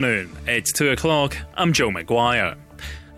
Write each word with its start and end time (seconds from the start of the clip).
Noon. 0.00 0.34
It's 0.46 0.72
2 0.72 0.92
o'clock. 0.92 1.36
I'm 1.54 1.74
Joe 1.74 1.90
McGuire. 1.90 2.56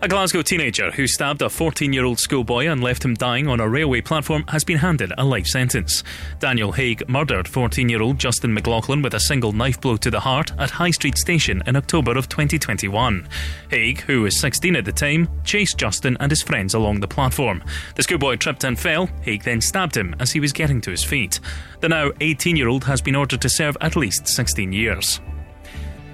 A 0.01 0.07
Glasgow 0.09 0.41
teenager 0.41 0.91
who 0.91 1.07
stabbed 1.07 1.41
a 1.41 1.49
14 1.49 1.93
year 1.93 2.03
old 2.03 2.19
schoolboy 2.19 2.67
and 2.67 2.83
left 2.83 3.05
him 3.05 3.13
dying 3.13 3.47
on 3.47 3.61
a 3.61 3.69
railway 3.69 4.01
platform 4.01 4.43
has 4.49 4.65
been 4.65 4.79
handed 4.79 5.13
a 5.17 5.23
life 5.23 5.47
sentence. 5.47 6.03
Daniel 6.39 6.73
Haig 6.73 7.07
murdered 7.07 7.47
14 7.47 7.87
year 7.87 8.01
old 8.01 8.19
Justin 8.19 8.53
McLaughlin 8.53 9.01
with 9.01 9.13
a 9.13 9.19
single 9.21 9.53
knife 9.53 9.79
blow 9.79 9.95
to 9.95 10.11
the 10.11 10.19
heart 10.19 10.51
at 10.59 10.71
High 10.71 10.91
Street 10.91 11.17
Station 11.17 11.63
in 11.65 11.77
October 11.77 12.17
of 12.17 12.27
2021. 12.27 13.29
Haig, 13.69 14.01
who 14.01 14.23
was 14.23 14.41
16 14.41 14.75
at 14.75 14.83
the 14.83 14.91
time, 14.91 15.29
chased 15.45 15.77
Justin 15.77 16.17
and 16.19 16.29
his 16.29 16.43
friends 16.43 16.73
along 16.73 16.99
the 16.99 17.07
platform. 17.07 17.63
The 17.95 18.03
schoolboy 18.03 18.35
tripped 18.35 18.65
and 18.65 18.77
fell. 18.77 19.07
Haig 19.21 19.43
then 19.43 19.61
stabbed 19.61 19.95
him 19.95 20.17
as 20.19 20.33
he 20.33 20.41
was 20.41 20.51
getting 20.51 20.81
to 20.81 20.91
his 20.91 21.05
feet. 21.05 21.39
The 21.79 21.87
now 21.87 22.11
18 22.19 22.57
year 22.57 22.67
old 22.67 22.83
has 22.83 23.01
been 23.01 23.15
ordered 23.15 23.39
to 23.39 23.49
serve 23.49 23.77
at 23.79 23.95
least 23.95 24.27
16 24.27 24.73
years. 24.73 25.21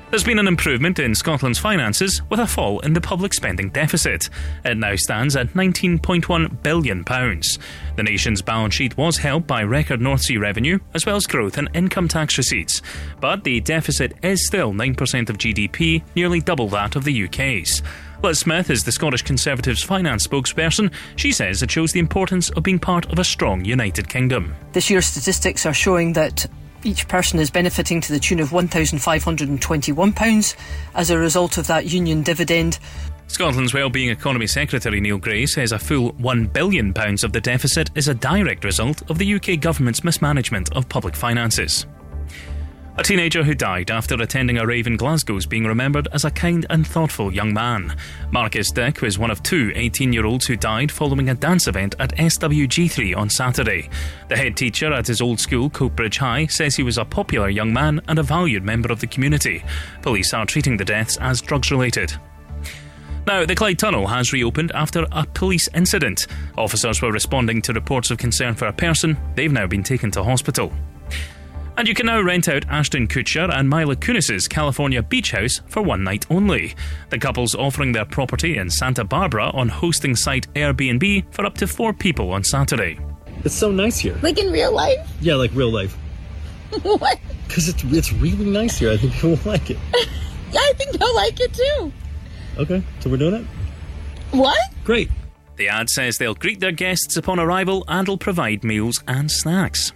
There's 0.09 0.23
been 0.23 0.39
an 0.39 0.47
improvement 0.47 0.97
in 0.97 1.13
Scotland's 1.13 1.59
finances 1.59 2.23
with 2.31 2.39
a 2.39 2.47
fall 2.47 2.79
in 2.79 2.93
the 2.93 3.01
public 3.01 3.31
spending 3.31 3.69
deficit. 3.69 4.27
It 4.65 4.75
now 4.75 4.95
stands 4.95 5.35
at 5.35 5.49
£19.1 5.49 6.63
billion. 6.63 7.03
The 7.03 8.03
nation's 8.03 8.41
balance 8.41 8.73
sheet 8.73 8.97
was 8.97 9.17
helped 9.17 9.45
by 9.45 9.61
record 9.61 10.01
North 10.01 10.21
Sea 10.21 10.37
revenue 10.37 10.79
as 10.95 11.05
well 11.05 11.15
as 11.15 11.27
growth 11.27 11.59
in 11.59 11.69
income 11.75 12.07
tax 12.07 12.39
receipts. 12.39 12.81
But 13.21 13.43
the 13.43 13.59
deficit 13.59 14.13
is 14.23 14.47
still 14.47 14.73
9% 14.73 15.29
of 15.29 15.37
GDP, 15.37 16.01
nearly 16.15 16.39
double 16.39 16.69
that 16.69 16.95
of 16.95 17.03
the 17.03 17.25
UK's. 17.25 17.83
Liz 18.23 18.39
Smith 18.39 18.71
is 18.71 18.83
the 18.83 18.91
Scottish 18.91 19.21
Conservatives 19.21 19.83
finance 19.83 20.25
spokesperson. 20.25 20.91
She 21.17 21.31
says 21.31 21.61
it 21.61 21.69
shows 21.69 21.91
the 21.91 21.99
importance 21.99 22.49
of 22.49 22.63
being 22.63 22.79
part 22.79 23.05
of 23.11 23.19
a 23.19 23.23
strong 23.23 23.63
United 23.63 24.09
Kingdom. 24.09 24.55
This 24.71 24.89
year's 24.89 25.05
statistics 25.05 25.67
are 25.67 25.73
showing 25.73 26.13
that 26.13 26.47
each 26.83 27.07
person 27.07 27.39
is 27.39 27.49
benefiting 27.49 28.01
to 28.01 28.13
the 28.13 28.19
tune 28.19 28.39
of 28.39 28.49
£1,521 28.49 30.55
as 30.95 31.09
a 31.09 31.17
result 31.17 31.57
of 31.57 31.67
that 31.67 31.85
union 31.85 32.23
dividend. 32.23 32.79
Scotland's 33.27 33.73
Wellbeing 33.73 34.09
Economy 34.09 34.47
Secretary 34.47 34.99
Neil 34.99 35.19
Gray 35.19 35.45
says 35.45 35.71
a 35.71 35.79
full 35.79 36.13
£1 36.13 36.51
billion 36.51 36.89
of 36.97 37.31
the 37.31 37.41
deficit 37.41 37.91
is 37.95 38.07
a 38.07 38.15
direct 38.15 38.63
result 38.63 39.07
of 39.09 39.19
the 39.19 39.35
UK 39.35 39.59
government's 39.59 40.03
mismanagement 40.03 40.75
of 40.75 40.89
public 40.89 41.15
finances. 41.15 41.85
A 42.99 43.01
teenager 43.01 43.45
who 43.45 43.55
died 43.55 43.91
after 43.91 44.15
attending 44.15 44.57
a 44.57 44.67
rave 44.67 44.85
in 44.85 44.97
Glasgow 44.97 45.37
is 45.37 45.45
being 45.45 45.63
remembered 45.63 46.09
as 46.11 46.25
a 46.25 46.31
kind 46.31 46.65
and 46.69 46.85
thoughtful 46.85 47.33
young 47.33 47.53
man. 47.53 47.95
Marcus 48.29 48.71
Dick 48.71 49.01
was 49.01 49.17
one 49.17 49.31
of 49.31 49.41
two 49.41 49.71
18 49.73 50.11
year 50.11 50.25
olds 50.25 50.45
who 50.45 50.57
died 50.57 50.91
following 50.91 51.29
a 51.29 51.33
dance 51.33 51.67
event 51.67 51.95
at 51.97 52.13
SWG3 52.17 53.15
on 53.15 53.29
Saturday. 53.29 53.89
The 54.27 54.35
head 54.35 54.57
teacher 54.57 54.91
at 54.91 55.07
his 55.07 55.21
old 55.21 55.39
school, 55.39 55.69
Coatbridge 55.69 56.17
High, 56.17 56.47
says 56.47 56.75
he 56.75 56.83
was 56.83 56.97
a 56.97 57.05
popular 57.05 57.47
young 57.47 57.71
man 57.71 58.01
and 58.09 58.19
a 58.19 58.23
valued 58.23 58.65
member 58.65 58.91
of 58.91 58.99
the 58.99 59.07
community. 59.07 59.63
Police 60.01 60.33
are 60.33 60.45
treating 60.45 60.75
the 60.75 60.83
deaths 60.83 61.15
as 61.21 61.41
drugs 61.41 61.71
related. 61.71 62.11
Now, 63.25 63.45
the 63.45 63.55
Clyde 63.55 63.79
Tunnel 63.79 64.07
has 64.07 64.33
reopened 64.33 64.73
after 64.73 65.07
a 65.13 65.25
police 65.25 65.69
incident. 65.73 66.27
Officers 66.57 67.01
were 67.01 67.13
responding 67.13 67.61
to 67.61 67.71
reports 67.71 68.11
of 68.11 68.17
concern 68.17 68.55
for 68.55 68.67
a 68.67 68.73
person. 68.73 69.17
They've 69.35 69.53
now 69.53 69.67
been 69.67 69.83
taken 69.83 70.11
to 70.11 70.23
hospital. 70.23 70.73
And 71.79 71.87
you 71.87 71.93
can 71.93 72.07
now 72.07 72.19
rent 72.19 72.49
out 72.49 72.67
Ashton 72.67 73.07
Kutcher 73.07 73.49
and 73.57 73.69
Mila 73.69 73.95
Kunis's 73.95 74.49
California 74.49 75.01
beach 75.01 75.31
house 75.31 75.61
for 75.67 75.81
one 75.81 76.03
night 76.03 76.25
only. 76.29 76.75
The 77.09 77.17
couple's 77.17 77.55
offering 77.55 77.93
their 77.93 78.03
property 78.03 78.57
in 78.57 78.69
Santa 78.69 79.05
Barbara 79.05 79.49
on 79.51 79.69
hosting 79.69 80.13
site 80.13 80.53
Airbnb 80.55 81.33
for 81.33 81.45
up 81.45 81.55
to 81.55 81.67
four 81.67 81.93
people 81.93 82.33
on 82.33 82.43
Saturday. 82.43 82.99
It's 83.45 83.55
so 83.55 83.71
nice 83.71 83.97
here. 83.97 84.17
Like 84.21 84.37
in 84.37 84.51
real 84.51 84.73
life? 84.73 85.09
Yeah, 85.21 85.35
like 85.35 85.53
real 85.53 85.71
life. 85.71 85.93
what? 86.81 87.17
Because 87.47 87.69
it's 87.69 87.81
it's 87.85 88.11
really 88.11 88.43
nice 88.43 88.77
here. 88.77 88.91
I 88.91 88.97
think 88.97 89.13
people 89.13 89.29
will 89.29 89.39
like 89.45 89.69
it. 89.69 89.77
Yeah, 90.51 90.59
I 90.59 90.73
think 90.73 90.97
they'll 90.97 91.15
like 91.15 91.39
it 91.39 91.53
too. 91.53 91.93
Okay, 92.57 92.83
so 92.99 93.09
we're 93.09 93.17
doing 93.17 93.35
it. 93.35 93.47
What? 94.31 94.57
Great. 94.83 95.09
The 95.55 95.69
ad 95.69 95.89
says 95.89 96.17
they'll 96.17 96.33
greet 96.33 96.59
their 96.59 96.73
guests 96.73 97.15
upon 97.15 97.39
arrival 97.39 97.85
and 97.87 98.05
will 98.05 98.17
provide 98.17 98.65
meals 98.65 99.01
and 99.07 99.31
snacks. 99.31 99.93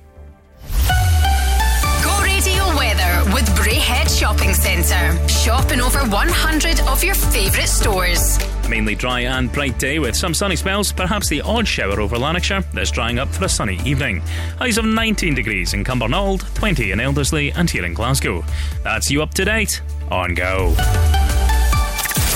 Radio 3.04 3.24
weather 3.24 3.34
with 3.34 3.46
Braehead 3.56 4.20
Shopping 4.20 4.54
Centre. 4.54 5.28
Shop 5.28 5.72
in 5.72 5.82
over 5.82 6.00
100 6.00 6.80
of 6.82 7.04
your 7.04 7.16
favourite 7.16 7.68
stores. 7.68 8.40
Mainly 8.70 8.96
dry 8.96 9.22
and 9.22 9.52
bright 9.52 9.78
day 9.80 10.00
with 10.00 10.16
some 10.16 10.34
sunny 10.34 10.56
spells, 10.56 10.92
perhaps 10.92 11.30
the 11.30 11.42
odd 11.42 11.68
shower 11.68 12.00
over 12.00 12.18
Lanarkshire. 12.18 12.64
That's 12.74 12.92
drying 12.92 13.20
up 13.20 13.30
for 13.30 13.46
a 13.46 13.50
sunny 13.50 13.80
evening. 13.86 14.22
Highs 14.58 14.78
of 14.78 14.86
19 14.86 15.34
degrees 15.34 15.74
in 15.74 15.84
Cumbernauld, 15.84 16.42
20 16.56 16.92
in 16.92 17.00
Elderslie, 17.00 17.52
and 17.56 17.70
here 17.70 17.86
in 17.86 17.94
Glasgow. 17.94 18.44
That's 18.84 19.10
you 19.12 19.22
up 19.22 19.34
to 19.36 19.46
date 19.46 19.82
on 20.10 20.34
Go. 20.34 20.74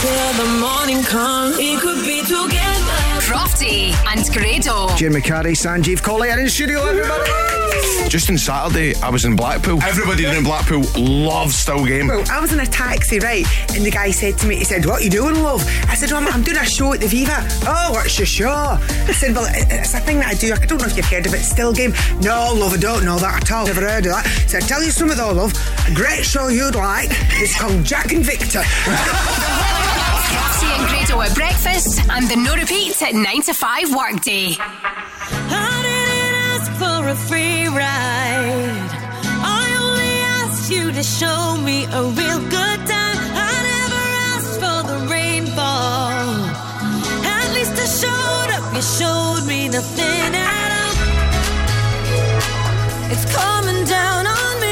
Till 0.08 0.34
the 0.46 0.60
morning 0.62 1.04
come, 1.04 1.52
it 1.60 1.82
could 1.82 2.02
be 2.06 2.22
together. 2.22 2.98
Crofty 3.28 3.92
and 4.08 4.24
Grado. 4.32 4.88
Jim 4.96 5.12
McCarry, 5.12 5.52
Sanjeev 5.52 5.98
Kohli, 6.02 6.32
and 6.32 6.40
in 6.40 6.48
studio, 6.48 6.80
everybody. 6.86 7.30
Just 8.08 8.30
on 8.30 8.38
Saturday, 8.38 8.96
I 9.04 9.10
was 9.10 9.26
in 9.26 9.36
Blackpool. 9.36 9.84
Everybody 9.84 10.24
in 10.26 10.46
Blackpool 10.46 10.84
loves 10.96 11.56
Still 11.58 11.86
Game. 11.86 12.08
Well, 12.08 12.24
I 12.32 12.40
was 12.40 12.54
in 12.54 12.62
a 12.62 12.66
taxi, 12.66 13.20
right? 13.20 13.46
And 13.76 13.86
the 13.86 13.92
guy 13.92 14.12
said 14.12 14.38
to 14.38 14.48
me, 14.48 14.56
he 14.56 14.64
said, 14.64 14.86
What 14.86 15.02
are 15.02 15.04
you 15.04 15.10
doing, 15.10 15.44
love? 15.44 15.62
I 15.90 15.96
said, 15.96 16.10
well, 16.12 16.22
I'm, 16.26 16.28
I'm 16.34 16.42
doing 16.42 16.58
a 16.58 16.64
show 16.64 16.94
at 16.94 17.02
the 17.02 17.08
Viva. 17.08 17.46
Oh, 17.68 17.90
what's 17.92 18.18
your 18.18 18.26
show? 18.26 18.50
I 18.50 19.12
said, 19.12 19.36
Well, 19.36 19.46
it- 19.54 19.68
it's 19.70 19.94
a 19.94 20.00
thing 20.00 20.20
that 20.20 20.28
I 20.30 20.36
do. 20.36 20.54
I 20.54 20.66
don't 20.66 20.80
know 20.80 20.88
if 20.88 20.96
you've 20.96 21.06
heard 21.06 21.26
of 21.26 21.34
it. 21.34 21.40
Still 21.44 21.74
Game. 21.74 21.94
No, 22.22 22.54
love, 22.56 22.74
I 22.74 22.78
don't 22.78 23.04
know 23.04 23.18
that 23.20 23.44
at 23.44 23.52
all. 23.52 23.66
Never 23.66 23.82
heard 23.82 24.06
of 24.06 24.14
that. 24.14 24.26
So 24.48 24.58
I 24.58 24.62
tell 24.62 24.82
you 24.82 24.92
something, 24.92 25.18
though, 25.18 25.34
love. 25.34 25.52
A 25.86 25.94
great 25.94 26.24
show 26.24 26.48
you'd 26.48 26.76
like. 26.76 27.10
It's 27.44 27.60
called 27.60 27.84
Jack 27.84 28.14
and 28.14 28.24
Victor. 28.24 28.64
Crofty 30.32 30.70
and 30.78 30.88
Grado 30.90 31.22
at 31.22 31.34
breakfast 31.36 32.02
and 32.10 32.28
the 32.30 32.36
no 32.36 32.54
repeats 32.56 33.02
at 33.02 33.14
9 33.14 33.42
to 33.44 33.54
5 33.54 33.96
workday. 33.96 34.56
I 34.60 35.80
didn't 35.88 36.36
ask 36.52 36.68
for 36.82 37.08
a 37.08 37.16
free 37.16 37.68
ride. 37.68 38.90
I 39.60 39.64
only 39.86 40.14
asked 40.40 40.70
you 40.70 40.92
to 40.92 41.04
show 41.04 41.58
me 41.68 41.86
a 41.86 42.04
real 42.20 42.40
good 42.58 42.80
time. 42.94 43.20
I 43.50 43.54
never 43.72 44.04
asked 44.34 44.56
for 44.64 44.80
the 44.92 44.98
rainfall. 45.16 46.28
At 47.36 47.48
least 47.56 47.76
I 47.86 47.88
showed 48.02 48.50
up. 48.58 48.64
You 48.76 48.82
showed 48.82 49.44
me 49.48 49.70
nothing 49.70 50.36
at 50.36 50.72
all. 50.82 50.96
It's 53.14 53.26
coming 53.34 53.86
down 53.86 54.28
on 54.28 54.54
me. 54.62 54.67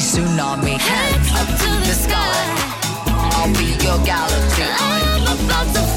Tsunami, 0.00 0.78
hands 0.78 1.28
up 1.40 1.48
to 1.62 1.70
the 1.86 1.94
sky. 1.94 2.40
I'll 3.36 3.52
be 3.52 3.76
your 3.84 3.98
galaxy. 4.04 4.64
I'm 4.64 5.22
about 5.44 5.68
to 5.74 5.89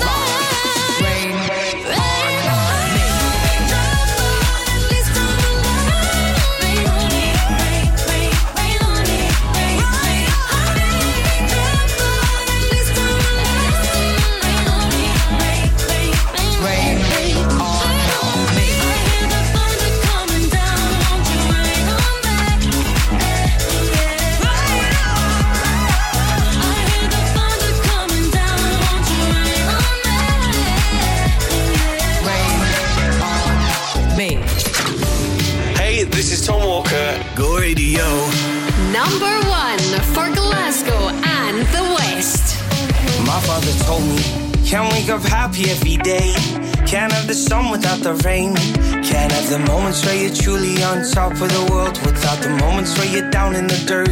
top 51.13 51.33
of 51.33 51.49
the 51.57 51.67
world 51.71 51.95
without 52.07 52.41
the 52.41 52.49
moments 52.49 52.97
where 52.97 53.05
you're 53.05 53.29
down 53.29 53.55
in 53.55 53.67
the 53.67 53.79
dirt. 53.85 54.09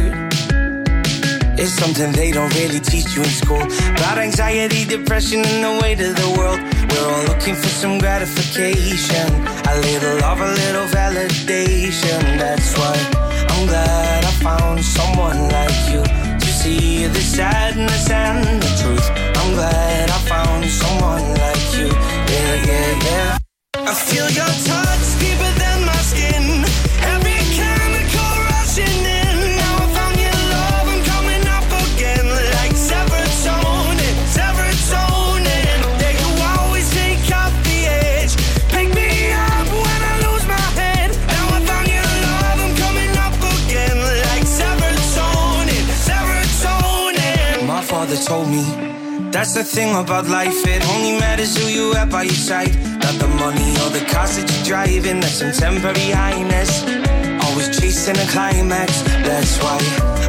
It's 1.58 1.74
something 1.74 2.12
they 2.12 2.30
don't 2.30 2.54
really 2.54 2.78
teach 2.78 3.16
you 3.16 3.22
in 3.22 3.34
school. 3.42 3.64
About 3.98 4.18
anxiety, 4.18 4.84
depression, 4.84 5.40
and 5.44 5.64
the 5.66 5.72
weight 5.82 6.00
of 6.00 6.14
the 6.14 6.30
world. 6.38 6.60
We're 6.90 7.08
all 7.12 7.24
looking 7.30 7.56
for 7.56 7.72
some 7.82 7.98
gratification. 7.98 9.28
A 9.72 9.74
little 9.88 10.16
love, 10.20 10.40
a 10.40 10.50
little 10.62 10.86
validation. 10.94 12.20
That's 12.38 12.70
why 12.78 12.94
I'm 13.50 13.66
glad 13.66 14.24
I 14.24 14.32
found 14.46 14.84
someone 14.84 15.40
like 15.58 15.80
you 15.92 16.02
to 16.42 16.48
see 16.60 17.06
the 17.06 17.20
sadness 17.20 18.10
and 18.10 18.62
the 18.62 18.72
truth. 18.80 19.06
I'm 19.40 19.54
glad 19.54 20.08
I 20.08 20.18
found 20.32 20.64
someone 20.66 21.26
like 21.42 21.66
you. 21.78 21.90
Yeah, 22.32 22.54
yeah, 22.70 23.06
yeah. 23.06 23.38
I 23.90 23.94
feel 23.94 24.28
your 24.38 24.52
touch 24.70 25.06
deeper 25.18 25.52
than 25.58 25.71
That's 49.42 49.54
the 49.54 49.64
thing 49.64 49.90
about 49.96 50.28
life, 50.28 50.64
it 50.64 50.88
only 50.94 51.18
matters 51.18 51.56
who 51.56 51.66
you 51.66 51.94
have 51.94 52.10
by 52.10 52.22
your 52.22 52.32
side. 52.32 52.72
Not 53.02 53.18
the 53.18 53.26
money 53.26 53.72
or 53.82 53.90
the 53.90 54.06
cars 54.08 54.36
that 54.36 54.46
you're 54.48 54.64
driving, 54.64 55.18
that's 55.18 55.42
some 55.42 55.50
temporary 55.50 56.12
highness. 56.14 56.84
Always 57.42 57.76
chasing 57.76 58.14
a 58.18 58.26
climax, 58.30 59.02
that's 59.26 59.58
why 59.58 59.78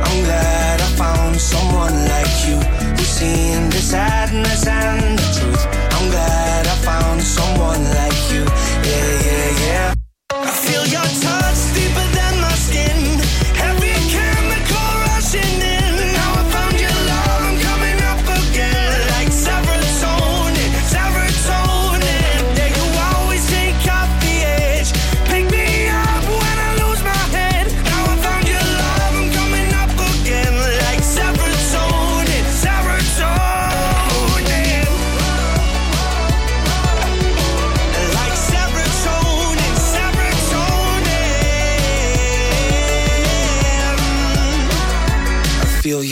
I'm 0.01 0.23
glad 0.25 0.81
I 0.81 0.89
found 0.97 1.39
someone 1.39 1.93
like 2.09 2.33
you 2.47 2.57
who's 2.97 3.07
seeing 3.07 3.69
the 3.69 3.83
sadness 3.85 4.65
and 4.65 5.19
the 5.19 5.27
truth. 5.37 5.63
I'm 5.93 6.09
glad 6.09 6.65
I 6.65 6.75
found 6.81 7.21
someone 7.21 7.83
like 7.93 8.17
you, 8.33 8.41
yeah, 8.81 9.27
yeah. 9.27 9.42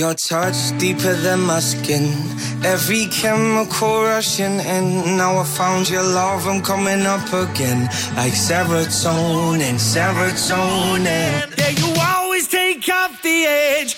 Your 0.02 0.16
touch 0.16 0.76
deeper 0.80 1.14
than 1.14 1.42
my 1.42 1.60
skin. 1.60 2.06
Every 2.66 3.06
chemical 3.20 4.02
rushing 4.02 4.58
in. 4.76 4.86
Now 5.22 5.38
I 5.38 5.44
found 5.44 5.90
your 5.92 6.02
love, 6.02 6.48
I'm 6.48 6.62
coming 6.64 7.04
up 7.16 7.28
again. 7.46 7.82
Like 8.20 8.34
serotonin, 8.34 9.78
serotonin. 9.92 11.32
Yeah, 11.60 11.70
you 11.82 11.90
always 12.14 12.48
take 12.48 12.90
off 12.90 13.22
the 13.22 13.46
edge. 13.46 13.92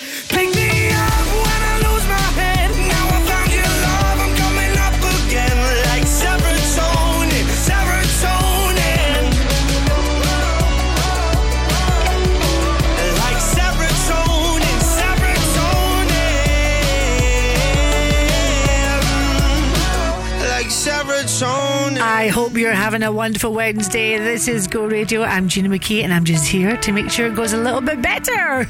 Hope 22.33 22.57
you're 22.57 22.71
having 22.71 23.03
a 23.03 23.11
wonderful 23.11 23.53
Wednesday. 23.53 24.17
This 24.17 24.47
is 24.47 24.65
Go 24.67 24.87
Radio. 24.87 25.21
I'm 25.21 25.47
Gina 25.47 25.69
McKie, 25.69 26.01
and 26.01 26.11
I'm 26.11 26.23
just 26.23 26.47
here 26.47 26.75
to 26.77 26.91
make 26.91 27.11
sure 27.11 27.27
it 27.27 27.35
goes 27.35 27.53
a 27.53 27.57
little 27.59 27.79
bit 27.79 28.01
better. 28.01 28.67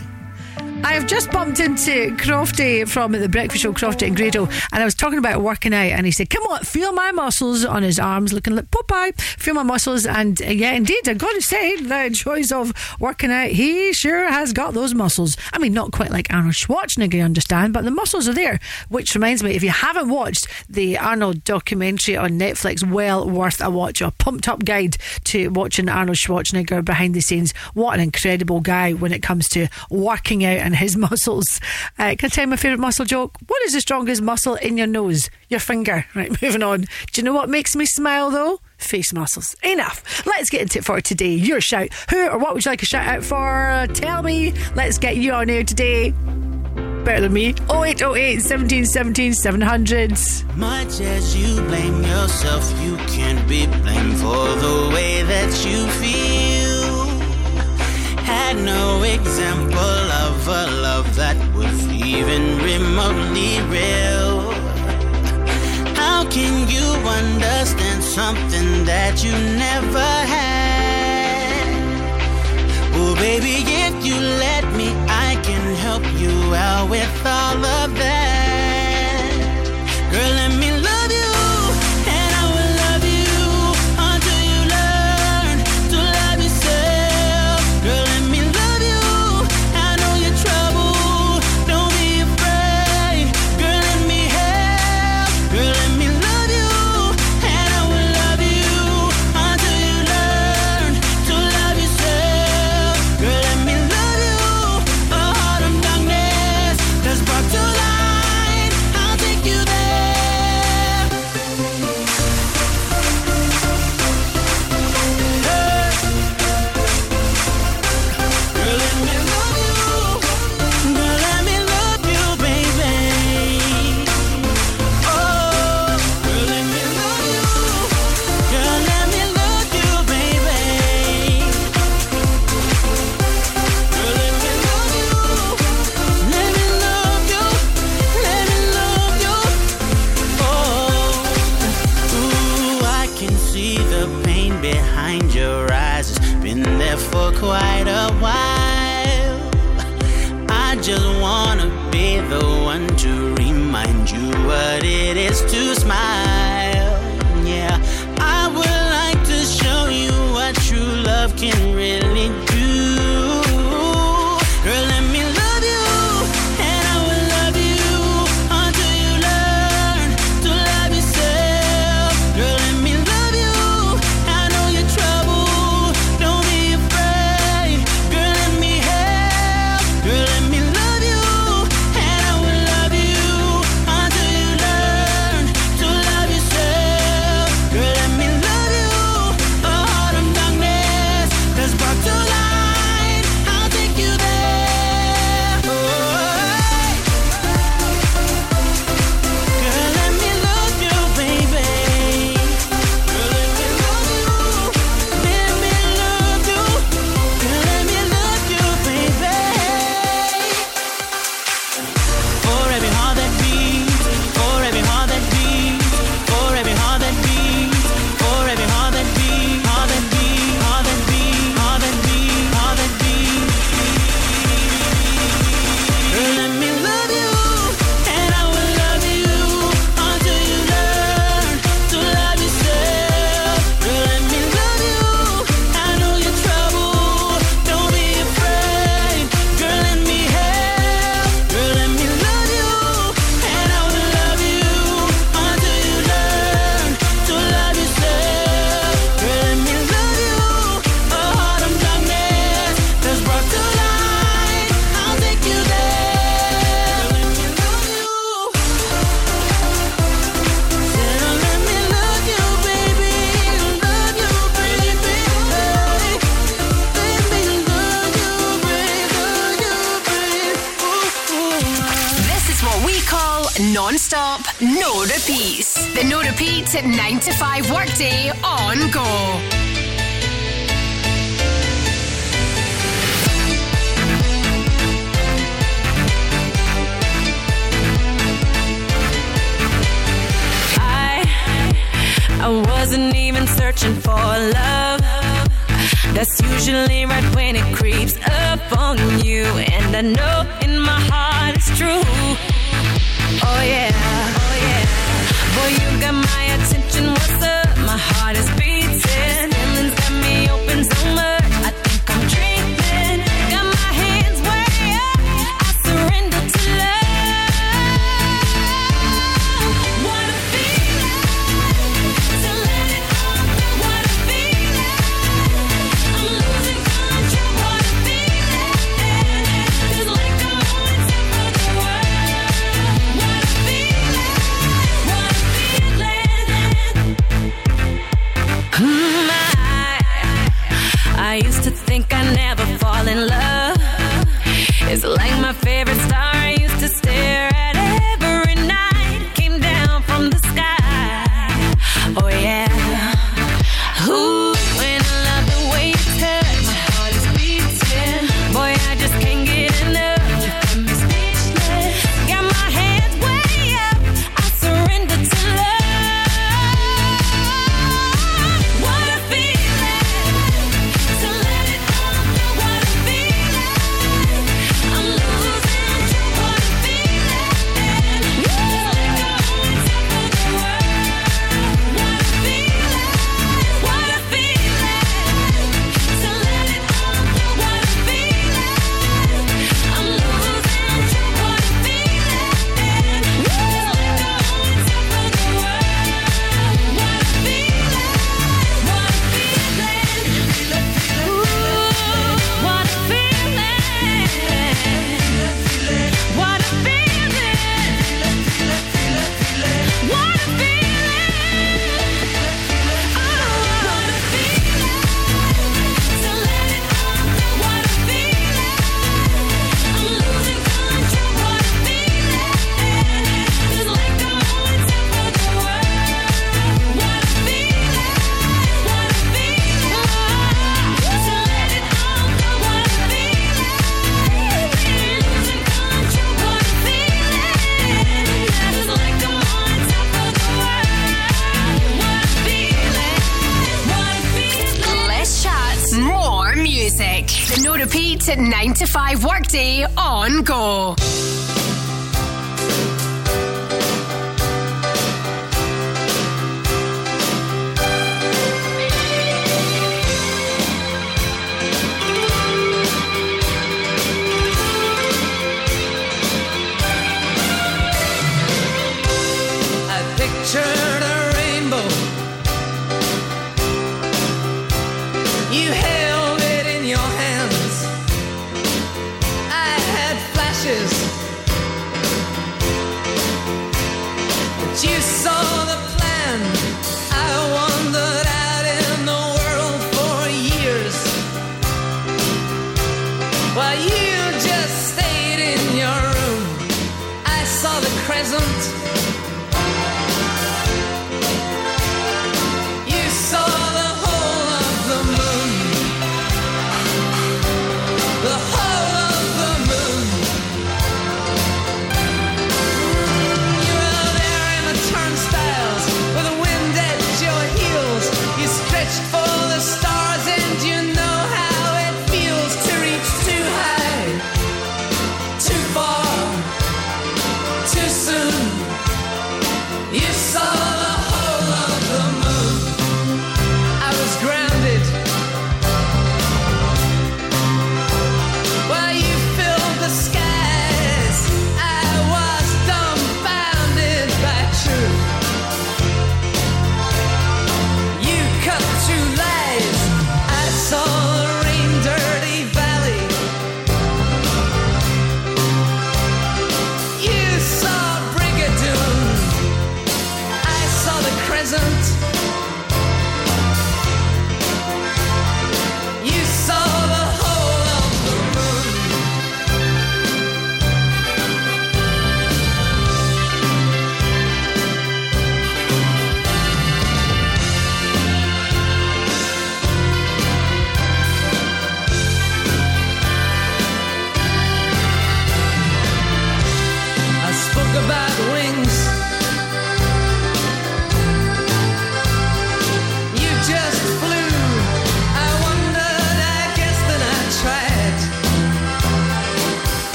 I 0.85 0.95
have 0.95 1.07
just 1.07 1.31
bumped 1.31 1.61
into 1.61 2.13
Crofty 2.17 2.87
from 2.87 3.13
the 3.13 3.29
breakfast 3.29 3.63
show, 3.63 3.71
Crofty 3.71 4.05
and 4.05 4.17
Grado, 4.17 4.45
and 4.45 4.81
I 4.81 4.83
was 4.83 4.93
talking 4.93 5.17
about 5.17 5.41
working 5.41 5.73
out, 5.73 5.91
and 5.91 6.05
he 6.05 6.11
said, 6.11 6.29
"Come 6.29 6.43
on, 6.43 6.63
feel 6.63 6.91
my 6.91 7.13
muscles 7.13 7.63
on 7.63 7.83
his 7.83 7.99
arms, 7.99 8.33
looking 8.33 8.53
like 8.53 8.69
Popeye. 8.69 9.19
Feel 9.21 9.53
my 9.53 9.63
muscles." 9.63 10.05
And 10.05 10.41
uh, 10.41 10.47
yeah, 10.47 10.73
indeed, 10.73 11.07
I've 11.07 11.17
got 11.17 11.31
to 11.35 11.41
say, 11.41 11.77
the 11.77 12.13
choice 12.13 12.51
of 12.51 12.73
working 12.99 13.31
out, 13.31 13.51
he 13.51 13.93
sure 13.93 14.29
has 14.29 14.51
got 14.51 14.73
those 14.73 14.93
muscles. 14.93 15.37
I 15.53 15.57
mean, 15.57 15.73
not 15.73 15.93
quite 15.93 16.11
like 16.11 16.27
Arnold 16.33 16.55
Schwarzenegger, 16.55 17.13
you 17.13 17.23
understand, 17.23 17.71
but 17.71 17.85
the 17.85 17.91
muscles 17.91 18.27
are 18.27 18.33
there. 18.33 18.59
Which 18.89 19.15
reminds 19.15 19.41
me, 19.41 19.55
if 19.55 19.63
you 19.63 19.69
haven't 19.69 20.09
watched 20.09 20.47
the 20.67 20.97
Arnold 20.97 21.45
documentary 21.45 22.17
on 22.17 22.31
Netflix, 22.31 22.87
well 22.87 23.29
worth 23.29 23.61
a 23.61 23.69
watch. 23.69 24.01
A 24.01 24.11
pumped 24.11 24.49
up 24.49 24.65
guide 24.65 24.97
to 25.25 25.47
watching 25.47 25.87
Arnold 25.87 26.17
Schwarzenegger 26.17 26.83
behind 26.83 27.15
the 27.15 27.21
scenes. 27.21 27.53
What 27.73 27.93
an 27.93 28.01
incredible 28.01 28.59
guy 28.59 28.91
when 28.91 29.13
it 29.13 29.23
comes 29.23 29.47
to 29.49 29.69
working 29.89 30.43
out 30.43 30.57
and 30.57 30.72
his 30.73 30.95
muscles. 31.05 31.59
Uh, 31.97 32.15
can 32.17 32.25
I 32.25 32.29
tell 32.29 32.43
you 32.43 32.49
my 32.49 32.55
favourite 32.55 32.79
muscle 32.79 33.05
joke? 33.05 33.37
What 33.47 33.61
is 33.63 33.73
the 33.73 33.81
strongest 33.81 34.21
muscle 34.21 34.55
in 34.55 34.77
your 34.77 34.87
nose? 34.87 35.29
Your 35.49 35.59
finger. 35.59 36.05
Right, 36.15 36.29
moving 36.43 36.61
on. 36.61 36.81
Do 36.81 36.87
you 37.15 37.23
know 37.23 37.33
what 37.33 37.49
makes 37.49 37.75
me 37.75 37.85
smile 37.85 38.29
though? 38.29 38.59
Face 38.77 39.11
muscles. 39.13 39.55
Enough. 39.63 40.25
Let's 40.27 40.49
get 40.49 40.61
into 40.61 40.79
it 40.79 40.85
for 40.85 41.01
today. 41.01 41.33
Your 41.33 41.59
shout. 41.59 41.89
Who 42.11 42.27
or 42.27 42.37
what 42.37 42.53
would 42.53 42.63
you 42.65 42.71
like 42.71 42.83
a 42.83 42.85
shout 42.85 43.07
out 43.07 43.23
for? 43.23 43.87
Tell 43.93 44.21
me. 44.21 44.53
Let's 44.75 44.97
get 44.99 45.17
you 45.17 45.31
on 45.33 45.49
air 45.49 45.63
today. 45.63 46.11
Better 47.03 47.21
than 47.21 47.33
me. 47.33 47.55
0808 47.69 48.41
17 48.41 48.85
17 48.85 49.33
700. 49.33 50.11
Much 50.55 51.01
as 51.01 51.35
you 51.35 51.61
blame 51.63 52.01
yourself, 52.03 52.81
you 52.81 52.95
can't 53.07 53.47
be 53.49 53.65
blamed 53.65 54.17
for 54.17 54.47
the 54.55 54.91
way 54.93 55.23
that 55.23 55.65
you 55.65 55.87
feel. 55.99 56.52
Had 58.53 58.65
no 58.65 59.01
example 59.01 59.79
of 60.27 60.47
a 60.47 60.67
love 60.85 61.15
that 61.15 61.37
was 61.55 61.87
even 61.87 62.59
remotely 62.59 63.59
real. 63.73 64.51
How 65.95 66.29
can 66.29 66.69
you 66.69 66.85
understand 67.09 68.03
something 68.03 68.85
that 68.85 69.23
you 69.23 69.31
never 69.31 70.09
had? 70.35 71.65
Oh, 72.93 73.15
baby, 73.15 73.65
if 73.65 74.05
you 74.05 74.19
let 74.19 74.65
me, 74.77 74.89
I 75.09 75.35
can 75.41 75.75
help 75.77 76.03
you 76.21 76.53
out 76.53 76.91
with 76.91 77.25
all 77.25 77.65
of 77.81 77.95
that. 77.95 79.33
Girl, 80.11 80.31
let 80.41 80.53
me 80.59 80.69
love 80.89 81.11
you, 81.11 81.32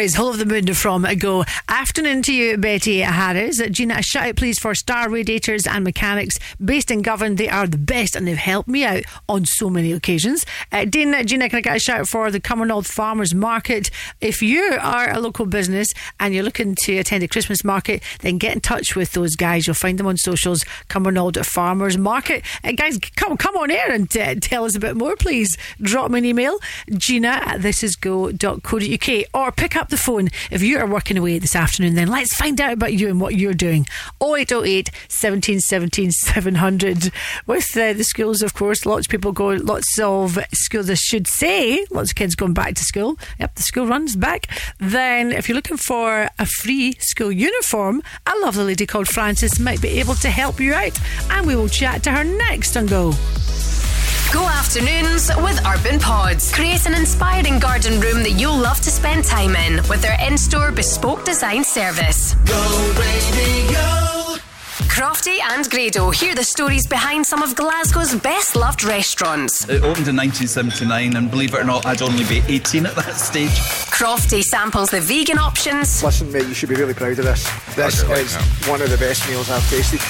boys. 0.00 0.18
Of 0.18 0.38
the 0.38 0.46
moon 0.46 0.72
from 0.74 1.06
Go. 1.18 1.44
Afternoon 1.80 2.20
to 2.24 2.34
you, 2.34 2.58
Betty 2.58 2.98
Harris. 2.98 3.58
Gina, 3.70 3.94
a 3.94 4.02
shout 4.02 4.28
out, 4.28 4.36
please, 4.36 4.58
for 4.58 4.74
Star 4.74 5.08
Radiators 5.08 5.66
and 5.66 5.82
Mechanics 5.82 6.38
based 6.62 6.90
in 6.90 7.00
Govan. 7.00 7.36
They 7.36 7.48
are 7.48 7.66
the 7.66 7.78
best 7.78 8.14
and 8.14 8.28
they've 8.28 8.36
helped 8.36 8.68
me 8.68 8.84
out 8.84 9.04
on 9.30 9.46
so 9.46 9.70
many 9.70 9.90
occasions. 9.90 10.44
Uh, 10.70 10.84
Dean, 10.84 11.14
Gina, 11.26 11.48
can 11.48 11.56
I 11.56 11.62
get 11.62 11.76
a 11.76 11.78
shout 11.78 12.00
out 12.00 12.08
for 12.08 12.30
the 12.30 12.38
Cumbernauld 12.38 12.86
Farmers 12.86 13.34
Market? 13.34 13.90
If 14.20 14.42
you 14.42 14.76
are 14.78 15.10
a 15.10 15.20
local 15.20 15.46
business 15.46 15.88
and 16.20 16.34
you're 16.34 16.44
looking 16.44 16.74
to 16.82 16.98
attend 16.98 17.22
a 17.22 17.28
Christmas 17.28 17.64
market, 17.64 18.02
then 18.20 18.36
get 18.36 18.52
in 18.52 18.60
touch 18.60 18.94
with 18.94 19.12
those 19.12 19.34
guys. 19.34 19.66
You'll 19.66 19.72
find 19.72 19.98
them 19.98 20.06
on 20.06 20.18
socials, 20.18 20.66
Cumbernauld 20.90 21.42
Farmers 21.46 21.96
Market. 21.96 22.44
Uh, 22.62 22.72
guys, 22.72 22.98
come, 23.16 23.38
come 23.38 23.56
on 23.56 23.70
air 23.70 23.90
and 23.90 24.14
uh, 24.18 24.34
tell 24.38 24.66
us 24.66 24.76
a 24.76 24.80
bit 24.80 24.98
more, 24.98 25.16
please. 25.16 25.56
Drop 25.80 26.10
me 26.10 26.18
an 26.18 26.24
email, 26.26 26.58
gina 26.90 27.28
at 27.28 27.60
thisisgo.co.uk, 27.62 29.24
or 29.32 29.50
pick 29.52 29.76
up 29.76 29.88
the 29.88 29.96
phone 29.96 30.28
if 30.50 30.60
you 30.60 30.76
are 30.76 30.86
working 30.86 31.16
away 31.16 31.38
this 31.38 31.56
afternoon. 31.56 31.69
Then 31.78 32.08
let's 32.08 32.34
find 32.34 32.60
out 32.60 32.72
about 32.72 32.94
you 32.94 33.08
and 33.08 33.20
what 33.20 33.36
you're 33.36 33.54
doing. 33.54 33.86
0808 34.22 34.90
17 35.08 35.60
17 35.60 36.10
700. 36.10 37.12
With 37.46 37.76
uh, 37.76 37.92
the 37.92 38.04
schools, 38.04 38.42
of 38.42 38.54
course, 38.54 38.84
lots 38.84 39.06
of 39.06 39.10
people 39.10 39.32
go, 39.32 39.48
lots 39.48 39.98
of 39.98 40.38
schools, 40.52 40.90
I 40.90 40.94
should 40.94 41.26
say, 41.26 41.86
lots 41.90 42.10
of 42.10 42.16
kids 42.16 42.34
going 42.34 42.54
back 42.54 42.74
to 42.74 42.84
school. 42.84 43.18
Yep, 43.38 43.54
the 43.54 43.62
school 43.62 43.86
runs 43.86 44.16
back. 44.16 44.46
Then, 44.78 45.32
if 45.32 45.48
you're 45.48 45.56
looking 45.56 45.76
for 45.76 46.28
a 46.38 46.46
free 46.46 46.92
school 47.00 47.32
uniform, 47.32 48.02
a 48.26 48.32
lovely 48.40 48.64
lady 48.64 48.86
called 48.86 49.08
Frances 49.08 49.60
might 49.60 49.80
be 49.80 50.00
able 50.00 50.14
to 50.16 50.30
help 50.30 50.60
you 50.60 50.74
out. 50.74 50.98
And 51.30 51.46
we 51.46 51.56
will 51.56 51.68
chat 51.68 52.02
to 52.04 52.10
her 52.10 52.24
next 52.24 52.76
on 52.76 52.86
Go. 52.86 53.12
Go 54.32 54.46
afternoons 54.46 55.28
with 55.38 55.60
Urban 55.66 55.98
Pods. 55.98 56.52
Create 56.52 56.86
an 56.86 56.94
inspiring 56.94 57.58
garden 57.58 58.00
room 58.00 58.22
that 58.22 58.32
you'll 58.32 58.56
love 58.56 58.80
to 58.82 58.90
spend 58.90 59.24
time 59.24 59.56
in 59.56 59.76
with 59.88 60.02
their 60.02 60.16
in 60.24 60.38
store 60.38 60.70
bespoke 60.70 61.24
design 61.24 61.64
service. 61.64 62.34
Go 62.46 62.94
radio. 62.96 64.09
Crofty 64.90 65.38
and 65.40 65.70
Grado 65.70 66.10
hear 66.10 66.34
the 66.34 66.42
stories 66.42 66.84
behind 66.84 67.24
some 67.24 67.42
of 67.44 67.54
Glasgow's 67.54 68.14
best 68.16 68.56
loved 68.56 68.82
restaurants. 68.82 69.62
It 69.68 69.82
opened 69.84 70.08
in 70.08 70.16
1979, 70.16 71.16
and 71.16 71.30
believe 71.30 71.54
it 71.54 71.60
or 71.60 71.64
not, 71.64 71.86
I'd 71.86 72.02
only 72.02 72.24
be 72.24 72.42
18 72.48 72.86
at 72.86 72.96
that 72.96 73.14
stage. 73.14 73.50
Crofty 73.94 74.42
samples 74.42 74.90
the 74.90 75.00
vegan 75.00 75.38
options. 75.38 76.02
Listen, 76.02 76.30
mate, 76.32 76.46
you 76.48 76.54
should 76.54 76.68
be 76.68 76.74
really 76.74 76.92
proud 76.92 77.12
of 77.20 77.24
this. 77.24 77.48
This 77.76 78.02
Okay, 78.02 78.20
is 78.20 78.34
right 78.34 78.68
one 78.68 78.82
of 78.82 78.90
the 78.90 78.98
best 78.98 79.26
meals 79.28 79.48
I've 79.48 79.66
tasted. 79.70 80.00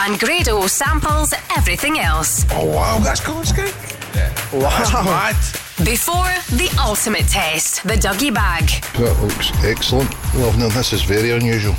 And 0.00 0.18
Grado 0.18 0.66
samples 0.66 1.32
everything 1.56 2.00
else. 2.00 2.44
Oh, 2.50 2.66
wow, 2.66 2.98
that's 2.98 3.20
cool, 3.20 3.44
skunk. 3.44 3.72
Wow. 4.52 4.68
What? 5.32 5.86
Before 5.86 6.30
the 6.58 6.74
ultimate 6.84 7.28
test, 7.28 7.84
the 7.84 7.94
Dougie 7.94 8.34
Bag. 8.34 8.68
That 8.98 9.16
looks 9.22 9.52
excellent. 9.64 10.12
Well, 10.34 10.52
no, 10.58 10.68
this 10.70 10.92
is 10.92 11.02
very 11.02 11.30
unusual. 11.30 11.76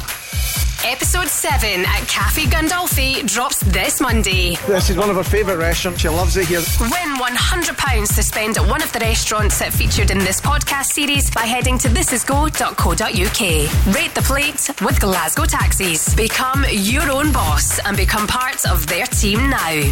Episode 0.88 1.28
7 1.28 1.84
at 1.84 2.08
Cafe 2.08 2.44
Gandolfi 2.44 3.28
drops 3.28 3.60
this 3.62 4.00
Monday. 4.00 4.56
This 4.68 4.92
is 4.92 4.98
one 4.98 5.10
of 5.10 5.18
our 5.18 5.24
favourite 5.24 5.58
restaurants. 5.58 6.02
She 6.02 6.10
loves 6.10 6.38
it 6.38 6.46
here. 6.46 6.60
Win 6.80 7.16
£100 7.18 8.16
to 8.16 8.22
spend 8.22 8.60
at 8.60 8.70
one 8.70 8.84
of 8.84 8.94
the 8.94 9.00
restaurants 9.00 9.58
that 9.58 9.74
featured 9.74 10.12
in 10.12 10.20
this 10.20 10.40
podcast 10.40 10.94
series 10.94 11.32
by 11.32 11.42
heading 11.42 11.80
to 11.80 11.88
thisisgo.co.uk. 11.88 13.96
Rate 13.96 14.14
the 14.14 14.22
plate 14.22 14.70
with 14.86 15.02
Glasgow 15.02 15.46
Taxis. 15.46 16.14
Become 16.14 16.64
your 16.70 17.10
own 17.10 17.34
boss 17.34 17.80
and 17.80 17.98
become 17.98 18.28
part 18.28 18.64
of 18.70 18.86
their 18.86 19.08
team 19.08 19.50
now. 19.50 19.92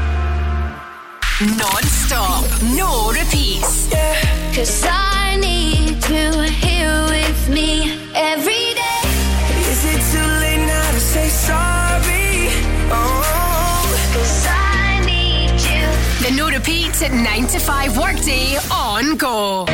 Non-stop, 1.41 2.45
no 2.61 3.11
repeats. 3.11 3.89
Cause 4.53 4.83
I 4.85 5.37
need 5.37 5.95
you 6.07 6.41
here 6.43 7.03
with 7.09 7.49
me 7.49 7.97
every 8.13 8.75
day. 8.75 9.01
Is 9.71 9.83
it 9.83 10.01
too 10.11 10.27
late 10.39 10.63
now 10.67 10.91
to 10.91 10.99
say 10.99 11.29
sorry? 11.29 12.49
Oh. 12.91 14.13
Cause 14.13 14.45
I 14.49 15.01
need 15.03 15.59
you. 15.65 16.29
The 16.29 16.35
no 16.37 16.47
repeats 16.47 17.01
at 17.01 17.11
9 17.11 17.47
to 17.47 17.59
5 17.59 17.97
workday 17.97 18.57
on 18.71 19.17
Go. 19.17 19.65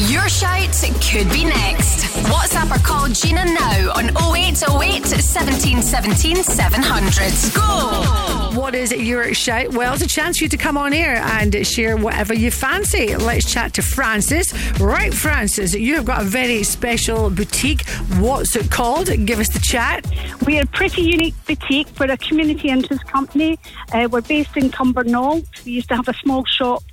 Your 0.09 0.29
shout 0.29 0.73
could 1.01 1.31
be 1.31 1.45
next. 1.45 2.05
WhatsApp 2.25 2.75
or 2.75 2.83
call 2.83 3.09
Gina 3.09 3.45
now 3.45 3.93
on 3.95 4.11
0808 4.37 5.07
17 5.07 5.83
17 5.83 6.37
700. 6.37 7.55
Go! 7.55 8.59
What 8.59 8.75
is 8.75 8.93
your 8.93 9.35
shout? 9.35 9.73
Well, 9.73 9.95
it's 9.95 10.03
a 10.03 10.09
chance 10.09 10.39
for 10.39 10.45
you 10.45 10.51
to 10.51 10.57
come 10.57 10.77
on 10.77 10.93
air 10.93 11.17
and 11.17 11.67
share 11.67 11.97
whatever 11.97 12.35
you 12.35 12.51
fancy. 12.51 13.17
Let's 13.17 13.53
chat 13.53 13.75
to 13.75 13.83
Francis. 13.83 14.53
Right, 14.81 15.13
Francis, 15.13 15.75
you 15.75 15.97
have 15.97 16.05
got 16.05 16.23
a 16.23 16.25
very 16.25 16.63
special 16.63 17.31
boutique. 17.31 17.87
What's 18.19 18.57
it 18.57 18.71
called? 18.71 19.09
Give 19.27 19.41
us 19.41 19.49
the 19.49 19.61
chat. 19.61 20.07
We're 20.47 20.63
a 20.63 20.67
pretty 20.67 21.03
unique 21.03 21.35
boutique. 21.47 21.89
We're 21.99 22.13
a 22.13 22.17
community 22.17 22.69
interest 22.69 23.07
company. 23.07 23.59
Uh, 23.93 24.09
we're 24.11 24.23
based 24.23 24.57
in 24.57 24.71
Cumbernauld. 24.71 25.47
We 25.65 25.73
used 25.73 25.89
to 25.89 25.97
have 25.97 26.09
a 26.09 26.15
small 26.15 26.45
shop 26.45 26.84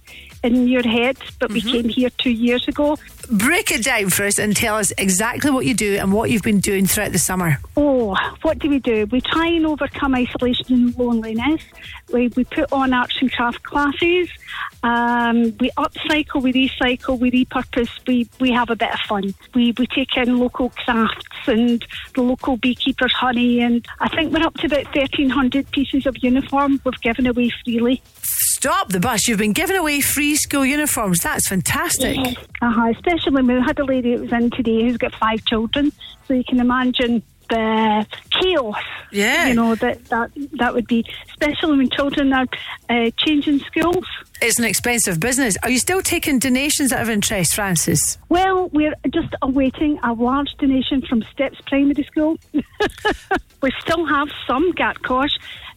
in 0.43 0.67
your 0.67 0.83
head, 0.83 1.17
but 1.39 1.51
we 1.51 1.61
came 1.61 1.87
here 1.87 2.09
two 2.17 2.31
years 2.31 2.67
ago. 2.67 2.97
Break 3.29 3.71
it 3.71 3.83
down 3.83 4.09
for 4.09 4.25
us 4.25 4.39
and 4.39 4.55
tell 4.55 4.75
us 4.77 4.91
exactly 4.97 5.51
what 5.51 5.65
you 5.65 5.73
do 5.73 5.97
and 5.97 6.11
what 6.11 6.31
you've 6.31 6.41
been 6.41 6.59
doing 6.59 6.85
throughout 6.87 7.11
the 7.11 7.19
summer. 7.19 7.59
Oh, 7.77 8.15
what 8.41 8.59
do 8.59 8.69
we 8.69 8.79
do? 8.79 9.05
We 9.05 9.21
try 9.21 9.47
and 9.47 9.65
overcome 9.65 10.15
isolation 10.15 10.73
and 10.73 10.97
loneliness. 10.97 11.61
We, 12.11 12.29
we 12.29 12.43
put 12.43 12.71
on 12.73 12.93
arts 12.93 13.17
and 13.21 13.31
craft 13.31 13.63
classes. 13.63 14.29
Um, 14.83 15.55
we 15.59 15.69
upcycle, 15.77 16.41
we 16.41 16.53
recycle, 16.53 17.19
we 17.19 17.31
repurpose. 17.31 17.89
We, 18.07 18.27
we 18.39 18.51
have 18.51 18.69
a 18.69 18.75
bit 18.75 18.91
of 18.93 18.99
fun. 19.01 19.33
We, 19.53 19.73
we 19.77 19.85
take 19.87 20.17
in 20.17 20.39
local 20.39 20.69
crafts 20.69 21.25
and 21.47 21.85
the 22.15 22.21
local 22.21 22.57
beekeepers' 22.57 23.13
honey. 23.13 23.61
And 23.61 23.85
I 23.99 24.09
think 24.09 24.33
we're 24.33 24.45
up 24.45 24.55
to 24.55 24.67
about 24.67 24.85
1,300 24.95 25.71
pieces 25.71 26.05
of 26.05 26.17
uniform 26.23 26.81
we've 26.83 27.01
given 27.01 27.27
away 27.27 27.51
freely. 27.63 28.01
Stop 28.61 28.89
the 28.89 28.99
bus. 28.99 29.27
You've 29.27 29.39
been 29.39 29.53
giving 29.53 29.75
away 29.75 30.01
free 30.01 30.35
school 30.35 30.63
uniforms. 30.63 31.21
That's 31.21 31.47
fantastic. 31.47 32.15
Uh-huh, 32.61 32.93
especially 32.95 33.31
when 33.31 33.47
we 33.47 33.55
had 33.55 33.79
a 33.79 33.83
lady 33.83 34.15
that 34.15 34.21
was 34.21 34.31
in 34.31 34.51
today 34.51 34.83
who's 34.83 34.97
got 34.97 35.15
five 35.15 35.43
children. 35.45 35.91
So 36.27 36.35
you 36.35 36.43
can 36.43 36.59
imagine 36.59 37.23
the 37.49 38.05
chaos. 38.29 38.75
Yeah. 39.11 39.47
You 39.47 39.55
know, 39.55 39.73
that, 39.73 40.05
that, 40.05 40.29
that 40.59 40.75
would 40.75 40.85
be, 40.85 41.03
especially 41.31 41.75
when 41.75 41.89
children 41.89 42.31
are 42.33 42.45
uh, 42.87 43.09
changing 43.17 43.61
schools. 43.61 44.05
It's 44.43 44.59
an 44.59 44.65
expensive 44.65 45.19
business. 45.19 45.57
Are 45.63 45.71
you 45.71 45.79
still 45.79 46.03
taking 46.03 46.37
donations 46.37 46.93
out 46.93 47.01
of 47.01 47.09
interest, 47.09 47.55
Francis? 47.55 48.19
Well, 48.29 48.69
we're 48.69 48.93
just 49.09 49.33
awaiting 49.41 49.97
a 50.03 50.13
large 50.13 50.53
donation 50.59 51.01
from 51.01 51.23
Stepps 51.31 51.59
Primary 51.61 52.03
School. 52.03 52.37
we 52.53 53.71
still 53.79 54.05
have 54.05 54.29
some 54.45 54.71
Gartcosh, 54.73 55.33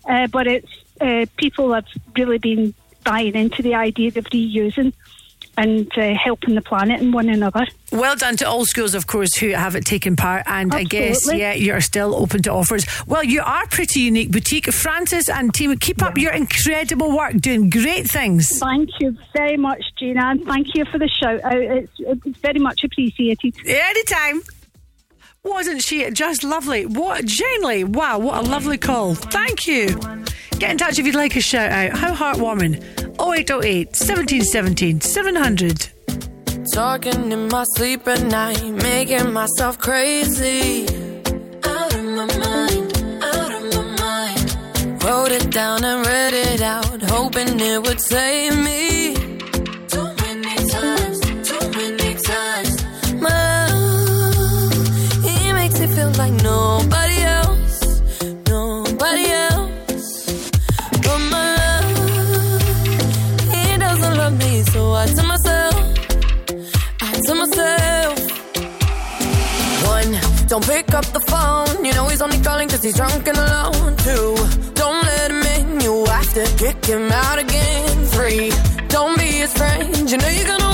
uh, 0.07 0.27
but 0.27 0.47
it's 0.47 0.84
uh, 1.05 1.27
people 1.37 1.73
have 1.73 1.87
really 2.17 2.39
been 2.39 2.75
buying 3.05 3.35
into 3.35 3.63
the 3.63 3.75
idea 3.75 4.09
of 4.09 4.25
reusing 4.25 4.93
and 5.57 5.89
uh, 5.97 6.15
helping 6.15 6.55
the 6.55 6.63
planet 6.63 7.01
and 7.01 7.13
one 7.13 7.29
another. 7.29 7.67
Well 7.93 8.17
done 8.17 8.37
to 8.39 8.49
all 8.49 8.65
schools, 8.65 8.95
of 8.95 9.07
course, 9.07 9.37
who 9.37 9.51
have 9.51 9.79
taken 9.85 10.17
part. 10.17 10.43
And 10.47 10.73
Absolutely. 10.73 10.99
I 10.99 11.09
guess, 11.09 11.33
yeah, 11.33 11.53
you're 11.53 11.81
still 11.81 12.15
open 12.15 12.43
to 12.43 12.53
offers. 12.53 12.87
Well, 13.07 13.23
you 13.23 13.41
are 13.41 13.67
pretty 13.69 14.01
unique 14.01 14.33
boutique. 14.33 14.73
Francis 14.73 15.29
and 15.29 15.55
team, 15.55 15.77
keep 15.79 16.01
yeah. 16.01 16.09
up 16.09 16.19
your 16.19 16.33
incredible 16.33 17.17
work, 17.17 17.35
doing 17.35 17.71
great 17.71 18.11
things. 18.11 18.59
Thank 18.59 18.91
you 19.01 19.17
very 19.33 19.57
much, 19.57 19.85
Gina. 19.97 20.23
And 20.25 20.45
thank 20.45 20.75
you 20.75 20.85
for 20.87 20.99
the 20.99 21.09
shout 21.09 21.45
out. 21.45 21.57
It's, 21.57 21.93
it's 21.99 22.39
very 22.39 22.59
much 22.59 22.83
appreciated. 22.83 23.55
Anytime. 23.65 24.43
Wasn't 25.45 25.83
she 25.83 26.11
just 26.11 26.43
lovely? 26.43 26.87
What, 26.87 27.27
Janely? 27.27 27.85
Wow, 27.85 28.19
what 28.19 28.47
a 28.47 28.49
lovely 28.49 28.79
call. 28.79 29.15
Thank 29.15 29.67
you. 29.67 29.89
Get 30.59 30.71
in 30.71 30.79
touch 30.79 30.99
if 30.99 31.05
you'd 31.05 31.15
like 31.15 31.37
a 31.37 31.41
shout 31.43 31.71
out. 31.71 31.97
How 31.97 32.15
heartwarming. 32.15 32.83
0808 33.21 33.89
1717 33.89 35.03
700. 35.03 35.89
Talking 36.73 37.31
in 37.31 37.49
my 37.49 37.65
sleep 37.77 38.09
at 38.09 38.23
night, 38.23 38.65
making 38.65 39.35
myself 39.35 39.79
crazy. 39.79 40.87
Out 41.63 41.95
of 41.95 42.05
my 42.05 42.27
mind, 42.39 43.23
out 43.23 43.53
of 43.53 43.75
my 43.75 43.97
mind. 44.01 45.05
Wrote 45.05 45.31
it 45.31 45.51
down 45.51 45.85
and 45.85 46.07
read 46.07 46.33
it 46.33 46.63
out, 46.63 47.03
hoping 47.03 47.61
it 47.61 47.83
would 47.83 48.01
save 48.01 48.57
me. 48.57 48.94
like 56.19 56.33
nobody 56.43 57.19
else, 57.23 57.81
nobody 58.49 59.27
else. 59.27 60.51
But 61.03 61.19
my 61.33 61.47
love, 61.57 62.63
he 63.53 63.77
doesn't 63.79 64.17
love 64.17 64.39
me, 64.39 64.63
so 64.63 64.93
I 64.93 65.07
tell 65.07 65.27
myself, 65.27 65.75
I 67.01 67.21
tell 67.27 67.37
myself. 67.37 68.19
One, 69.87 70.47
don't 70.47 70.67
pick 70.67 70.95
up 70.95 71.07
the 71.07 71.21
phone, 71.21 71.85
you 71.85 71.93
know 71.95 72.07
he's 72.09 72.23
only 72.23 72.41
calling 72.41 72.69
cause 72.69 72.83
he's 72.83 72.97
drunk 72.97 73.27
and 73.27 73.37
alone. 73.37 73.97
Two, 73.99 74.37
don't 74.75 75.03
let 75.05 75.31
him 75.31 75.43
in, 75.57 75.81
you 75.81 76.05
have 76.07 76.33
to 76.35 76.45
kick 76.59 76.85
him 76.85 77.11
out 77.11 77.39
again. 77.39 78.07
Three, 78.07 78.53
don't 78.89 79.19
be 79.19 79.25
his 79.43 79.53
friend, 79.53 80.11
you 80.11 80.19
know 80.19 80.29
you're 80.29 80.47
gonna 80.47 80.74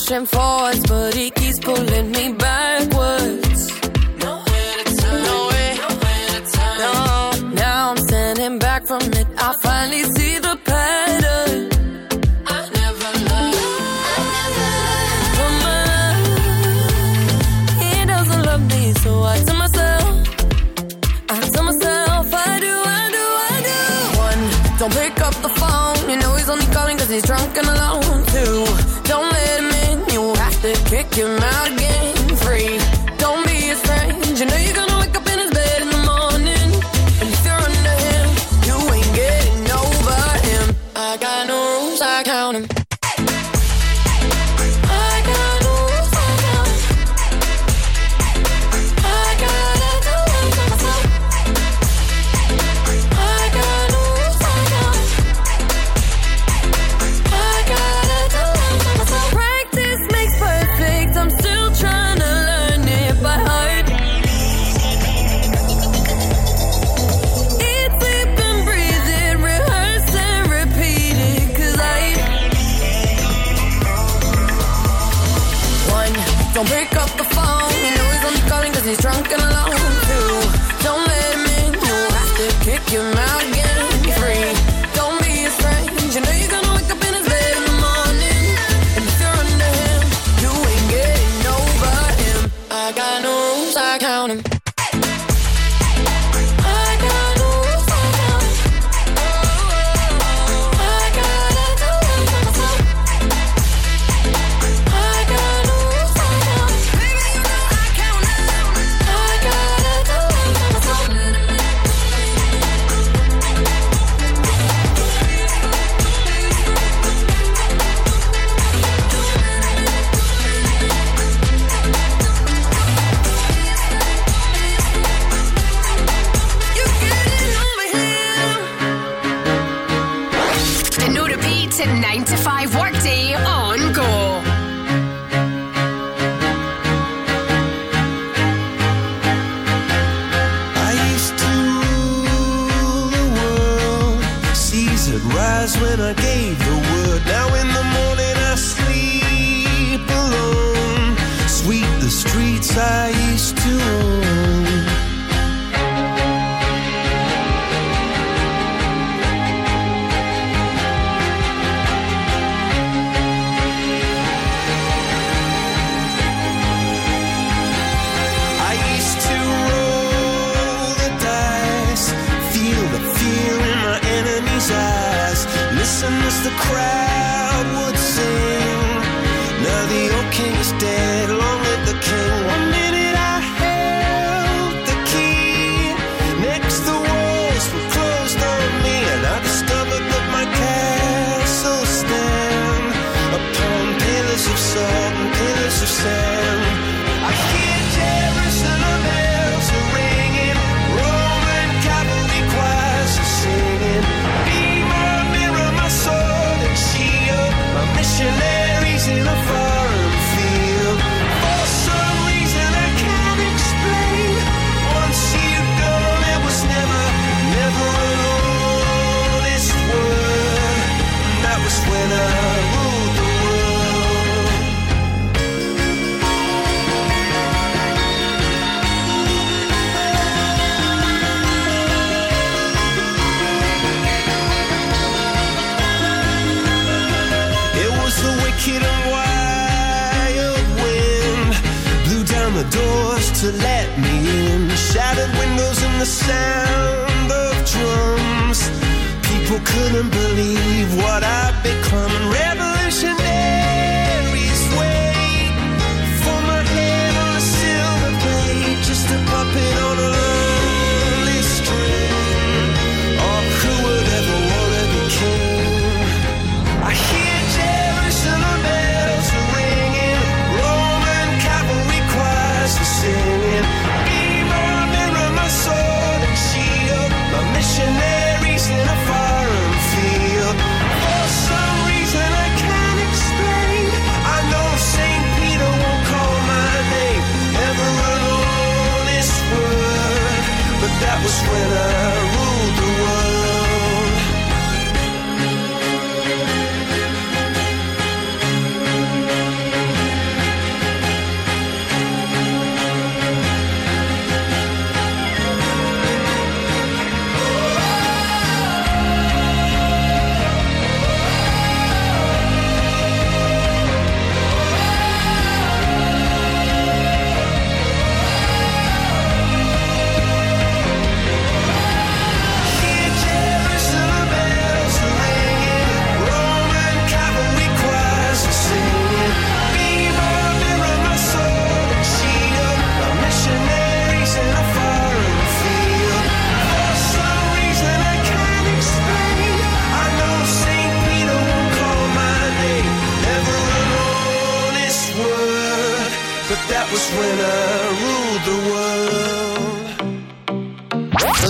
pushing 0.00 0.26
forwards, 0.26 0.80
but 0.86 1.14
he 1.14 1.30
keeps 1.30 1.58
pulling 1.60 2.10
me 2.12 2.32
back 2.32 2.39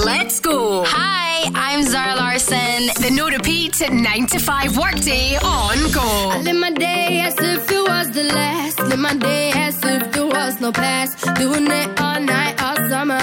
Let's 0.05 0.41
go. 0.41 0.85
Hi, 0.87 1.51
I'm 1.55 1.83
Zara 1.83 2.15
Larsson. 2.17 2.87
The 3.03 3.11
no 3.13 3.29
repeat 3.29 3.83
at 3.83 3.93
9 3.93 4.27
to 4.29 4.39
5 4.39 4.79
workday 4.79 5.37
on 5.37 5.77
Go. 5.93 6.41
Live 6.43 6.57
my 6.57 6.71
day 6.71 7.21
as 7.21 7.35
if 7.39 7.71
it 7.71 7.83
was 7.89 8.11
the 8.13 8.25
last. 8.25 8.79
Live 8.81 8.99
my 8.99 9.15
day 9.15 9.51
as 9.55 9.77
if 9.85 10.13
there 10.13 10.27
was 10.27 10.61
no 10.61 10.73
past. 10.73 11.19
Doing 11.35 11.67
it 11.67 12.01
all 12.01 12.21
night, 12.21 12.63
all 12.63 12.77
summer. 12.89 13.21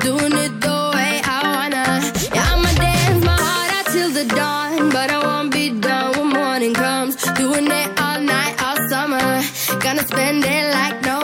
Doing 0.00 0.32
it 0.44 0.60
the 0.60 0.90
way 0.94 1.20
I 1.24 1.40
wanna. 1.54 1.86
Yeah, 2.34 2.52
I'ma 2.52 2.72
dance 2.74 3.24
my 3.24 3.36
heart 3.46 3.72
out 3.78 3.86
till 3.92 4.10
the 4.10 4.24
dawn. 4.34 4.90
But 4.90 5.10
I 5.10 5.18
won't 5.24 5.50
be 5.52 5.70
done 5.80 6.18
when 6.18 6.28
morning 6.28 6.74
comes. 6.74 7.16
Doing 7.38 7.66
it 7.70 7.88
all 8.00 8.20
night, 8.20 8.54
all 8.62 8.76
summer. 8.88 9.42
Gonna 9.80 10.06
spend 10.06 10.44
it 10.44 10.74
like 10.74 11.02
no 11.02 11.19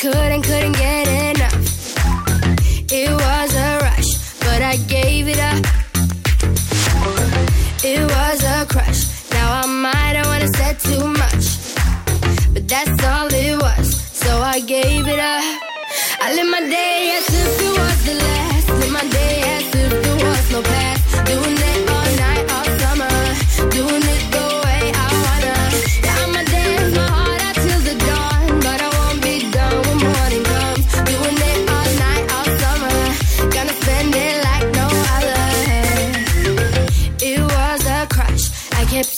Couldn't, 0.00 0.40
couldn't 0.44 0.72
get 0.78 1.36
enough. 1.36 1.52
It 2.90 3.10
was 3.10 3.54
a 3.54 3.78
rush, 3.82 4.38
but 4.40 4.62
I 4.62 4.76
gave 4.88 5.28
it 5.28 5.38
up. 5.38 5.69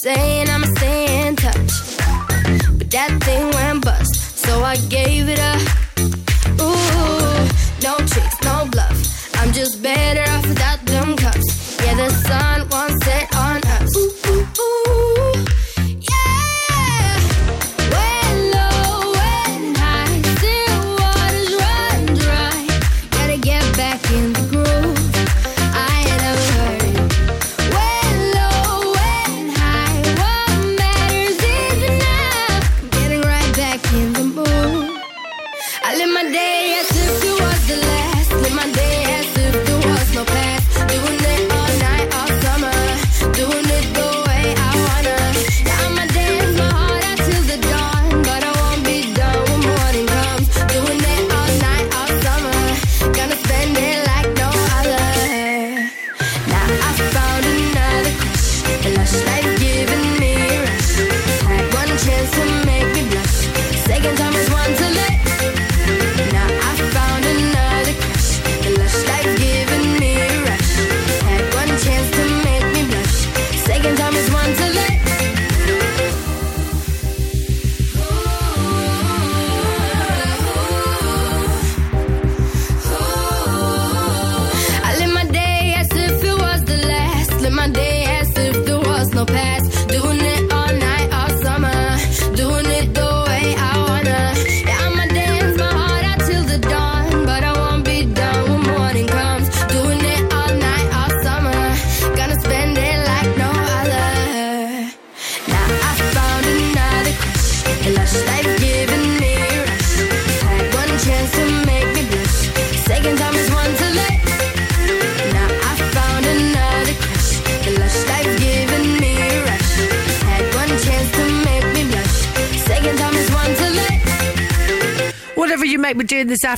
say 0.03 0.32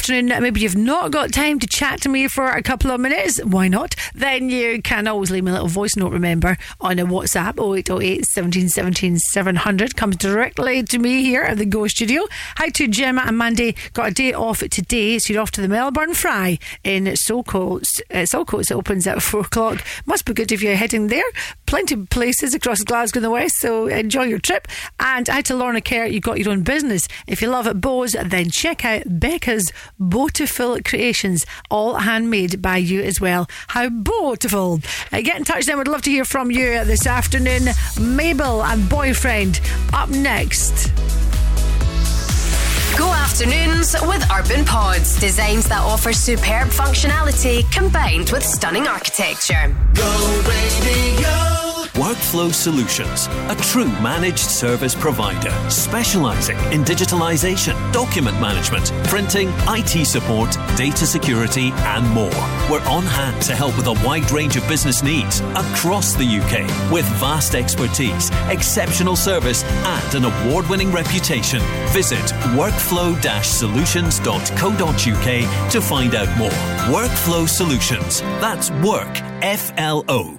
afternoon, 0.05 0.43
maybe 0.43 0.61
you've 0.61 0.77
not 0.77 1.11
got 1.11 1.33
time 1.33 1.59
to 1.59 1.67
chat 1.67 1.99
to 1.99 2.11
me 2.11 2.29
for 2.29 2.47
a 2.47 2.63
couple 2.63 2.91
of 2.91 3.01
minutes. 3.01 3.43
Why 3.43 3.69
not? 3.69 3.95
Then 4.15 4.51
you 4.51 4.83
can 4.83 5.09
always 5.09 5.31
leave 5.31 5.45
me 5.45 5.51
a 5.51 5.55
little 5.55 5.67
voice 5.67 5.97
note, 5.97 6.13
remember, 6.13 6.59
on 6.85 6.99
a 6.99 7.07
WhatsApp 7.07 7.59
0808 7.59 8.27
17 8.27 8.69
17 8.69 9.17
700. 9.19 9.97
Comes 9.97 10.17
directly 10.17 10.83
to 10.83 10.99
me 10.99 11.23
here 11.23 11.43
at 11.43 11.57
the 11.57 11.65
Go 11.65 11.87
Studio. 11.89 12.27
Hi 12.59 12.69
to 12.69 12.87
Gemma 12.87 13.23
and 13.27 13.39
Mandy. 13.39 13.75
Got 13.95 14.11
a 14.11 14.15
day 14.15 14.35
off 14.35 14.61
today, 14.61 15.19
so 15.19 15.33
you're 15.33 15.43
off 15.43 15.51
to 15.53 15.63
the 15.63 15.69
Melbourne 15.69 16.13
Fry 16.13 16.59
in 16.85 17.05
Saltcoats. 17.05 18.03
Uh, 18.11 18.27
Saltcoats 18.27 18.71
opens 18.71 19.07
at 19.07 19.23
4 19.23 19.41
o'clock. 19.41 19.83
Must 20.05 20.27
be 20.27 20.35
good 20.35 20.53
if 20.53 20.63
you're 20.63 20.77
heading 20.77 21.07
there. 21.09 21.25
Plenty 21.65 21.95
of 21.95 22.11
places 22.11 22.55
across 22.55 22.83
Glasgow 22.83 23.19
and 23.19 23.25
the 23.25 23.31
West, 23.31 23.57
so 23.61 23.87
enjoy 23.87 24.25
your 24.25 24.39
trip. 24.39 24.69
And 25.01 25.27
hi 25.27 25.41
to 25.43 25.57
Lorna 25.57 25.81
Kerr. 25.81 26.05
You've 26.05 26.23
got 26.23 26.39
your 26.39 26.51
own 26.51 26.63
business. 26.63 27.09
If 27.27 27.41
you 27.41 27.49
love 27.49 27.81
bows, 27.81 28.13
then 28.13 28.51
check 28.51 28.85
out 28.85 29.19
Becca's 29.19 29.73
Beautiful 30.07 30.79
Creations, 30.85 31.47
all 31.71 31.95
handmade 31.95 32.61
by 32.61 32.77
you 32.77 33.01
as 33.01 33.23
well. 33.23 33.49
How 33.69 33.89
beautiful! 33.89 34.81
Uh, 35.11 35.23
get 35.23 35.39
in 35.39 35.45
touch 35.45 35.65
then. 35.65 35.79
We'd 35.79 35.89
love 35.89 36.03
to 36.03 36.11
hear 36.11 36.27
from 36.27 36.51
you 36.51 36.74
this 36.83 37.07
afternoon. 37.07 37.69
Mabel 38.01 38.65
and 38.65 38.89
boyfriend 38.89 39.61
up 39.93 40.09
next. 40.09 40.91
Go 42.97 43.13
afternoons 43.13 43.95
with 44.03 44.25
Urban 44.33 44.65
Pods, 44.65 45.21
designs 45.21 45.69
that 45.69 45.83
offer 45.83 46.13
superb 46.13 46.69
functionality 46.69 47.71
combined 47.71 48.31
with 48.31 48.45
stunning 48.45 48.87
architecture. 48.87 49.77
Go 49.95 50.43
radio. 50.49 51.54
Workflow 51.95 52.53
Solutions, 52.53 53.29
a 53.49 53.57
true 53.63 53.89
managed 54.03 54.39
service 54.39 54.95
provider 54.95 55.53
specializing 55.71 56.57
in 56.73 56.85
digitalization, 56.85 57.75
document 57.93 58.41
management, 58.41 58.91
printing, 59.05 59.53
IT 59.69 60.07
support, 60.07 60.51
data 60.77 61.07
security, 61.07 61.71
and 61.95 62.09
more. 62.11 62.31
We're 62.71 62.85
on 62.89 63.05
hand 63.05 63.43
to 63.43 63.55
help 63.55 63.77
with 63.77 63.87
a 63.87 63.93
wide 64.07 64.31
range 64.31 64.57
of 64.57 64.67
business 64.69 65.03
needs 65.03 65.41
across 65.55 66.15
the 66.15 66.25
UK 66.25 66.67
with 66.91 67.05
vast 67.21 67.55
expertise, 67.55 68.31
exceptional 68.49 69.17
service, 69.17 69.65
and 69.65 70.15
an 70.15 70.25
award 70.25 70.69
winning 70.69 70.93
reputation. 70.93 71.61
Visit 71.93 72.25
workflow 72.57 73.15
solutions.co.uk 73.43 75.71
to 75.71 75.81
find 75.81 76.15
out 76.15 76.39
more. 76.39 76.51
Workflow 76.95 77.49
Solutions. 77.49 78.21
That's 78.41 78.71
work, 78.71 79.09
F 79.43 79.73
L 79.77 80.05
O, 80.09 80.39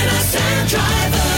Innocent 0.00 0.62
driver. 0.72 1.32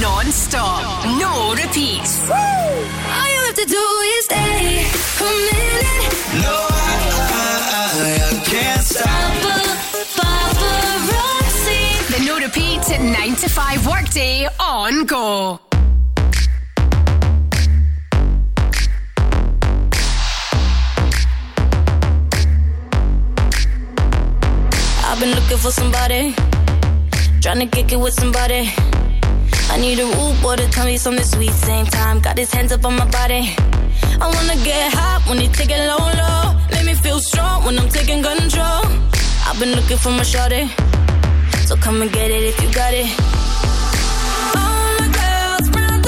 Non 0.00 0.26
stop, 0.32 1.04
no 1.22 1.54
repeats. 1.54 2.12
All 2.28 3.28
you 3.34 3.40
have 3.46 3.56
to 3.62 3.66
do 3.78 3.84
is 4.14 4.24
stay 4.24 4.86
a 5.20 5.30
minute. 5.50 6.14
No, 6.44 6.56
I, 6.70 6.94
I, 7.30 7.52
I 7.74 8.10
I 8.30 8.44
can't 8.52 8.82
stop. 8.82 9.32
Paparazzi. 10.16 11.82
The 12.12 12.18
no 12.26 12.34
repeat 12.38 12.84
9 13.00 13.36
to 13.36 13.48
5 13.48 13.86
workday 13.86 14.48
on 14.58 15.04
go. 15.06 15.60
I've 25.04 25.20
been 25.20 25.30
looking 25.34 25.58
for 25.58 25.70
somebody, 25.70 26.34
trying 27.42 27.58
to 27.58 27.66
kick 27.66 27.90
it 27.90 27.98
with 27.98 28.14
somebody. 28.14 28.70
I 29.68 29.76
need 29.76 29.98
a 29.98 30.04
rude 30.04 30.40
boy 30.40 30.54
to 30.56 30.68
tell 30.70 30.86
me 30.86 30.96
something 30.96 31.24
sweet. 31.24 31.50
Same 31.50 31.86
time, 31.86 32.20
got 32.20 32.38
his 32.38 32.52
hands 32.52 32.70
up 32.70 32.84
on 32.84 32.94
my 32.96 33.08
body. 33.10 33.56
I 34.20 34.26
wanna 34.34 34.56
get 34.62 34.92
hot 34.94 35.22
when 35.28 35.38
he 35.38 35.48
it 35.48 35.82
low, 35.90 36.06
low. 36.22 36.54
Make 36.70 36.86
me 36.86 36.94
feel 36.94 37.18
strong 37.18 37.64
when 37.64 37.78
I'm 37.80 37.88
taking 37.88 38.22
control. 38.22 38.84
I've 39.46 39.58
been 39.58 39.72
looking 39.72 39.98
for 39.98 40.10
my 40.10 40.22
shorty, 40.22 40.70
so 41.66 41.74
come 41.76 42.00
and 42.00 42.12
get 42.12 42.30
it 42.30 42.44
if 42.44 42.62
you 42.62 42.72
got 42.72 42.94
it. 42.94 43.10
All 44.54 44.88
my 45.00 45.08
girls 45.18 45.68
round 45.76 46.02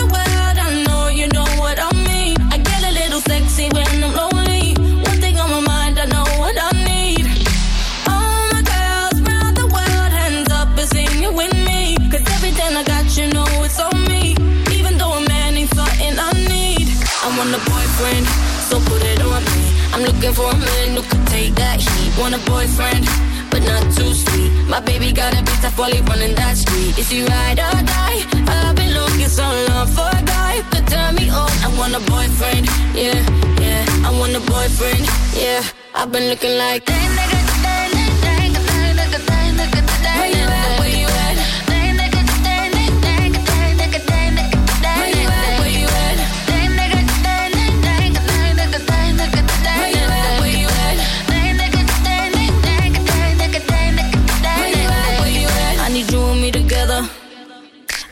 I 17.44 17.46
want 17.46 17.60
a 17.60 17.70
boyfriend, 17.70 18.26
so 18.72 18.80
put 18.88 19.02
it 19.04 19.20
on 19.20 19.44
me. 19.44 19.68
I'm 19.92 20.00
looking 20.00 20.32
for 20.32 20.48
a 20.48 20.56
man 20.56 20.96
who 20.96 21.02
could 21.02 21.26
take 21.26 21.54
that 21.56 21.76
heat. 21.78 22.16
Want 22.18 22.34
a 22.34 22.40
boyfriend, 22.48 23.04
but 23.50 23.60
not 23.68 23.84
too 23.92 24.14
sweet. 24.14 24.50
My 24.66 24.80
baby 24.80 25.12
got 25.12 25.34
a 25.34 25.42
bit 25.44 25.60
tough 25.60 25.78
while 25.78 25.92
he 25.92 26.00
running 26.08 26.34
that 26.36 26.56
street. 26.56 26.96
Is 26.96 27.10
he 27.10 27.20
ride 27.20 27.60
or 27.60 27.76
die? 27.84 28.24
I've 28.48 28.74
been 28.74 28.94
looking 28.94 29.28
so 29.28 29.44
long 29.68 29.86
for 29.88 30.08
a 30.08 30.22
guy 30.24 30.64
could 30.72 30.88
turn 30.88 31.16
me 31.16 31.28
on. 31.28 31.52
I 31.60 31.68
want 31.76 31.92
a 31.92 32.00
boyfriend, 32.08 32.64
yeah, 32.96 33.20
yeah. 33.60 34.08
I 34.08 34.10
want 34.18 34.32
a 34.32 34.40
boyfriend, 34.40 35.04
yeah. 35.36 35.60
I've 35.94 36.10
been 36.10 36.30
looking 36.30 36.56
like. 36.56 36.88
Where 36.88 37.33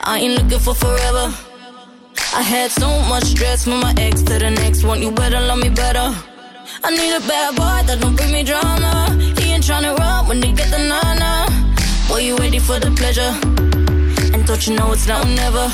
I 0.05 0.19
ain't 0.19 0.35
looking 0.35 0.59
for 0.59 0.75
forever. 0.75 1.33
I 2.35 2.43
had 2.43 2.73
so 2.73 2.89
much 3.09 3.23
stress 3.25 3.63
from 3.65 3.81
my 3.81 3.95
ex 3.99 4.23
to 4.23 4.37
the 4.39 4.51
next 4.51 4.83
one. 4.83 5.01
You 5.01 5.13
better 5.13 5.39
love 5.39 5.59
me 5.59 5.69
better. 5.69 6.13
I 6.83 6.91
need 6.91 7.15
a 7.15 7.21
bad 7.21 7.55
boy 7.55 7.87
that 7.87 8.01
don't 8.01 8.17
bring 8.17 8.33
me 8.33 8.43
drama. 8.43 9.15
He 9.39 9.53
ain't 9.53 9.63
tryna 9.63 9.97
run 9.97 10.27
when 10.27 10.41
they 10.41 10.51
get 10.51 10.71
the 10.73 10.79
nana. 10.79 11.47
Boy, 12.09 12.19
you 12.27 12.37
ready 12.37 12.59
for 12.59 12.81
the 12.81 12.91
pleasure? 12.91 13.33
And 14.35 14.45
don't 14.45 14.67
you 14.67 14.75
know 14.75 14.91
it's 14.93 15.07
now 15.07 15.23
or 15.23 15.27
never? 15.27 15.71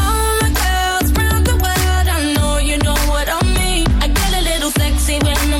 All 0.00 0.32
my 0.40 0.48
girls 0.48 1.12
round 1.12 1.46
the 1.46 1.56
world, 1.60 2.06
I 2.16 2.32
know 2.34 2.58
you 2.58 2.78
know 2.78 2.96
what 3.12 3.28
I 3.28 3.42
mean. 3.58 3.86
I 4.00 4.08
get 4.08 4.32
a 4.40 4.42
little 4.42 4.70
sexy 4.70 5.18
when 5.18 5.36
I'm 5.52 5.59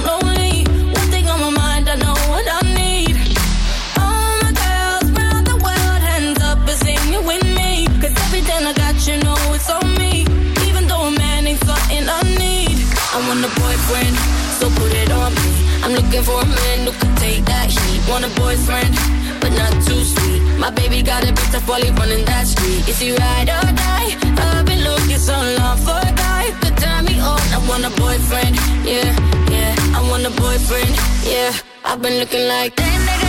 boyfriend, 13.91 14.17
so 14.59 14.71
put 14.71 14.93
it 14.93 15.11
on 15.11 15.35
me. 15.35 15.51
I'm 15.83 15.93
looking 15.93 16.23
for 16.23 16.41
a 16.41 16.47
man 16.47 16.79
who 16.87 16.93
can 16.93 17.15
take 17.17 17.45
that 17.47 17.71
heat. 17.71 18.01
Want 18.09 18.25
a 18.25 18.31
boyfriend, 18.41 18.95
but 19.41 19.53
not 19.61 19.73
too 19.87 20.01
sweet. 20.05 20.43
My 20.59 20.71
baby 20.71 21.03
got 21.03 21.23
a 21.25 21.33
bit 21.33 21.49
tough 21.53 21.69
while 21.69 21.83
he 21.83 21.91
running 21.91 22.25
that 22.25 22.47
street. 22.47 22.89
Is 22.89 22.99
he 23.01 23.11
ride 23.13 23.49
or 23.49 23.67
die? 23.87 24.09
I've 24.47 24.67
been 24.67 24.83
looking 24.85 25.19
so 25.19 25.35
long 25.59 25.79
for 25.79 25.99
a 25.99 26.13
guy 26.15 26.51
could 26.61 26.77
turn 26.77 27.05
me 27.05 27.19
on. 27.19 27.41
I 27.57 27.59
want 27.69 27.85
a 27.85 27.93
boyfriend, 28.01 28.55
yeah, 28.87 29.11
yeah. 29.51 29.99
I 29.99 30.01
want 30.09 30.25
a 30.27 30.31
boyfriend, 30.31 30.95
yeah. 31.25 31.53
I've 31.85 32.01
been 32.03 32.19
looking 32.21 32.47
like. 32.47 32.79
Where 32.79 33.20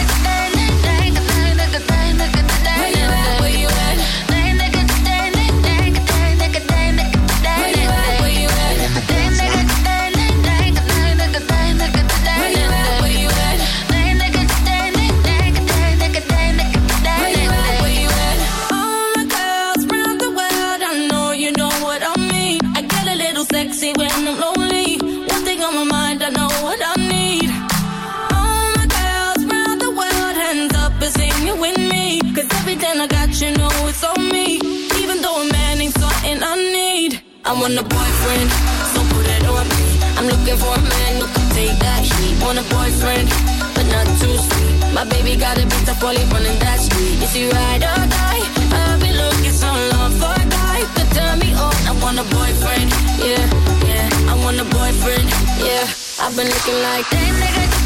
looking 40.51 40.65
for 40.65 40.75
a 40.75 40.81
man 40.81 41.21
who 41.21 41.27
can 41.27 41.49
take 41.55 41.79
that 41.79 42.03
heat. 42.03 42.35
Want 42.43 42.59
a 42.59 42.63
boyfriend, 42.63 43.29
but 43.75 43.85
not 43.87 44.05
too 44.19 44.35
sweet. 44.35 44.93
My 44.93 45.05
baby 45.05 45.35
got 45.35 45.57
a 45.57 45.65
bit 45.65 45.89
of 45.89 45.99
poly 45.99 46.23
running 46.31 46.57
that 46.59 46.79
street. 46.79 47.23
Is 47.23 47.33
he 47.33 47.49
ride 47.49 47.83
or 47.83 48.03
die? 48.07 48.43
I've 48.71 48.99
been 48.99 49.15
looking 49.15 49.53
so 49.53 49.71
long 49.95 50.11
for 50.19 50.31
a 50.31 50.45
guy 50.49 50.79
to 50.83 51.03
turn 51.15 51.39
me 51.39 51.53
on. 51.53 51.75
I 51.87 51.93
want 52.01 52.19
a 52.19 52.25
boyfriend, 52.35 52.91
yeah, 53.19 53.43
yeah. 53.87 54.31
I 54.31 54.35
want 54.43 54.59
a 54.59 54.65
boyfriend, 54.65 55.27
yeah. 55.59 55.87
I've 56.19 56.35
been 56.35 56.47
looking 56.47 56.79
like 56.83 57.07
that 57.09 57.31
nigga, 57.39 57.80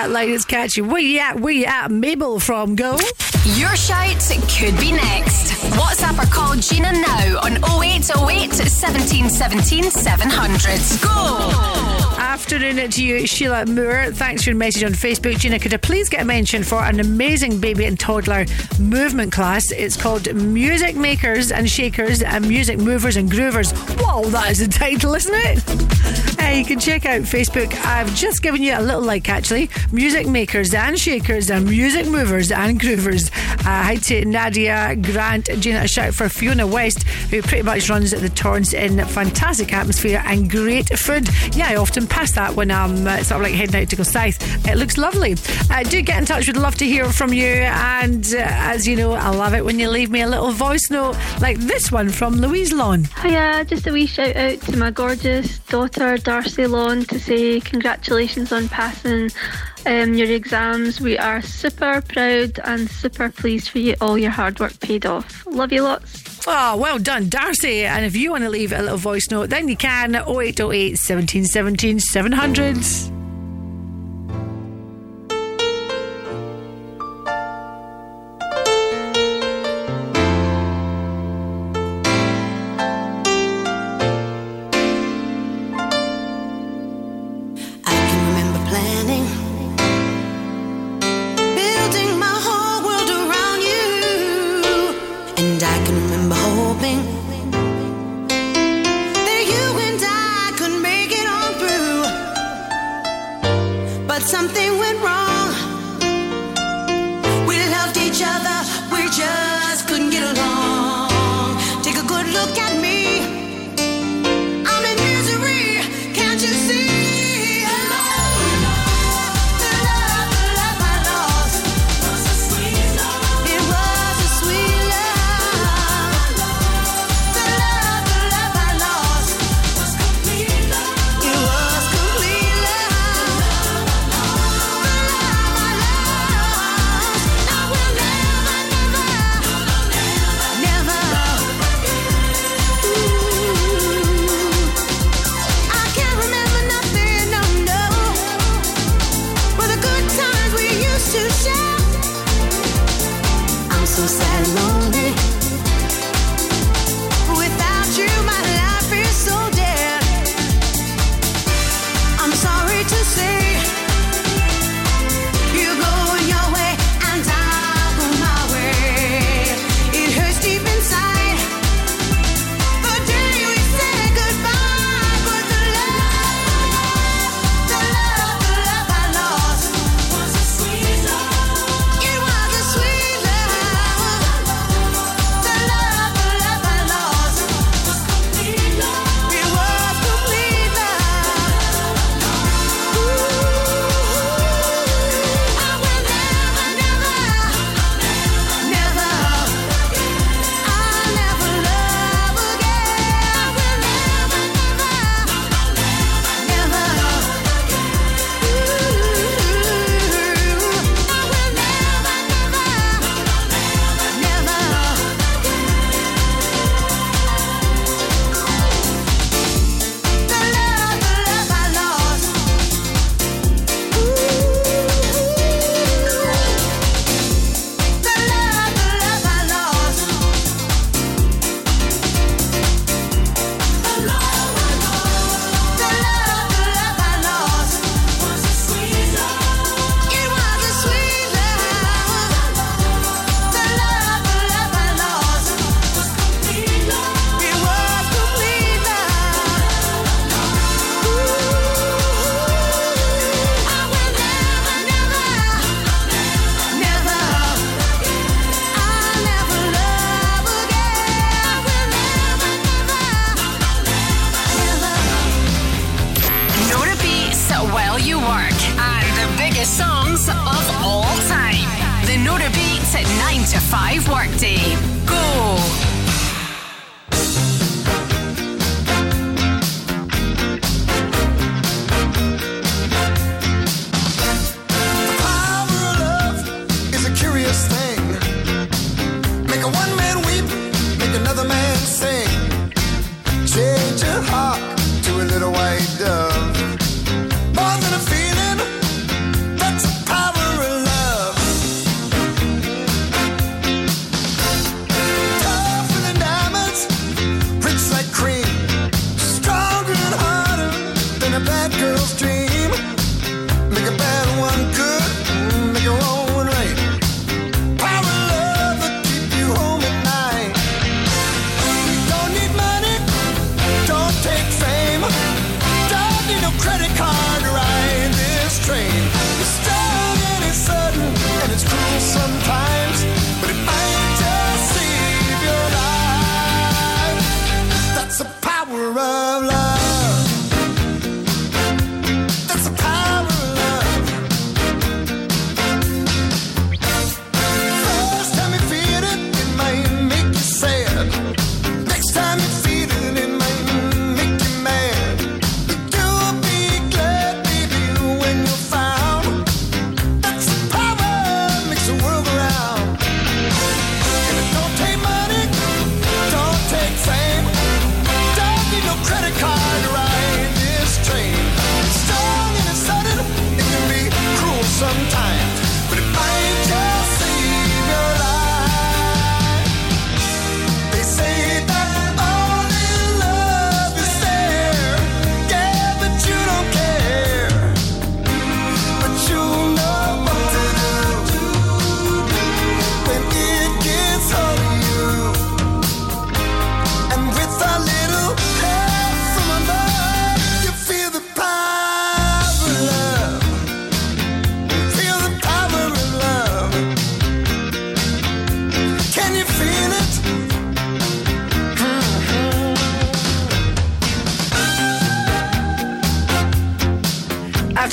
that 0.00 0.10
line. 0.10 0.30
It's 0.30 0.46
catchy. 0.46 0.80
Where 0.80 1.00
you 1.00 1.18
at? 1.18 1.40
Where 1.40 1.52
you 1.52 1.66
at? 1.66 1.90
Mabel 1.90 2.40
from 2.40 2.74
Go. 2.74 2.96
Your 3.44 3.74
shout 3.76 4.20
could 4.48 4.78
be 4.78 4.92
next. 4.92 5.52
WhatsApp 5.76 6.22
or 6.22 6.30
call 6.30 6.56
Gina 6.56 6.92
now 6.92 7.40
on 7.40 7.56
0808 7.84 8.52
17 8.52 9.28
17 9.28 9.90
700. 9.90 11.02
Go! 11.02 12.16
Afternoon 12.18 12.90
to 12.90 13.04
you, 13.04 13.26
Sheila 13.26 13.66
Moore. 13.66 14.12
Thanks 14.12 14.44
for 14.44 14.50
your 14.50 14.56
message 14.56 14.84
on 14.84 14.92
Facebook. 14.92 15.38
Gina, 15.38 15.58
could 15.58 15.74
I 15.74 15.76
please 15.76 16.08
get 16.08 16.22
a 16.22 16.24
mention 16.24 16.62
for 16.62 16.82
an 16.82 17.00
amazing 17.00 17.60
baby 17.60 17.84
and 17.84 17.98
toddler 17.98 18.46
movement 18.78 19.32
class? 19.32 19.70
It's 19.72 19.96
called 19.96 20.32
Music 20.34 20.96
Makers 20.96 21.52
and 21.52 21.68
Shakers 21.68 22.22
and 22.22 22.48
Music 22.48 22.78
Movers 22.78 23.16
and 23.16 23.30
Groovers. 23.30 23.72
Whoa, 24.00 24.24
that 24.30 24.50
is 24.50 24.58
the 24.58 24.68
title, 24.68 25.14
isn't 25.14 25.34
it? 25.34 25.59
Hey, 26.40 26.58
you 26.58 26.64
can 26.64 26.80
check 26.80 27.04
out 27.04 27.20
Facebook. 27.20 27.72
I've 27.84 28.12
just 28.14 28.42
given 28.42 28.62
you 28.62 28.76
a 28.76 28.80
little 28.80 29.02
like 29.02 29.28
actually. 29.28 29.68
Music 29.92 30.26
Makers 30.26 30.72
and 30.72 30.98
Shakers 30.98 31.50
and 31.50 31.68
Music 31.68 32.06
Movers 32.06 32.50
and 32.50 32.80
Groovers. 32.80 33.30
Uh, 33.60 33.82
hi 33.82 33.96
to 33.96 34.24
Nadia 34.24 34.96
Grant. 34.96 35.50
Gina, 35.60 35.80
a 35.80 35.86
shout 35.86 36.14
for 36.14 36.30
Fiona 36.30 36.66
West, 36.66 37.02
who 37.02 37.42
pretty 37.42 37.62
much 37.62 37.90
runs 37.90 38.10
the 38.12 38.28
Torrance 38.30 38.72
Inn 38.72 39.04
fantastic 39.04 39.72
atmosphere 39.74 40.22
and 40.24 40.50
great 40.50 40.88
food. 40.98 41.28
Yeah, 41.54 41.68
I 41.68 41.76
often 41.76 42.06
pass 42.06 42.32
that 42.32 42.56
when 42.56 42.70
I'm 42.70 43.06
uh, 43.06 43.22
sort 43.22 43.42
of 43.42 43.42
like 43.42 43.54
heading 43.54 43.82
out 43.82 43.90
to 43.90 43.96
go 43.96 44.02
south. 44.02 44.66
It 44.66 44.76
looks 44.76 44.96
lovely. 44.96 45.36
Uh, 45.70 45.82
do 45.82 46.00
get 46.00 46.18
in 46.18 46.24
touch. 46.24 46.46
We'd 46.46 46.56
love 46.56 46.76
to 46.76 46.86
hear 46.86 47.04
from 47.12 47.34
you. 47.34 47.44
And 47.44 48.24
uh, 48.34 48.38
as 48.40 48.88
you 48.88 48.96
know, 48.96 49.12
I 49.12 49.28
love 49.28 49.52
it 49.54 49.64
when 49.64 49.78
you 49.78 49.90
leave 49.90 50.10
me 50.10 50.22
a 50.22 50.28
little 50.28 50.52
voice 50.52 50.90
note 50.90 51.16
like 51.40 51.58
this 51.58 51.92
one 51.92 52.08
from 52.08 52.36
Louise 52.36 52.72
Lawn. 52.72 53.04
Hiya, 53.22 53.66
just 53.66 53.86
a 53.86 53.92
wee 53.92 54.06
shout 54.06 54.34
out 54.36 54.60
to 54.62 54.76
my 54.78 54.90
gorgeous 54.90 55.58
daughter 55.60 56.16
Darcy 56.30 56.64
Lawn 56.64 57.02
to 57.06 57.18
say 57.18 57.58
congratulations 57.58 58.52
on 58.52 58.68
passing 58.68 59.30
um, 59.84 60.14
your 60.14 60.30
exams. 60.30 61.00
We 61.00 61.18
are 61.18 61.42
super 61.42 62.00
proud 62.02 62.60
and 62.62 62.88
super 62.88 63.30
pleased 63.30 63.70
for 63.70 63.80
you. 63.80 63.96
All 64.00 64.16
your 64.16 64.30
hard 64.30 64.60
work 64.60 64.78
paid 64.78 65.06
off. 65.06 65.44
Love 65.44 65.72
you 65.72 65.82
lots. 65.82 66.46
Oh, 66.46 66.76
well 66.76 67.00
done, 67.00 67.28
Darcy. 67.28 67.84
And 67.84 68.04
if 68.04 68.14
you 68.14 68.30
want 68.30 68.44
to 68.44 68.48
leave 68.48 68.70
a 68.70 68.80
little 68.80 68.96
voice 68.96 69.28
note, 69.32 69.50
then 69.50 69.66
you 69.66 69.76
can 69.76 70.14
0808 70.14 70.98
17 70.98 71.46
17 71.46 71.98
700. 71.98 73.19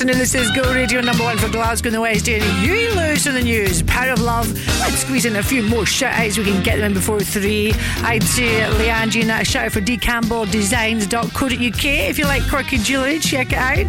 listening. 0.07 0.19
This 0.19 0.35
is 0.35 0.55
Go 0.55 0.73
Radio 0.73 1.01
number 1.01 1.23
one 1.23 1.37
for 1.37 1.49
Glasgow 1.49 1.87
and 1.87 1.95
the 1.95 2.01
West 2.01 2.29
End. 2.29 2.43
You 2.65 2.93
lose 2.95 3.27
in 3.27 3.33
the 3.33 3.41
news. 3.41 3.83
Power 3.83 4.11
of 4.11 4.21
love. 4.21 4.51
Let's 4.79 4.99
squeeze 4.99 5.25
in 5.25 5.35
a 5.35 5.43
few 5.43 5.63
more 5.63 5.85
shout 5.85 6.13
outs. 6.13 6.37
We 6.37 6.45
can 6.45 6.63
get 6.63 6.77
them 6.77 6.93
before 6.93 7.19
three. 7.19 7.73
I'd 8.03 8.23
say 8.23 8.61
Leanne 8.61 9.09
Gina, 9.09 9.39
a 9.41 9.45
shout 9.45 9.65
out 9.65 9.71
for 9.73 9.81
D 9.81 9.97
Campbell 9.97 10.41
Uk. 10.41 10.51
If 10.53 12.17
you 12.17 12.25
like 12.25 12.47
quirky 12.47 12.77
jewellery, 12.77 13.19
check 13.19 13.51
it 13.51 13.57
out. 13.57 13.85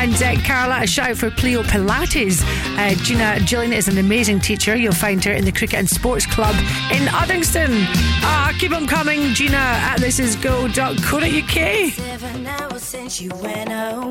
And 0.00 0.14
uh, 0.22 0.40
Carla, 0.46 0.82
a 0.82 0.86
shout 0.86 1.10
out 1.10 1.16
for 1.16 1.30
Pleo 1.30 1.62
Pilates. 1.62 2.42
Uh, 2.78 2.94
Gina 3.02 3.40
Gillian 3.44 3.72
is 3.72 3.88
an 3.88 3.98
amazing 3.98 4.40
teacher. 4.40 4.76
You'll 4.76 4.92
find 4.92 5.24
her 5.24 5.32
in 5.32 5.44
the 5.44 5.52
Cricket 5.52 5.78
and 5.78 5.88
Sports 5.88 6.26
Club 6.26 6.54
in 6.92 7.06
Uddingston. 7.08 7.70
Ah, 8.22 8.50
uh, 8.50 8.52
keep 8.58 8.70
them 8.70 8.86
coming, 8.86 9.34
Gina 9.34 9.56
at 9.56 9.98
thisisgo.co.uk. 9.98 11.92
Seven 11.92 12.46
hours 12.46 12.82
since 12.82 13.20
you 13.20 13.30
went 13.42 13.70
home. 13.70 14.05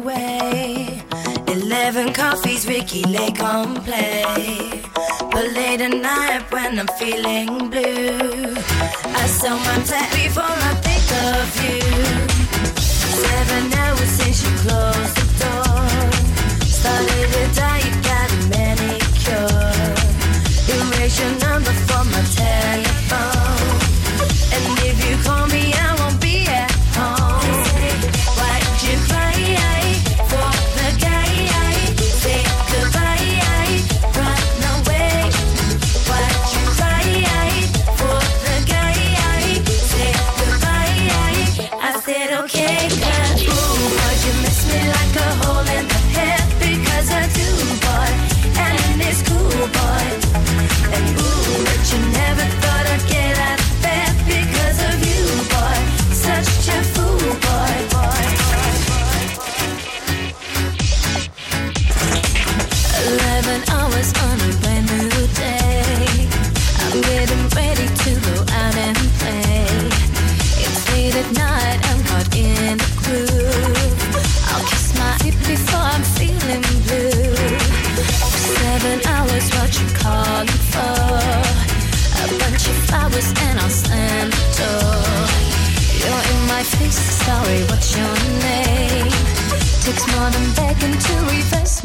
Eleven 1.85 2.13
coffees, 2.13 2.65
Ricki 2.67 3.03
Lake 3.03 3.43
on 3.43 3.75
play. 3.83 4.81
But 5.29 5.53
late 5.53 5.81
at 5.81 5.91
night 5.91 6.51
when 6.51 6.79
I'm 6.79 6.87
feeling 6.97 7.69
blue, 7.69 8.55
I 9.21 9.27
sometimes 9.27 9.91
act 9.91 10.15
before 10.15 10.45
I 10.45 10.73
think 10.81 11.07
of 11.29 11.45
you. 11.63 11.81
Seven 12.81 13.71
hours 13.73 14.09
since 14.17 14.41
you 14.41 14.49
closed 14.65 15.15
the 15.15 15.25
door, 15.43 16.65
started 16.65 17.31
to 17.33 17.61
die. 17.61 18.04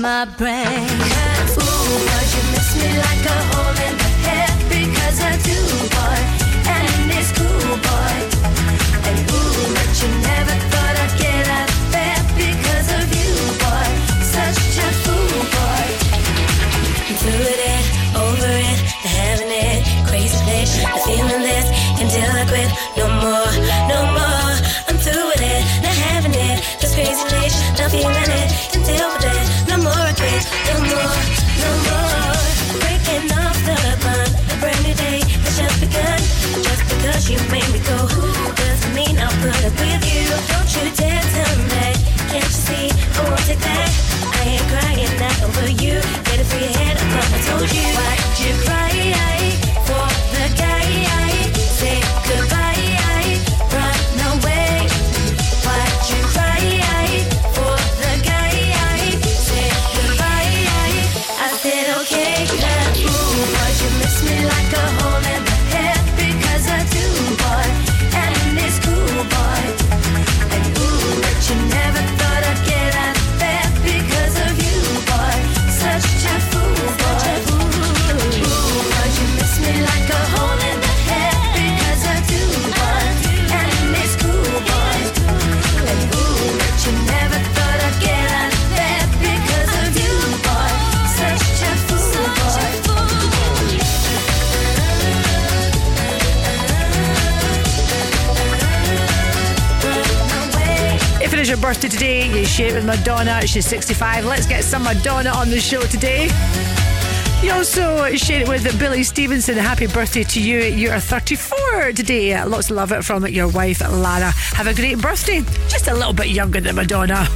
my 0.00 0.24
brain. 0.24 0.56
Ooh, 0.56 1.58
but 1.58 2.26
you 2.34 2.42
miss 2.52 2.74
me 2.76 2.88
like 2.96 3.24
a 3.26 3.38
hole 3.50 3.76
in 3.86 3.96
the 3.98 4.10
head 4.24 4.54
because 4.68 5.20
I 5.20 5.36
do, 5.48 5.58
boy. 5.94 6.20
And 6.68 7.10
it's 7.12 7.32
cool, 7.32 7.76
boy. 7.76 8.29
Today. 101.90 102.26
You 102.38 102.46
share 102.46 102.68
it 102.68 102.74
with 102.74 102.86
Madonna. 102.86 103.46
She's 103.46 103.66
65. 103.66 104.24
Let's 104.24 104.46
get 104.46 104.64
some 104.64 104.84
Madonna 104.84 105.30
on 105.30 105.50
the 105.50 105.60
show 105.60 105.82
today. 105.82 106.28
You 107.42 107.52
also 107.52 108.14
share 108.16 108.42
it 108.42 108.48
with 108.48 108.78
Billy 108.78 109.02
Stevenson. 109.02 109.56
Happy 109.56 109.86
birthday 109.86 110.22
to 110.24 110.40
you. 110.40 110.60
You 110.60 110.90
are 110.90 111.00
34 111.00 111.92
today. 111.92 112.42
Lots 112.44 112.70
of 112.70 112.76
love 112.76 112.92
it 112.92 113.04
from 113.04 113.26
your 113.26 113.48
wife, 113.48 113.80
Lara. 113.80 114.30
Have 114.54 114.66
a 114.66 114.74
great 114.74 115.00
birthday. 115.00 115.40
Just 115.68 115.88
a 115.88 115.94
little 115.94 116.12
bit 116.12 116.28
younger 116.28 116.60
than 116.60 116.76
Madonna. 116.76 117.26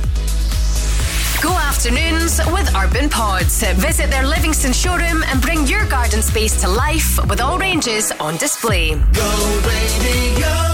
Go 1.42 1.50
afternoons 1.50 2.40
with 2.52 2.74
Urban 2.74 3.10
Pods. 3.10 3.62
Visit 3.74 4.10
their 4.10 4.26
Livingston 4.26 4.72
showroom 4.72 5.22
and 5.24 5.42
bring 5.42 5.66
your 5.66 5.84
garden 5.86 6.22
space 6.22 6.60
to 6.62 6.68
life 6.68 7.18
with 7.28 7.40
all 7.40 7.58
ranges 7.58 8.12
on 8.12 8.36
display. 8.36 8.94
Go 8.94 9.60
radio. 9.66 10.73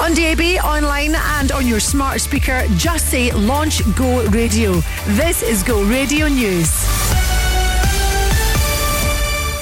On 0.00 0.14
DAB, 0.14 0.40
online, 0.64 1.14
and 1.14 1.52
on 1.52 1.66
your 1.66 1.78
smart 1.78 2.22
speaker, 2.22 2.64
just 2.76 3.10
say 3.10 3.30
Launch 3.32 3.82
Go 3.96 4.24
Radio. 4.28 4.80
This 5.08 5.42
is 5.42 5.62
Go 5.62 5.84
Radio 5.84 6.26
News. 6.26 6.70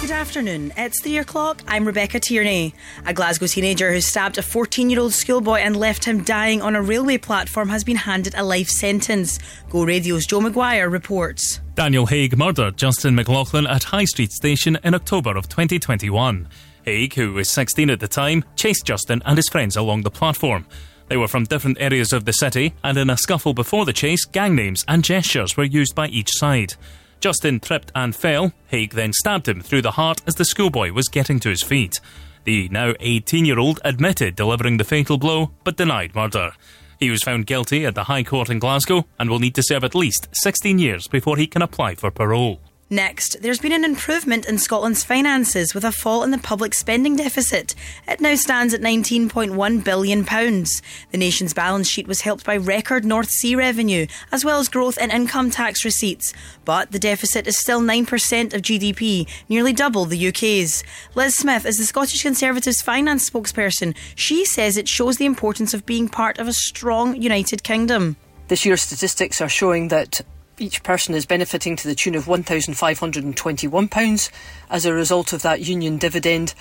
Good 0.01 0.13
afternoon. 0.13 0.73
It's 0.77 1.03
three 1.03 1.19
o'clock. 1.19 1.63
I'm 1.67 1.85
Rebecca 1.85 2.21
Tierney. 2.21 2.73
A 3.05 3.13
Glasgow 3.13 3.49
teenager 3.49 3.93
who 3.93 4.01
stabbed 4.01 4.39
a 4.39 4.43
14 4.43 4.89
year 4.89 5.01
old 5.01 5.13
schoolboy 5.13 5.57
and 5.57 5.77
left 5.77 6.05
him 6.05 6.23
dying 6.23 6.63
on 6.63 6.77
a 6.77 6.83
railway 6.83 7.19
platform 7.19 7.69
has 7.71 7.83
been 7.83 7.97
handed 7.97 8.37
a 8.37 8.45
life 8.45 8.69
sentence. 8.69 9.41
Go 9.71 9.85
Radio's 9.85 10.25
Joe 10.25 10.41
Maguire 10.41 10.89
reports. 10.89 11.59
Daniel 11.75 12.07
Haig 12.07 12.39
murdered 12.39 12.77
Justin 12.77 13.17
McLaughlin 13.17 13.67
at 13.67 13.83
High 13.85 14.05
Street 14.05 14.31
Station 14.31 14.79
in 14.85 14.95
October 14.95 15.37
of 15.37 15.49
2021. 15.49 16.47
Haig, 16.89 17.13
who 17.13 17.35
was 17.35 17.51
16 17.51 17.91
at 17.91 18.01
the 18.01 18.09
time, 18.09 18.43
chased 18.57 18.87
Justin 18.87 19.21
and 19.27 19.37
his 19.37 19.51
friends 19.51 19.77
along 19.77 20.05
the 20.05 20.11
platform. 20.11 20.65
They 21.09 21.19
were 21.19 21.29
from 21.29 21.45
different 21.45 21.77
areas 21.79 22.15
of 22.15 22.25
the 22.25 22.33
city, 22.33 22.73
and 22.83 22.97
in 22.97 23.11
a 23.11 23.17
scuffle 23.19 23.53
before 23.53 23.85
the 23.85 23.93
chase, 23.93 24.25
gang 24.25 24.55
names 24.55 24.87
and 24.89 25.05
gestures 25.05 25.55
were 25.55 25.65
used 25.65 25.95
by 25.95 26.09
each 26.09 26.31
side. 26.31 26.77
Justin 27.21 27.61
tripped 27.61 27.93
and 27.95 28.17
fell. 28.17 28.55
Haig 28.69 28.95
then 28.95 29.13
stabbed 29.13 29.49
him 29.49 29.61
through 29.61 29.83
the 29.83 29.91
heart 30.01 30.23
as 30.27 30.37
the 30.37 30.47
schoolboy 30.47 30.93
was 30.93 31.09
getting 31.09 31.39
to 31.41 31.51
his 31.51 31.63
feet. 31.63 32.01
The 32.45 32.71
now 32.71 32.95
18 33.01 33.45
year 33.45 33.59
old 33.59 33.81
admitted 33.85 34.35
delivering 34.35 34.79
the 34.79 34.85
fatal 34.85 35.19
blow, 35.19 35.51
but 35.65 35.77
denied 35.77 36.15
murder. 36.15 36.53
He 36.99 37.11
was 37.11 37.23
found 37.23 37.47
guilty 37.47 37.85
at 37.85 37.97
the 37.97 38.05
High 38.05 38.25
Court 38.25 38.49
in 38.49 38.61
Glasgow 38.61 39.05
and 39.19 39.29
will 39.29 39.41
need 39.41 39.57
to 39.57 39.63
serve 39.63 39.85
at 39.85 39.95
least 39.95 40.29
16 40.33 40.79
years 40.79 41.07
before 41.07 41.37
he 41.37 41.47
can 41.47 41.61
apply 41.61 41.97
for 41.97 42.11
parole. 42.11 42.61
Next, 42.91 43.43
there's 43.43 43.59
been 43.59 43.73
an 43.73 43.85
improvement 43.85 44.49
in 44.49 44.57
Scotland's 44.57 45.05
finances 45.05 45.75
with 45.75 45.85
a 45.85 45.93
fall 45.93 46.23
in 46.23 46.31
the 46.31 46.39
public 46.39 46.73
spending 46.73 47.17
deficit. 47.17 47.75
It 48.07 48.19
now 48.19 48.35
stands 48.35 48.73
at 48.73 48.81
£19.1 48.81 49.85
billion. 49.85 50.23
The 50.25 51.19
nation's 51.19 51.53
balance 51.53 51.87
sheet 51.87 52.09
was 52.09 52.23
helped 52.23 52.47
by 52.47 52.57
record 52.57 53.05
North 53.05 53.29
Sea 53.29 53.55
revenue, 53.55 54.07
as 54.33 54.43
well 54.43 54.59
as 54.59 54.71
growth 54.71 54.97
in 54.97 55.11
income 55.11 55.51
tax 55.51 55.85
receipts. 55.85 56.33
But 56.65 56.91
the 56.91 56.99
deficit 56.99 57.47
is 57.47 57.61
still 57.61 57.83
9% 57.83 58.55
of 58.55 58.63
GDP, 58.63 59.29
nearly 59.51 59.75
double 59.75 60.07
the 60.07 60.29
UK's. 60.29 60.83
Liz 61.15 61.35
Smith 61.35 61.67
is 61.67 61.77
the 61.77 61.85
Scottish 61.85 62.23
Conservatives 62.23 62.81
finance 62.81 63.29
spokesperson. 63.29 63.95
She 64.15 64.47
says 64.47 64.79
it 64.79 64.89
shows 64.89 65.19
the 65.19 65.27
importance 65.27 65.75
of 65.75 65.85
being 65.85 66.09
part 66.09 66.39
of 66.39 66.49
a 66.49 66.55
strong 66.55 67.21
United 67.21 67.63
Kingdom. 67.63 68.17
This 68.49 68.65
year's 68.65 68.81
statistics 68.81 69.43
are 69.43 69.49
showing 69.51 69.89
that 69.89 70.23
each 70.61 70.83
person 70.83 71.15
is 71.15 71.27
benefiting 71.27 71.77
to 71.77 71.89
the 71.89 71.95
tune 71.95 72.15
of 72.15 72.27
£1,521 72.27 74.31
as 74.71 74.85
a 74.85 74.93
result 74.93 75.33
of 75.33 75.43
that 75.43 75.61
union 75.61 75.99
dividend. 75.99 76.55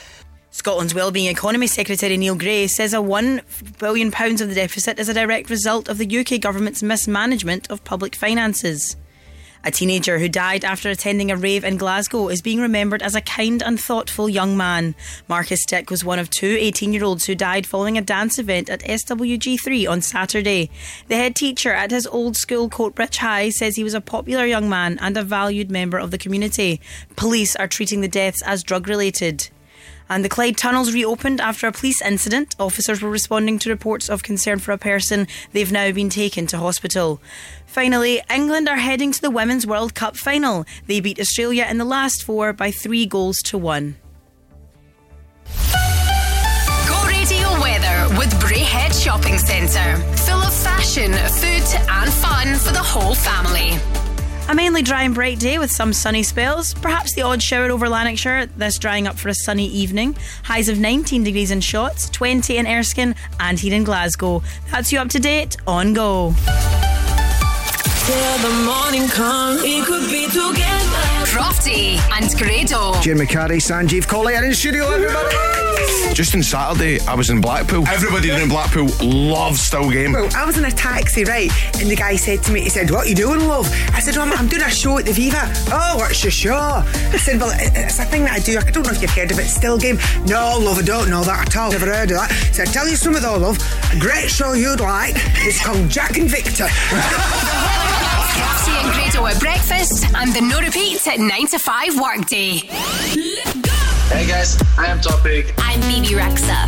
Scotland's 0.52 0.96
Wellbeing 0.96 1.28
Economy 1.28 1.68
Secretary 1.68 2.18
Neil 2.18 2.36
Gray 2.36 2.68
says 2.68 2.94
a 2.94 2.98
£1 2.98 3.80
billion 3.80 4.08
of 4.08 4.50
the 4.50 4.56
deficit 4.56 4.98
is 4.98 5.10
a 5.10 5.14
direct 5.14 5.50
result 5.50 5.90
of 5.90 5.98
the 5.98 6.20
UK 6.20 6.42
government's 6.42 6.82
mismanagement 6.82 7.70
of 7.70 7.84
public 7.84 8.16
finances. 8.16 8.96
A 9.68 9.70
teenager 9.70 10.18
who 10.18 10.30
died 10.30 10.64
after 10.64 10.90
attending 10.90 11.30
a 11.30 11.36
rave 11.36 11.66
in 11.66 11.76
Glasgow 11.76 12.30
is 12.30 12.42
being 12.42 12.62
remembered 12.62 13.04
as 13.04 13.16
a 13.16 13.22
kind 13.22 13.62
and 13.62 13.78
thoughtful 13.78 14.30
young 14.30 14.56
man. 14.56 14.96
Marcus 15.28 15.66
Dick 15.66 15.90
was 15.90 16.06
one 16.06 16.20
of 16.20 16.30
two 16.30 16.56
18 16.58 16.94
year 16.94 17.04
olds 17.04 17.26
who 17.26 17.36
died 17.36 17.68
following 17.68 17.98
a 17.98 18.02
dance 18.02 18.40
event 18.40 18.70
at 18.70 18.80
SWG3 18.84 19.90
on 19.90 20.02
Saturday. 20.02 20.70
The 21.10 21.18
head 21.18 21.36
teacher 21.36 21.74
at 21.74 21.92
his 21.92 22.08
old 22.08 22.38
school 22.38 22.70
Coatbridge 22.70 23.18
High 23.18 23.50
says 23.50 23.76
he 23.76 23.84
was 23.84 23.94
a 23.94 24.00
popular 24.00 24.46
young 24.46 24.70
man 24.70 24.98
and 25.02 25.18
a 25.18 25.22
valued 25.22 25.70
member 25.70 25.98
of 25.98 26.12
the 26.12 26.18
community. 26.18 26.80
Police 27.18 27.54
are 27.58 27.68
treating 27.68 28.00
the 28.00 28.08
deaths 28.08 28.42
as 28.46 28.64
drug 28.64 28.88
related. 28.88 29.50
And 30.10 30.24
the 30.24 30.30
Clyde 30.30 30.58
tunnels 30.58 30.94
reopened 30.94 31.42
after 31.42 31.68
a 31.68 31.72
police 31.72 32.02
incident. 32.02 32.56
Officers 32.60 33.02
were 33.02 33.10
responding 33.10 33.60
to 33.60 33.70
reports 33.70 34.10
of 34.10 34.24
concern 34.24 34.60
for 34.60 34.72
a 34.72 34.78
person. 34.78 35.28
They've 35.52 35.72
now 35.72 35.92
been 35.92 36.10
taken 36.10 36.48
to 36.48 36.58
hospital. 36.58 37.22
Finally, 37.66 38.22
England 38.30 38.70
are 38.70 38.78
heading 38.78 39.12
to 39.12 39.22
the 39.22 39.30
Women's 39.30 39.68
World 39.68 39.94
Cup 39.94 40.18
final. 40.18 40.66
They 40.88 41.00
beat 41.00 41.20
Australia 41.20 41.68
in 41.70 41.78
the 41.78 41.86
last 41.86 42.24
four 42.24 42.54
by 42.54 42.72
three 42.72 43.06
goals 43.06 43.38
to 43.46 43.58
one. 43.58 43.98
Go 46.88 47.06
Radio 47.08 47.50
weather 47.62 48.18
with 48.18 48.32
Braehead 48.42 48.94
Shopping 49.04 49.38
Centre. 49.38 49.98
Full 50.24 50.42
of 50.42 50.54
fashion, 50.54 51.12
food, 51.12 51.88
and 51.90 52.14
fun 52.14 52.56
for 52.56 52.72
the 52.72 52.84
whole 52.84 53.14
family. 53.14 54.07
A 54.50 54.56
mainly 54.56 54.82
dry 54.82 55.04
and 55.04 55.14
bright 55.14 55.40
day 55.40 55.60
with 55.60 55.70
some 55.72 55.92
sunny 55.92 56.24
spells, 56.24 56.74
perhaps 56.76 57.14
the 57.14 57.22
odd 57.22 57.44
shower 57.44 57.70
over 57.70 57.90
Lanarkshire, 57.90 58.46
this 58.46 58.78
drying 58.78 59.06
up 59.06 59.18
for 59.18 59.28
a 59.28 59.34
sunny 59.34 59.68
evening. 59.68 60.16
Highs 60.44 60.70
of 60.70 60.80
19 60.80 61.26
degrees 61.26 61.52
in 61.52 61.60
Shotts, 61.60 62.10
20 62.14 62.56
in 62.56 62.66
Erskine, 62.66 63.14
and 63.42 63.60
here 63.60 63.74
in 63.74 63.84
Glasgow. 63.84 64.42
That's 64.72 64.94
you 64.94 65.00
up 65.00 65.10
to 65.10 65.20
date 65.20 65.58
on 65.68 65.94
Go. 65.94 66.34
Till 68.08 68.38
the 68.38 68.64
morning 68.64 69.06
comes, 69.10 69.62
we 69.62 69.82
could 69.84 70.10
be 70.10 70.28
together. 70.28 70.56
Crofty 71.28 71.98
and 72.16 72.32
Grado. 72.38 72.98
Jim 73.02 73.18
McCarty, 73.18 73.60
Sanjeev 73.60 74.06
Kohli 74.06 74.40
are 74.40 74.46
in 74.46 74.54
studio, 74.54 74.90
everybody. 74.90 75.36
Just 76.14 76.34
on 76.34 76.42
Saturday, 76.42 77.02
I 77.02 77.16
was 77.16 77.30
in 77.30 77.42
Blackpool. 77.42 77.86
Everybody 77.86 78.30
in 78.30 78.48
Blackpool 78.48 78.88
loves 79.02 79.60
Still 79.60 79.92
Game. 79.92 80.14
Well, 80.14 80.30
I 80.38 80.46
was 80.46 80.58
in 80.58 80.64
a 80.64 80.72
taxi, 80.72 81.26
right? 81.26 81.52
And 81.82 81.92
the 81.92 81.98
guy 81.98 82.16
said 82.16 82.42
to 82.44 82.54
me, 82.54 82.62
he 82.62 82.70
said, 82.70 82.90
What 82.92 83.08
are 83.08 83.10
you 83.10 83.14
doing, 83.14 83.42
love? 83.42 83.68
I 83.94 84.00
said, 84.00 84.16
well, 84.16 84.26
I'm, 84.26 84.40
I'm 84.40 84.48
doing 84.48 84.64
a 84.64 84.70
show 84.70 84.98
at 84.98 85.06
the 85.06 85.12
Viva. 85.12 85.42
Oh, 85.70 85.98
what's 85.98 86.24
your 86.24 86.32
show? 86.32 86.56
I 86.56 87.18
said, 87.18 87.42
Well, 87.42 87.52
it's 87.60 88.00
a 88.00 88.06
thing 88.06 88.24
that 88.24 88.32
I 88.32 88.40
do. 88.40 88.58
I 88.58 88.72
don't 88.72 88.86
know 88.86 88.94
if 88.94 89.02
you've 89.02 89.12
heard 89.12 89.32
of 89.32 89.38
it. 89.38 89.48
Still 89.48 89.78
Game. 89.78 90.00
No, 90.26 90.58
love, 90.58 90.80
I 90.80 90.84
don't 90.84 91.10
know 91.10 91.26
that 91.26 91.50
at 91.50 91.58
all. 91.58 91.72
Never 91.72 91.88
heard 91.88 92.10
of 92.12 92.18
that. 92.18 92.32
So 92.54 92.64
I 92.64 92.66
tell 92.68 92.88
you 92.88 92.96
something, 92.96 93.22
though, 93.22 93.38
love. 93.38 93.58
A 93.92 94.00
great 94.00 94.30
show 94.30 94.54
you'd 94.54 94.80
like. 94.80 95.16
It's 95.44 95.62
called 95.62 95.90
Jack 95.90 96.18
and 96.18 96.32
Victor. 96.32 96.68
Crofty 97.98 98.74
and 98.84 98.94
Grado 98.94 99.26
at 99.26 99.40
breakfast 99.40 100.06
and 100.16 100.34
the 100.34 100.42
no 100.42 100.60
repeat 100.60 101.06
at 101.08 101.20
9 101.20 101.48
to 101.48 101.60
5 101.60 102.00
workday. 102.00 102.62
Hey 104.10 104.26
guys, 104.28 104.58
I 104.78 104.88
am 104.88 105.02
Topic. 105.02 105.54
I'm 105.58 105.82
Bebe 105.82 106.16
Rexha. 106.16 106.68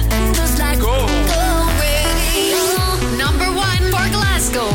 Go! 0.79 0.95
Number 3.17 3.45
one 3.55 3.83
for 3.91 4.05
Glasgow 4.11 4.69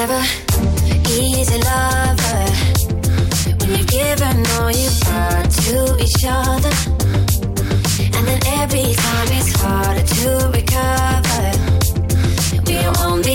never 0.00 0.22
easy 1.10 1.58
lover. 1.58 2.44
When 3.58 3.70
you 3.78 3.84
give 3.96 4.22
and 4.22 4.46
all 4.56 4.70
you 4.70 4.90
are 5.18 5.42
to 5.62 5.76
each 6.04 6.22
other, 6.24 6.74
and 8.14 8.24
then 8.28 8.40
every 8.60 8.94
time 8.94 9.28
it's 9.38 9.52
harder 9.60 10.06
to 10.18 10.30
recover. 10.54 11.46
We 12.66 12.76
won't. 12.94 13.27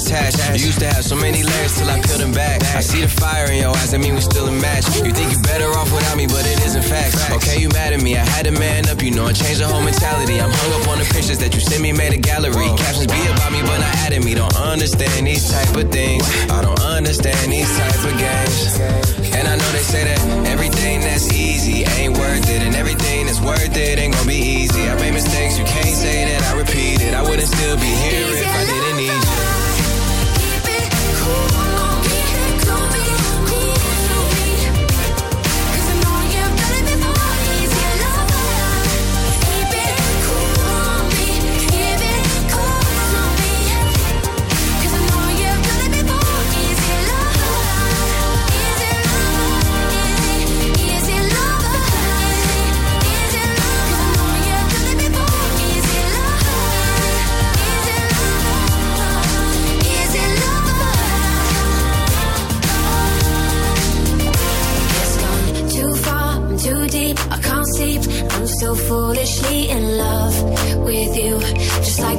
still 0.00 0.16
attached. 0.16 0.60
You 0.60 0.66
used 0.66 0.78
to 0.80 0.86
have 0.86 1.04
so 1.04 1.16
many 1.16 1.42
layers 1.42 1.76
till 1.78 1.88
I 1.90 2.00
peeled 2.00 2.20
them 2.20 2.32
back. 2.32 2.62
I 2.74 2.80
see 2.80 3.00
the 3.00 3.08
fire 3.08 3.50
in 3.50 3.58
your 3.58 3.70
eyes, 3.70 3.94
I 3.94 3.98
mean 3.98 4.14
we 4.14 4.20
still 4.20 4.46
a 4.48 4.52
match. 4.52 4.86
You 5.04 5.12
think 5.12 5.32
you're 5.32 5.42
better 5.42 5.68
off 5.78 5.92
without 5.92 6.16
me, 6.16 6.26
but 6.26 6.46
it 6.46 6.64
isn't 6.64 6.84
fact. 6.84 7.16
Okay, 7.32 7.60
you 7.60 7.68
mad 7.70 7.92
at 7.92 8.02
me, 8.02 8.16
I 8.16 8.24
had 8.24 8.46
to 8.46 8.52
man 8.52 8.88
up, 8.88 9.02
you 9.02 9.10
know 9.10 9.26
I 9.26 9.32
changed 9.32 9.60
the 9.60 9.68
whole 9.68 9.82
mentality. 9.82 10.40
I'm 10.40 10.50
hung 10.50 10.72
up 10.80 10.88
on 10.88 10.98
the 10.98 11.04
pictures 11.04 11.38
that 11.38 11.54
you 11.54 11.60
sent 11.60 11.82
me, 11.82 11.92
made 11.92 12.12
a 12.12 12.18
gallery. 12.18 12.68
Captions 12.76 13.06
be 13.06 13.20
about 13.26 13.52
me, 13.52 13.60
but 13.62 13.78
not 13.78 14.12
at 14.12 14.24
me. 14.24 14.34
Don't 14.34 14.56
understand 14.56 15.26
these 15.26 15.50
type 15.50 15.74
of 15.76 15.90
things. 15.90 16.24
I 16.50 16.62
don't 16.62 16.80
understand 16.80 17.52
these 17.52 17.70
type 17.76 18.04
of 18.04 18.14
games. 18.18 18.80
And 19.32 19.48
I 19.48 19.56
know 19.56 19.70
they 19.72 19.84
say 19.84 20.04
that 20.04 20.20
everything 20.46 21.00
that's 21.00 21.32
easy 21.32 21.84
ain't 21.98 22.16
worth 22.16 22.48
it, 22.48 22.62
and 22.62 22.74
everything 22.76 23.26
that's 23.26 23.40
worth 23.40 23.76
it 23.76 23.98
ain't 23.98 24.14
gonna 24.14 24.28
be 24.28 24.36
easy. 24.36 24.88
I 24.88 24.94
made 24.96 25.14
mistakes, 25.14 25.58
you 25.58 25.64
can't 25.64 25.96
say 25.96 26.24
that 26.28 26.42
I 26.52 26.58
repeat 26.58 27.00
it. 27.00 27.14
I 27.14 27.22
wouldn't 27.22 27.48
still 27.48 27.76
be 27.76 27.92
here 28.04 28.28
if 28.28 28.46
I 28.46 28.64
didn't. 28.64 28.91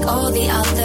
all 0.07 0.31
the 0.31 0.47
other 0.49 0.82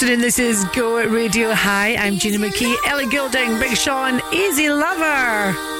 afternoon. 0.00 0.20
This 0.20 0.38
is 0.38 0.64
Go 0.76 1.04
Radio 1.08 1.52
Hi, 1.52 1.96
I'm 1.96 2.18
Gina 2.18 2.38
McKie, 2.38 2.72
Ellie 2.86 3.06
Goulding, 3.06 3.58
Big 3.58 3.76
Sean, 3.76 4.20
Easy 4.32 4.70
Lover. 4.70 5.77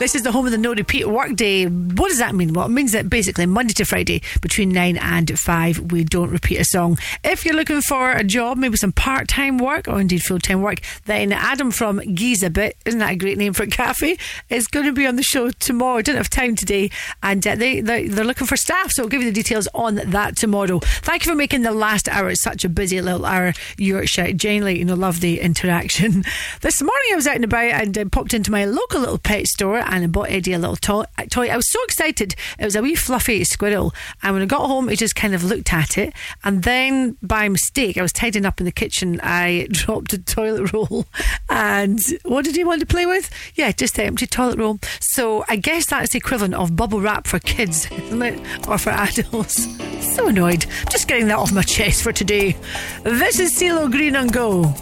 This 0.00 0.14
is 0.14 0.22
the 0.22 0.32
home 0.32 0.46
of 0.46 0.52
the 0.52 0.56
no 0.56 0.72
repeat 0.72 1.06
workday. 1.06 1.66
What 1.66 2.08
does 2.08 2.16
that 2.16 2.34
mean? 2.34 2.54
Well, 2.54 2.64
it 2.64 2.70
means 2.70 2.92
that 2.92 3.10
basically 3.10 3.44
Monday 3.44 3.74
to 3.74 3.84
Friday 3.84 4.22
between 4.40 4.70
9 4.70 4.96
and 4.96 5.38
5, 5.38 5.92
we 5.92 6.04
don't 6.04 6.30
repeat 6.30 6.56
a 6.56 6.64
song. 6.64 6.98
If 7.22 7.44
you're 7.44 7.54
looking 7.54 7.82
for 7.82 8.12
a 8.12 8.24
job, 8.24 8.56
maybe 8.56 8.78
some 8.78 8.92
part 8.92 9.28
time 9.28 9.58
work 9.58 9.88
or 9.88 10.00
indeed 10.00 10.22
full 10.22 10.38
time 10.38 10.62
work, 10.62 10.80
then 11.04 11.32
Adam 11.32 11.70
from 11.70 11.98
Giza 12.14 12.48
Bit, 12.48 12.78
isn't 12.86 12.98
that 12.98 13.12
a 13.12 13.16
great 13.16 13.36
name 13.36 13.52
for 13.52 13.64
a 13.64 13.66
cafe, 13.66 14.16
is 14.48 14.68
going 14.68 14.86
to 14.86 14.92
be 14.92 15.06
on 15.06 15.16
the 15.16 15.22
show 15.22 15.50
tomorrow. 15.50 16.00
Didn't 16.00 16.16
have 16.16 16.30
time 16.30 16.56
today, 16.56 16.90
and 17.22 17.46
uh, 17.46 17.54
they, 17.56 17.82
they, 17.82 18.08
they're 18.08 18.24
looking 18.24 18.46
for 18.46 18.56
staff, 18.56 18.92
so 18.92 19.02
I'll 19.02 19.08
give 19.10 19.20
you 19.20 19.28
the 19.28 19.34
details 19.34 19.68
on 19.74 19.96
that 19.96 20.34
tomorrow. 20.34 20.78
Thank 20.80 21.26
you 21.26 21.32
for 21.32 21.36
making 21.36 21.60
the 21.60 21.72
last 21.72 22.08
hour 22.08 22.34
such 22.36 22.64
a 22.64 22.70
busy 22.70 23.02
little 23.02 23.26
hour. 23.26 23.52
You're 23.76 24.04
genuinely, 24.06 24.78
you 24.78 24.86
know, 24.86 24.94
love 24.94 25.20
the 25.20 25.40
interaction. 25.40 26.24
This 26.62 26.80
morning 26.82 27.08
I 27.12 27.16
was 27.16 27.26
out 27.26 27.36
and 27.36 27.44
about 27.44 27.64
and 27.64 27.98
uh, 27.98 28.04
popped 28.06 28.34
into 28.34 28.50
my 28.50 28.64
local 28.64 29.00
little 29.00 29.18
pet 29.18 29.46
store 29.46 29.78
and 29.90 30.04
I 30.04 30.06
bought 30.06 30.30
Eddie 30.30 30.52
a 30.52 30.58
little 30.58 30.76
toy. 30.76 31.04
I 31.18 31.56
was 31.56 31.70
so 31.70 31.82
excited. 31.84 32.34
It 32.58 32.64
was 32.64 32.76
a 32.76 32.82
wee 32.82 32.94
fluffy 32.94 33.44
squirrel. 33.44 33.92
And 34.22 34.32
when 34.32 34.42
I 34.42 34.46
got 34.46 34.66
home, 34.66 34.88
he 34.88 34.96
just 34.96 35.16
kind 35.16 35.34
of 35.34 35.44
looked 35.44 35.72
at 35.72 35.98
it. 35.98 36.14
And 36.44 36.62
then 36.62 37.18
by 37.22 37.48
mistake, 37.48 37.98
I 37.98 38.02
was 38.02 38.12
tidying 38.12 38.46
up 38.46 38.60
in 38.60 38.66
the 38.66 38.72
kitchen. 38.72 39.20
I 39.22 39.66
dropped 39.70 40.12
a 40.12 40.18
toilet 40.18 40.72
roll. 40.72 41.06
And 41.48 41.98
what 42.24 42.44
did 42.44 42.56
he 42.56 42.64
want 42.64 42.80
to 42.80 42.86
play 42.86 43.04
with? 43.04 43.30
Yeah, 43.54 43.72
just 43.72 43.96
the 43.96 44.04
empty 44.04 44.26
toilet 44.26 44.58
roll. 44.58 44.78
So 45.00 45.44
I 45.48 45.56
guess 45.56 45.86
that's 45.86 46.12
the 46.12 46.18
equivalent 46.18 46.54
of 46.54 46.76
bubble 46.76 47.00
wrap 47.00 47.26
for 47.26 47.40
kids, 47.40 47.90
isn't 47.90 48.22
it? 48.22 48.68
Or 48.68 48.78
for 48.78 48.90
adults. 48.90 49.66
So 50.00 50.28
annoyed. 50.28 50.66
Just 50.90 51.06
getting 51.06 51.28
that 51.28 51.38
off 51.38 51.52
my 51.52 51.62
chest 51.62 52.02
for 52.02 52.12
today. 52.12 52.56
This 53.04 53.38
is 53.38 53.56
CeeLo 53.56 53.90
Green 53.90 54.16
and 54.16 54.32
Go. 54.32 54.74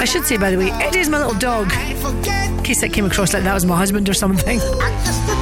I 0.00 0.04
should 0.04 0.24
say, 0.24 0.36
by 0.36 0.50
the 0.50 0.56
way, 0.56 0.70
Eddie's 0.70 1.08
my 1.08 1.18
little 1.18 1.38
dog. 1.38 1.72
In 1.72 2.62
case 2.62 2.80
that 2.80 2.92
came 2.92 3.04
across 3.04 3.34
like 3.34 3.44
that 3.44 3.54
was 3.54 3.66
my 3.66 3.76
husband 3.76 4.08
or 4.08 4.14
something. 4.14 4.58
Just 4.58 5.26
the 5.26 5.36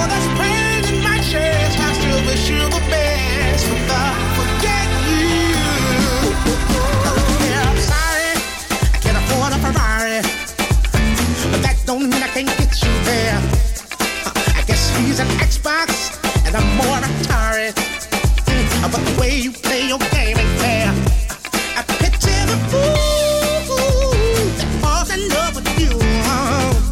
don't 11.87 12.03
mean 12.03 12.21
I 12.21 12.27
can't 12.27 12.47
get 12.59 12.83
you 12.83 12.91
there. 13.05 13.39
I 14.59 14.63
guess 14.67 14.93
he's 14.97 15.21
an 15.21 15.27
Xbox 15.39 16.19
and 16.45 16.53
I'm 16.53 16.67
more 16.75 16.99
Atari. 16.99 17.71
But 18.91 19.01
the 19.05 19.21
way 19.21 19.39
you 19.39 19.53
play 19.53 19.87
your 19.87 19.97
game 20.11 20.37
ain't 20.37 20.59
fair. 20.59 20.91
I 21.79 21.83
picture 22.03 22.43
the 22.51 22.57
fool 22.67 24.11
that 24.59 24.69
falls 24.81 25.09
in 25.15 25.29
love 25.29 25.55
with 25.55 25.79
you. 25.79 25.93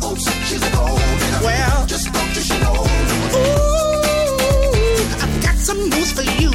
Oh, 0.01 0.15
she's 0.47 0.63
a 0.63 0.71
gold 0.71 1.01
Well, 1.43 1.85
just 1.87 2.13
don't 2.13 2.33
you 2.33 2.41
she 2.41 2.57
know. 2.63 2.79
Ooh, 3.35 4.39
I've 5.23 5.35
got 5.43 5.57
some 5.57 5.89
news 5.89 6.13
for 6.13 6.23
you. 6.23 6.51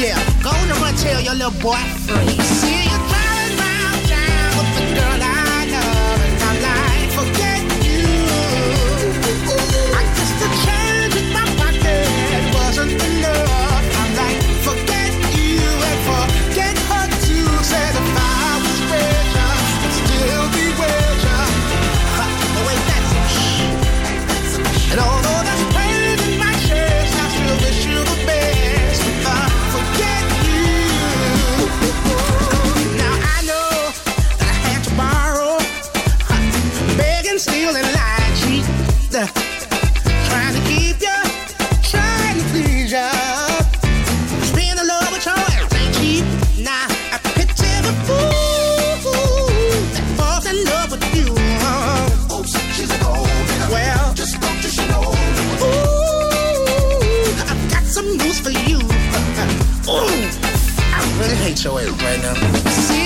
yeah, 0.00 0.16
go 0.42 0.48
on 0.48 0.88
and 0.88 0.96
tell 0.96 1.20
your 1.20 1.34
little 1.34 1.60
boy 1.60 1.76
free. 2.08 2.40
See 2.40 2.85
Ass 61.38 61.66
right 61.66 62.22
now. 62.22 63.05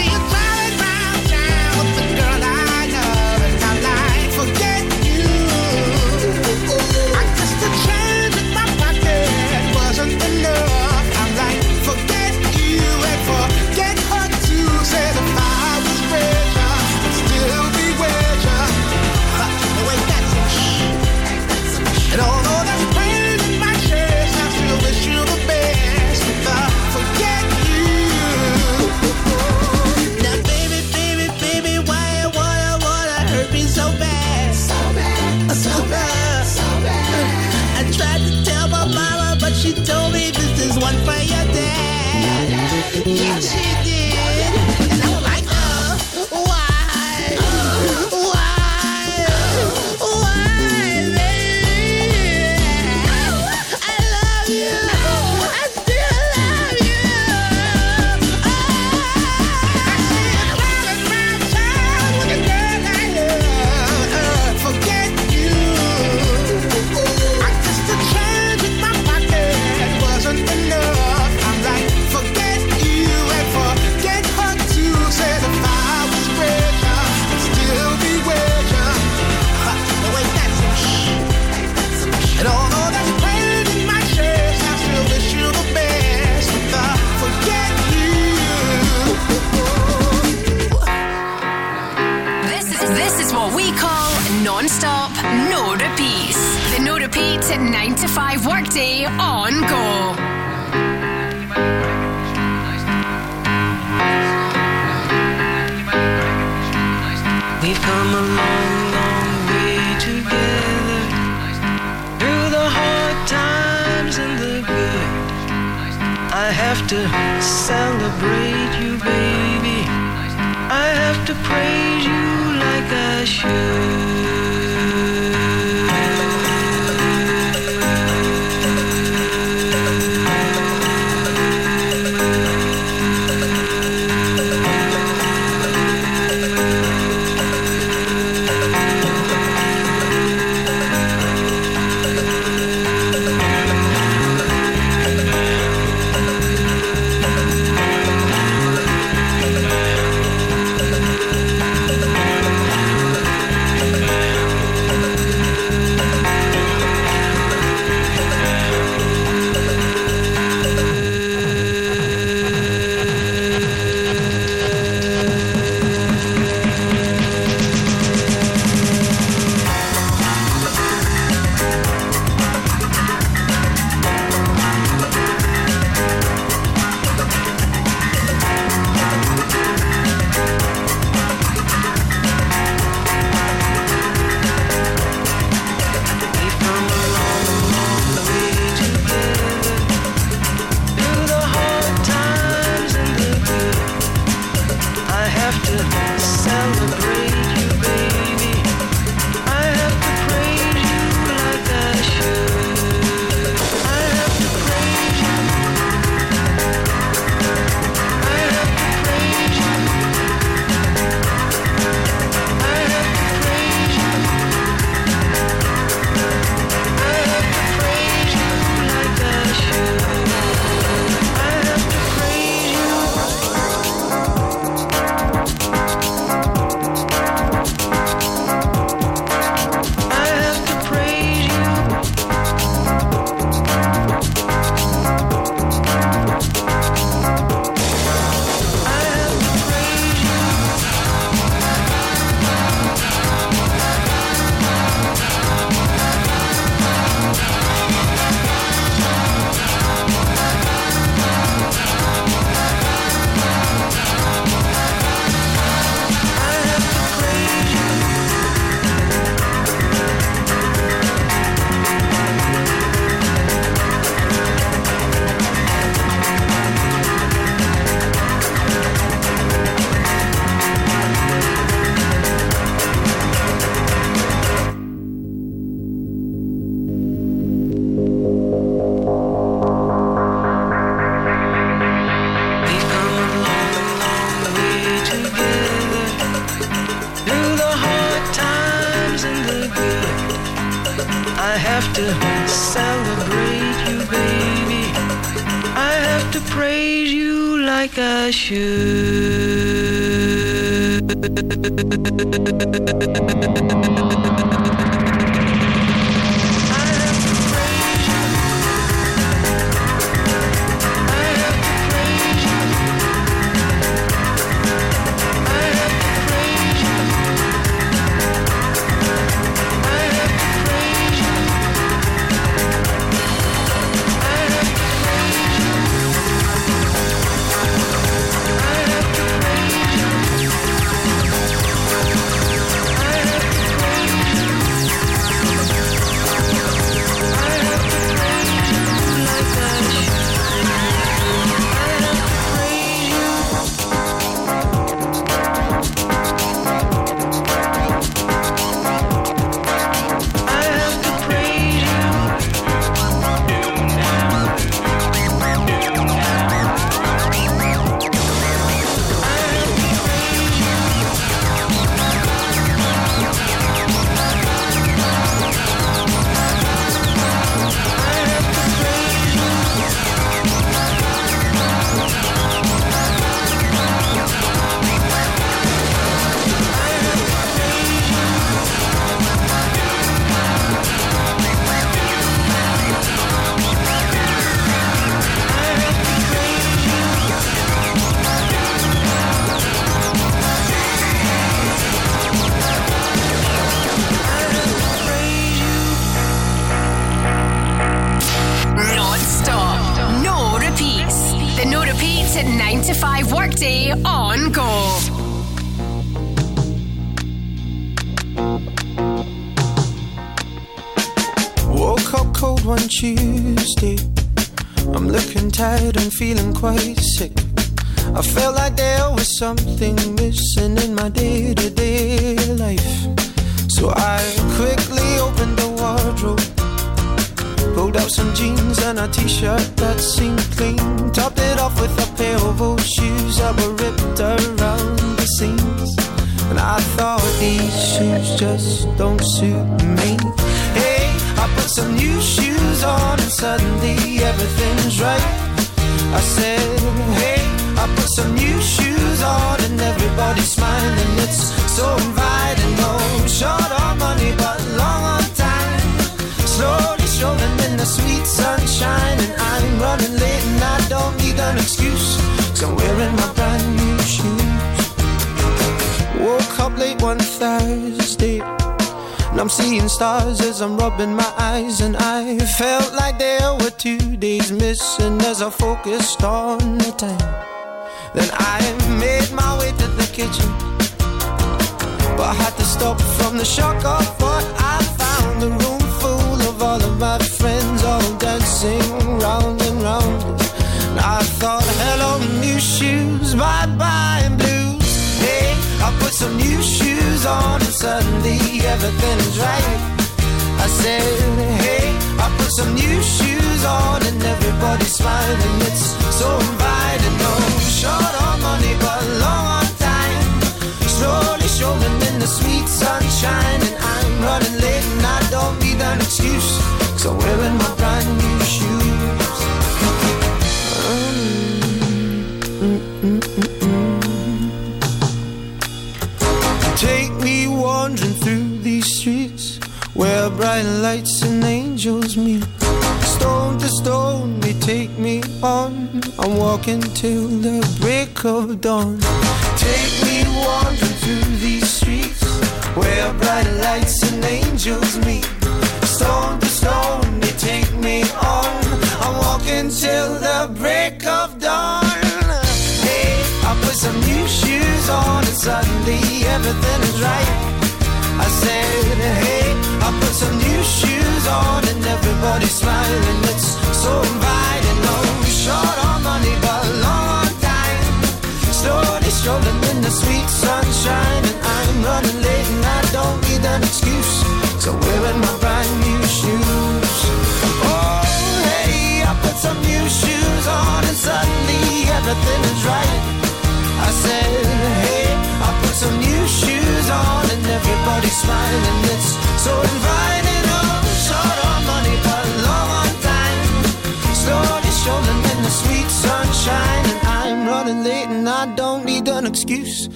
I 476.19 476.40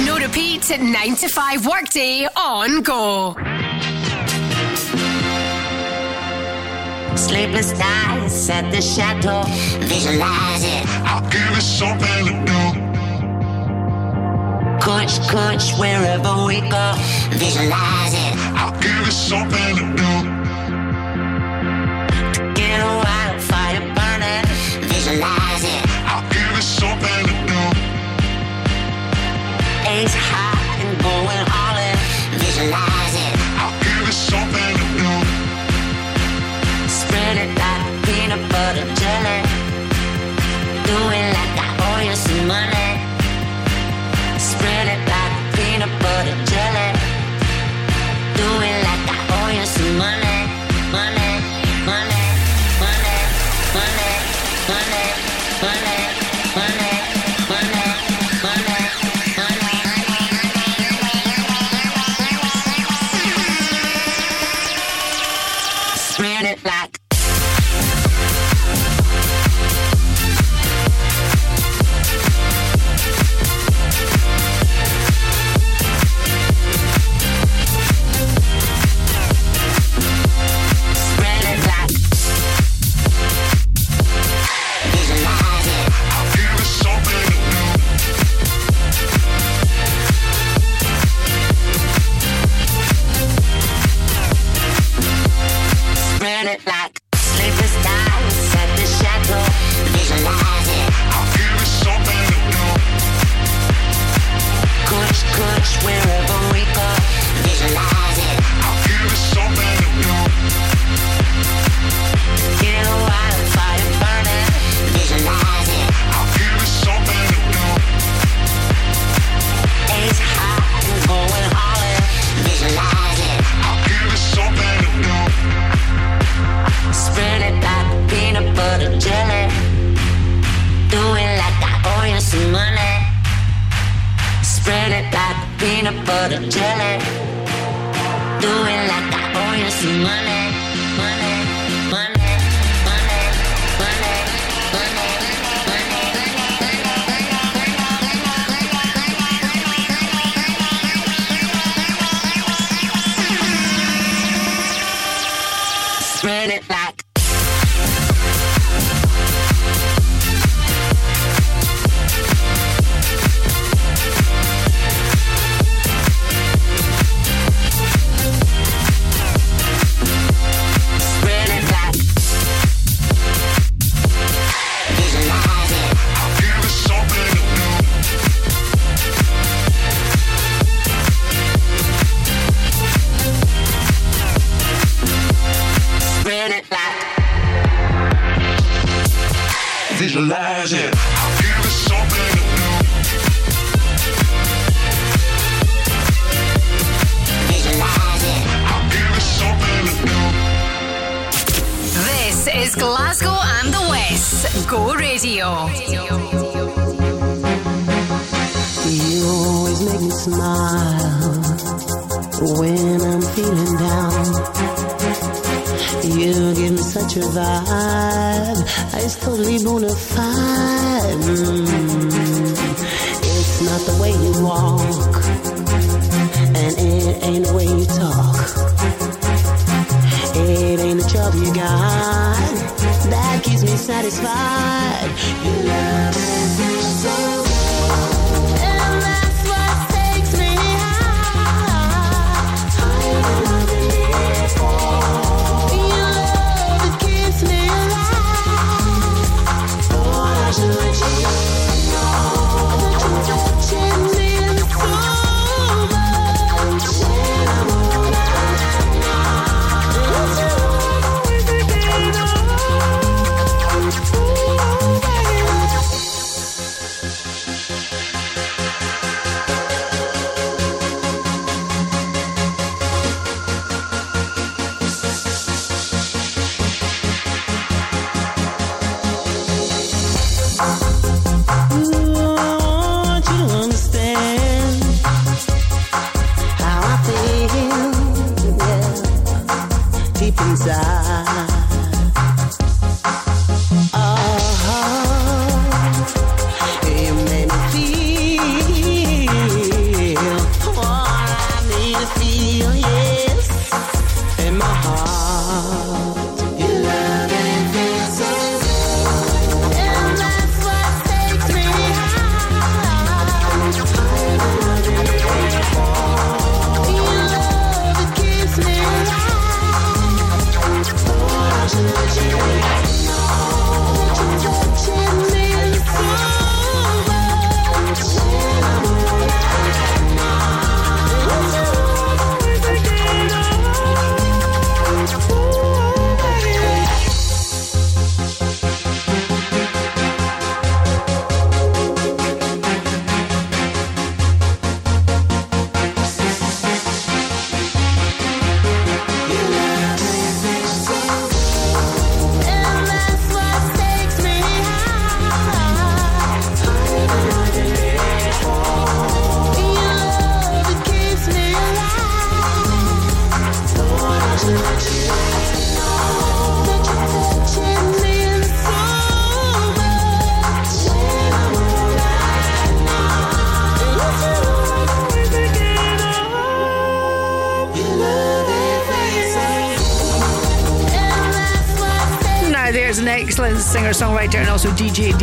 no 0.06 0.18
repeat 0.18 0.72
at 0.72 0.80
9 0.80 1.16
to 1.16 1.28
5 1.28 1.66
workday 1.66 2.28
on 2.36 2.82
go. 2.82 3.36
Sleepless 7.16 7.78
nights 7.78 8.50
at 8.50 8.72
the 8.72 8.82
chateau. 8.82 9.44
Visualize 9.86 10.64
it. 10.64 10.86
I'll 11.04 11.22
give 11.30 11.58
it 11.58 11.62
something 11.62 12.26
to 12.26 12.34
do. 12.46 12.87
Coach, 14.82 15.20
coach, 15.28 15.74
wherever 15.78 16.46
we 16.46 16.62
go, 16.62 16.94
visualize 17.32 18.14
it. 18.14 18.34
I'll 18.56 18.72
give 18.80 18.96
you 19.06 19.12
something 19.12 19.76
to 19.76 19.84
do. 20.00 20.14
To 22.38 22.54
get 22.54 22.80
a 22.80 22.92
wildfire 23.04 23.82
burning, 23.98 24.46
visualize 24.88 25.64
it. 25.64 25.84
I'll 26.08 26.24
give 26.32 26.52
you 26.56 26.62
something 26.62 27.22
to 27.30 27.36
do. 27.52 27.62
It's 29.98 30.16
hot 30.16 30.62
and 30.84 30.94
going 31.04 31.44
all 31.60 31.78
in, 31.90 31.98
visualize 32.40 33.16
it. 33.26 33.34
I'll 33.60 33.76
give 33.84 34.02
you 34.08 34.14
something 34.14 34.74
to 34.82 34.88
do. 35.02 35.14
Spread 36.88 37.36
it 37.44 37.52
like 37.60 37.84
peanut 38.06 38.44
butter 38.52 38.86
jelly. 38.96 39.40
do 40.86 41.00
it. 41.12 41.27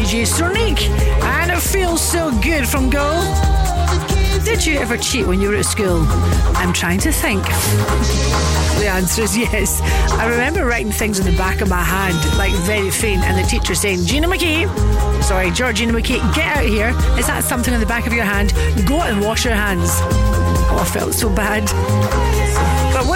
DJ, 0.05 0.27
Sonic. 0.27 0.83
And 1.23 1.51
it 1.51 1.61
feels 1.61 1.99
so 1.99 2.31
good 2.43 2.69
from 2.69 2.91
Go. 2.91 3.09
Did 4.45 4.67
you 4.67 4.79
ever 4.79 4.99
cheat 4.99 5.27
when 5.27 5.41
you 5.41 5.49
were 5.49 5.57
at 5.57 5.65
school? 5.65 6.05
I'm 6.59 6.75
trying 6.75 6.99
to 7.01 7.11
think. 7.11 7.43
The 7.43 8.87
answer 8.87 9.23
is 9.23 9.35
yes. 9.35 9.81
I 10.13 10.29
remember 10.29 10.67
writing 10.67 10.93
things 10.93 11.19
on 11.19 11.25
the 11.25 11.37
back 11.39 11.63
of 11.63 11.71
my 11.71 11.83
hand, 11.83 12.19
like 12.37 12.53
very 12.67 12.91
faint, 12.91 13.23
and 13.23 13.43
the 13.43 13.49
teacher 13.49 13.75
saying, 13.75 14.05
Gina 14.05 14.29
McKie, 14.29 14.69
sorry, 15.23 15.51
Georgina 15.51 15.95
McKie, 15.95 16.21
get 16.35 16.59
out 16.59 16.67
here. 16.67 16.89
Is 17.19 17.27
that 17.29 17.43
something 17.43 17.73
on 17.73 17.81
the 17.81 17.87
back 17.87 18.07
of 18.07 18.13
your 18.13 18.25
hand? 18.25 18.53
Go 18.87 19.01
and 19.01 19.25
wash 19.25 19.47
your 19.47 19.55
hands. 19.55 19.89
Oh, 20.71 20.81
I 20.83 20.85
felt 20.85 21.15
so 21.15 21.35
bad. 21.35 21.65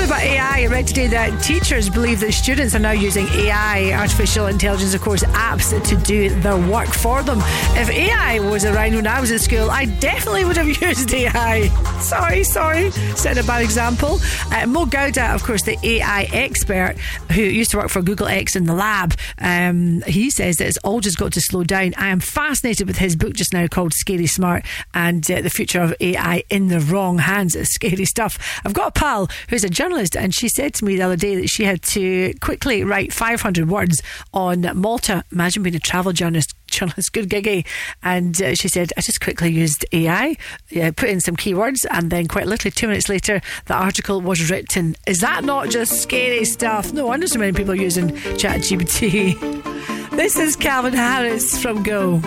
About 0.08 0.22
AI? 0.22 0.62
I 0.62 0.66
read 0.68 0.86
today 0.86 1.06
that 1.08 1.42
teachers 1.42 1.90
believe 1.90 2.20
that 2.20 2.32
students 2.32 2.74
are 2.74 2.78
now 2.78 2.92
using 2.92 3.26
AI, 3.28 3.92
artificial 3.92 4.46
intelligence, 4.46 4.94
of 4.94 5.02
course, 5.02 5.22
apps 5.22 5.68
to 5.86 5.96
do 5.96 6.30
their 6.40 6.56
work 6.56 6.88
for 6.88 7.22
them. 7.22 7.40
If 7.76 7.90
AI 7.90 8.38
was 8.40 8.64
around 8.64 8.94
when 8.94 9.06
I 9.06 9.20
was 9.20 9.30
in 9.30 9.38
school, 9.38 9.70
I 9.70 9.84
definitely 9.84 10.46
would 10.46 10.56
have 10.56 10.66
used 10.82 11.12
AI. 11.12 11.68
Sorry, 12.00 12.44
sorry. 12.44 12.90
Set 13.16 13.38
a 13.38 13.44
bad 13.44 13.62
example. 13.62 14.18
Uh, 14.52 14.66
Mo 14.66 14.86
Gawdat, 14.86 15.34
of 15.34 15.42
course, 15.42 15.62
the 15.62 15.76
AI 15.82 16.28
expert 16.32 16.96
who 17.32 17.42
used 17.42 17.72
to 17.72 17.76
work 17.76 17.88
for 17.90 18.02
Google 18.02 18.28
X 18.28 18.56
in 18.56 18.64
the 18.64 18.72
lab, 18.72 19.14
um, 19.38 20.02
he 20.06 20.30
says 20.30 20.56
that 20.56 20.68
it's 20.68 20.78
all 20.78 21.00
just 21.00 21.18
got 21.18 21.32
to 21.32 21.40
slow 21.40 21.64
down. 21.64 21.94
I 21.96 22.08
am 22.08 22.20
fascinated 22.20 22.86
with 22.86 22.98
his 22.98 23.16
book 23.16 23.34
just 23.34 23.52
now 23.52 23.66
called 23.66 23.92
Scary 23.94 24.26
Smart 24.26 24.64
and 24.94 25.28
uh, 25.30 25.42
the 25.42 25.50
future 25.50 25.82
of 25.82 25.94
AI 26.00 26.44
in 26.48 26.68
the 26.68 26.80
wrong 26.80 27.18
hands. 27.18 27.54
It's 27.54 27.74
scary 27.74 28.04
stuff. 28.04 28.60
I've 28.64 28.74
got 28.74 28.88
a 28.88 28.92
pal 28.92 29.28
who's 29.50 29.64
a 29.64 29.68
journalist, 29.68 30.16
and 30.16 30.34
she 30.34 30.48
said 30.48 30.74
to 30.74 30.84
me 30.84 30.96
the 30.96 31.02
other 31.02 31.16
day 31.16 31.36
that 31.36 31.48
she 31.48 31.64
had 31.64 31.82
to 31.82 32.32
quickly 32.40 32.84
write 32.84 33.12
500 33.12 33.68
words 33.68 34.02
on 34.32 34.62
Malta. 34.74 35.24
Imagine 35.32 35.62
being 35.62 35.76
a 35.76 35.80
travel 35.80 36.12
journalist. 36.12 36.54
Journalist, 36.68 37.12
good 37.12 37.28
giggy. 37.28 37.66
And 38.02 38.40
uh, 38.40 38.54
she 38.54 38.68
said, 38.68 38.92
I 38.96 39.00
just 39.00 39.20
quickly 39.20 39.50
used 39.50 39.84
AI, 39.92 40.36
yeah, 40.70 40.90
put 40.90 41.08
in 41.08 41.20
some 41.20 41.36
keywords, 41.36 41.84
and 41.90 42.10
then 42.10 42.26
quite 42.26 42.46
literally 42.46 42.72
two 42.72 42.88
minutes 42.88 43.08
later, 43.08 43.40
the 43.66 43.74
article 43.74 44.20
was 44.20 44.50
written. 44.50 44.96
Is 45.06 45.18
that 45.20 45.44
not 45.44 45.70
just 45.70 46.02
scary 46.02 46.44
stuff? 46.44 46.92
No 46.92 47.06
wonder 47.06 47.26
so 47.26 47.38
many 47.38 47.52
people 47.52 47.72
are 47.72 47.76
using 47.76 48.10
ChatGPT. 48.10 49.64
This 50.18 50.36
is 50.36 50.56
Calvin 50.56 50.94
Harris 50.94 51.62
from 51.62 51.84
Go. 51.84 52.20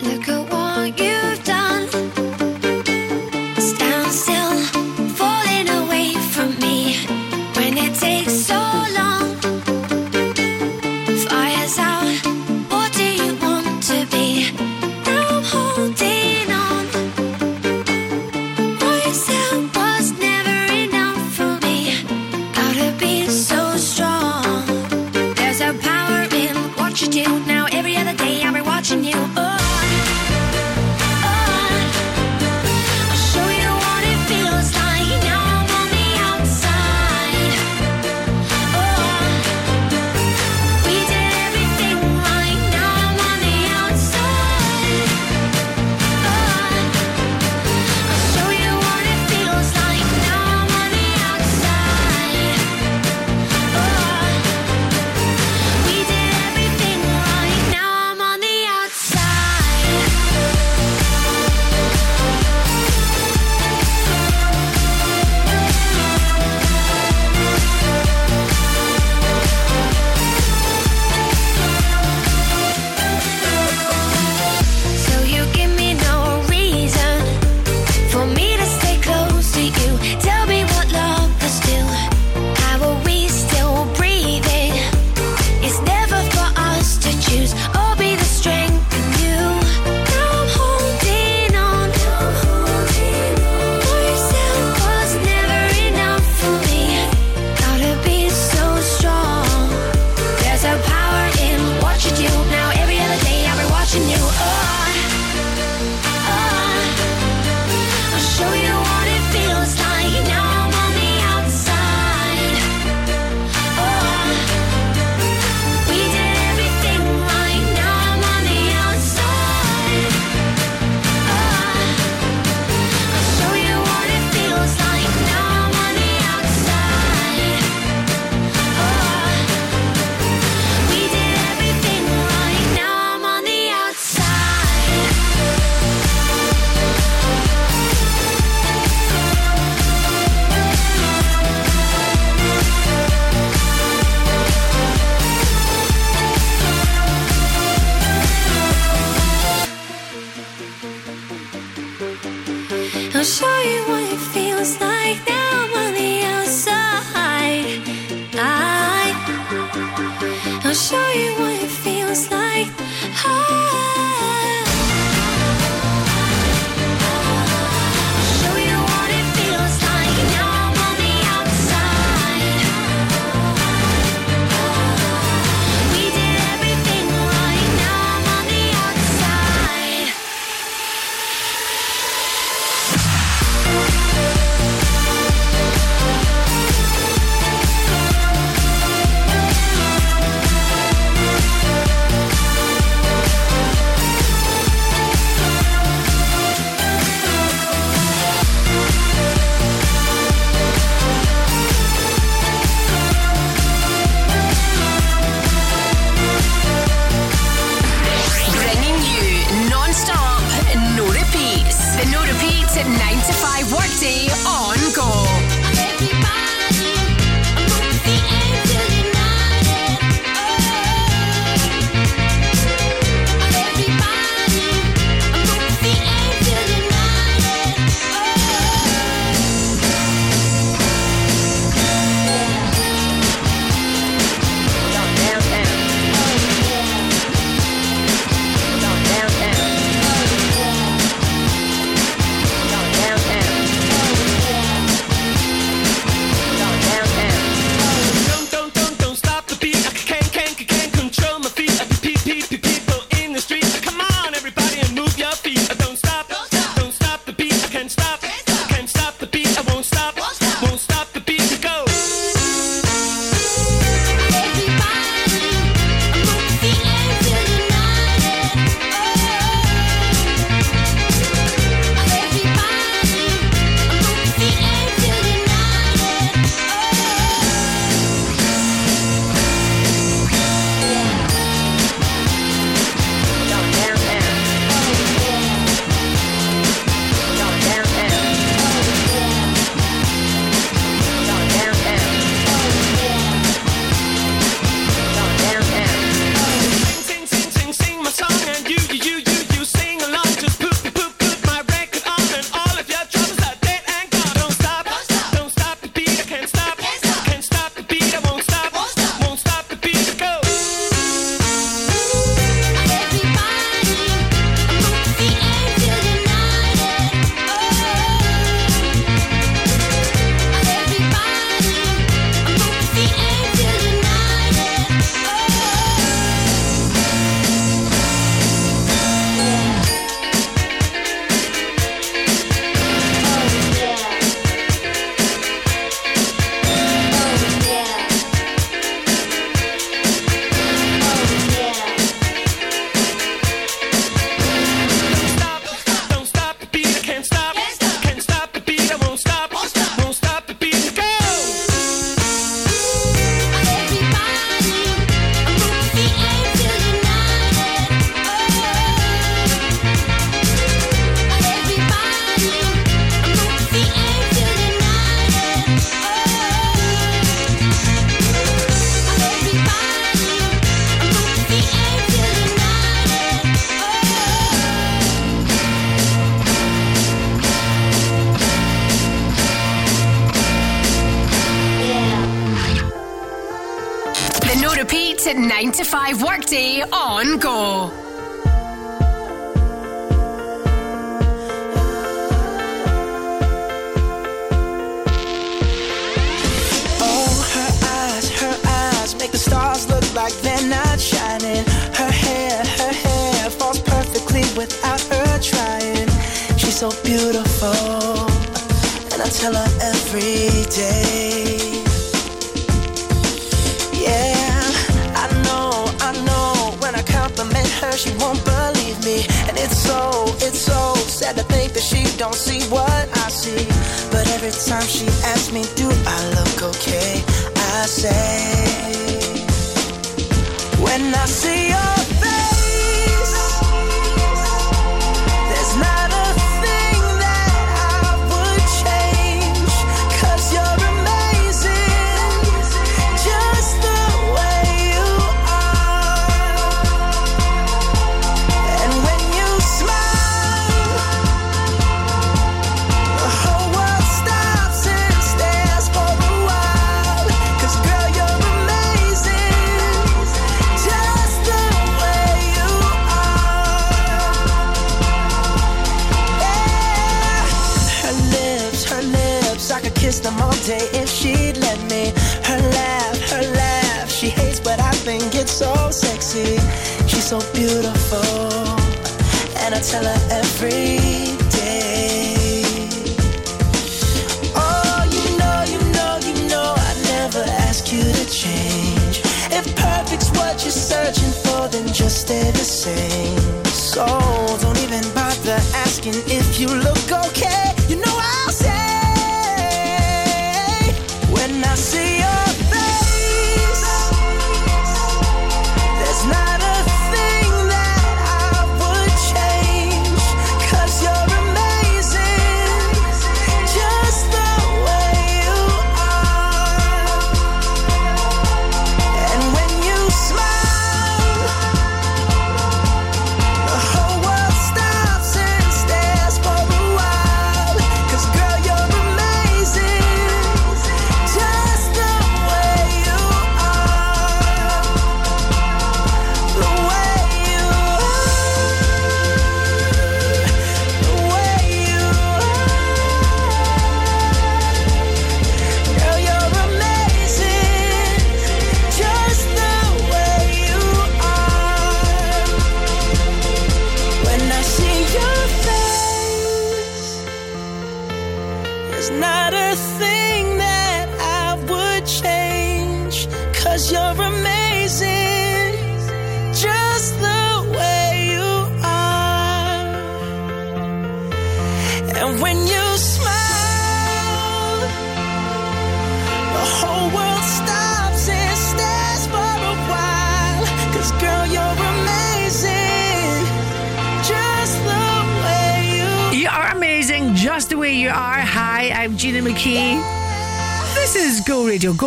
Look 0.00 0.28
at 0.28 0.50
what 0.50 0.98
you've 0.98 1.44
done. 1.44 1.75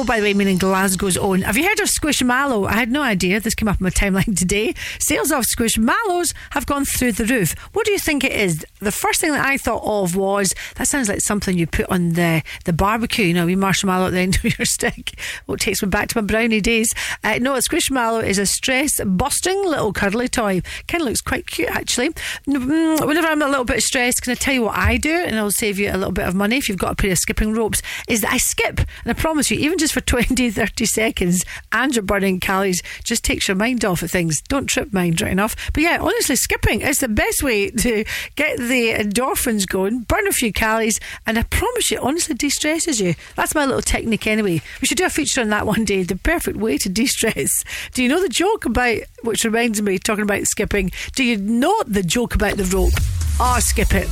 By 0.10 0.19
the 0.19 0.23
way, 0.23 0.34
meaning 0.34 0.57
Glasgow's 0.57 1.18
own. 1.18 1.44
Have 1.44 1.56
you 1.56 1.64
heard 1.64 1.80
of 1.80 1.88
Squishmallow? 1.88 2.68
I 2.68 2.73
had 2.73 2.91
no 2.91 3.03
idea. 3.03 3.40
This 3.40 3.53
came 3.53 3.68
up 3.68 3.80
on 3.80 3.84
my 3.84 3.91
timeline 3.91 4.36
today. 4.40 4.73
Sales 4.98 5.31
of 5.31 5.45
Squishmallows 5.45 6.34
have 6.49 6.65
gone 6.65 6.84
through 6.84 7.11
the 7.11 7.26
roof. 7.26 7.53
What 7.74 7.86
do 7.86 7.91
you 7.91 8.00
think 8.00 8.24
it 8.24 8.32
is? 8.32 8.66
The 8.80 8.91
first 8.91 9.22
thing 9.22 9.32
that 9.32 9.46
I 9.46 9.58
thought 9.58 9.84
of 9.84 10.16
was 10.16 10.54
that 10.76 10.88
sounds 10.88 11.10
like 11.10 11.22
something 11.22 11.58
you 11.58 11.68
put 11.68 11.90
on 11.90 12.14
the, 12.14 12.44
the 12.66 12.74
barbecue, 12.74 13.26
you 13.26 13.34
know, 13.34 13.46
we 13.46 13.56
marshmallow 13.56 14.08
at 14.08 14.12
the 14.12 14.20
end 14.20 14.36
of 14.38 14.44
your 14.60 14.66
stick. 14.66 15.20
What 15.46 15.60
takes 15.60 15.82
me 15.82 15.90
back 15.90 16.08
to 16.10 16.22
my 16.22 16.26
brownie 16.26 16.62
days. 16.62 16.90
Uh, 17.24 17.40
no, 17.41 17.56
a 17.56 17.60
Squishmallow 17.60 18.24
is 18.24 18.38
a 18.40 18.46
stress 18.46 19.00
busting 19.04 19.64
little 19.66 19.94
cuddly 19.94 20.28
toy. 20.28 20.62
Kind 20.88 21.02
of 21.02 21.08
looks 21.08 21.22
quite 21.22 21.48
cute, 21.48 21.70
actually. 21.70 22.10
Mm, 22.48 23.06
Whenever 23.06 23.28
I'm 23.28 23.41
a 23.41 23.48
little 23.48 23.66
bit 23.66 23.82
stressed, 23.82 24.22
can 24.24 24.32
I 24.32 24.36
tell 24.36 24.54
you 24.54 24.64
what 24.64 24.76
I 24.78 24.98
do? 24.98 25.14
And 25.14 25.38
I'll 25.38 25.52
save 25.52 25.80
you 25.80 25.90
a 25.91 25.98
little 25.98 26.12
bit 26.12 26.28
of 26.28 26.36
money 26.36 26.58
if 26.58 26.70
you've 26.70 26.78
got 26.78 26.94
a 26.94 26.96
pair 26.96 27.12
of 27.12 27.18
skipping 27.18 27.54
ropes. 27.54 27.82
Is 28.08 28.22
that 28.22 28.34
I 28.34 28.38
skip. 28.38 28.80
And 28.80 28.88
I 29.08 29.14
promise 29.14 29.52
you, 29.52 29.60
even 29.60 29.78
just 29.78 29.94
for 29.94 30.02
20, 30.10 30.50
30 30.52 30.86
seconds, 30.86 31.44
and 31.72 31.96
you're 31.96 32.04
burning 32.04 32.40
calories, 32.40 32.82
just 33.04 33.24
takes 33.24 33.48
your 33.48 33.56
mind 33.56 33.86
off 33.86 34.02
of 34.02 34.12
things. 34.12 34.41
Don't 34.41 34.68
trip 34.68 34.94
mind 34.94 35.22
right 35.22 35.32
enough. 35.32 35.56
But 35.74 35.84
yeah, 35.84 36.00
honestly, 36.02 36.36
skipping 36.36 36.82
is 36.82 36.98
the 36.98 37.08
best 37.08 37.44
way 37.44 37.69
to 37.78 38.04
get 38.36 38.58
the 38.58 38.94
endorphins 38.94 39.68
going, 39.68 40.02
burn 40.02 40.28
a 40.28 40.32
few 40.32 40.52
calories, 40.52 41.00
and 41.26 41.38
I 41.38 41.44
promise 41.44 41.91
you, 41.91 42.00
honestly, 42.00 42.36
de 42.36 42.50
stresses 42.50 43.00
you. 43.00 43.16
That's 43.36 43.56
my 43.56 43.66
little 43.66 43.82
technique 43.82 44.28
anyway. 44.28 44.62
We 44.82 44.88
should 44.88 44.98
do 44.98 45.06
a 45.06 45.10
feature 45.10 45.41
on 45.41 45.50
that 45.50 45.66
one 45.66 45.86
day. 45.86 46.04
The 46.04 46.16
perfect 46.16 46.58
way 46.58 46.78
to 46.78 46.90
de 46.90 47.06
stress. 47.06 47.64
Do 47.94 48.04
you 48.04 48.10
know 48.10 48.22
the 48.22 48.30
joke 48.30 48.66
about, 48.66 49.00
which 49.24 49.44
reminds 49.44 49.82
me, 49.82 49.98
talking 49.98 50.24
about 50.24 50.44
skipping, 50.46 50.91
do 51.16 51.24
you 51.24 51.38
know 51.38 51.84
the 51.86 52.04
joke 52.04 52.36
about 52.36 52.58
the 52.58 52.64
rope? 52.66 53.28
Oh, 53.40 53.57
skip 53.60 53.94
it. 53.94 54.10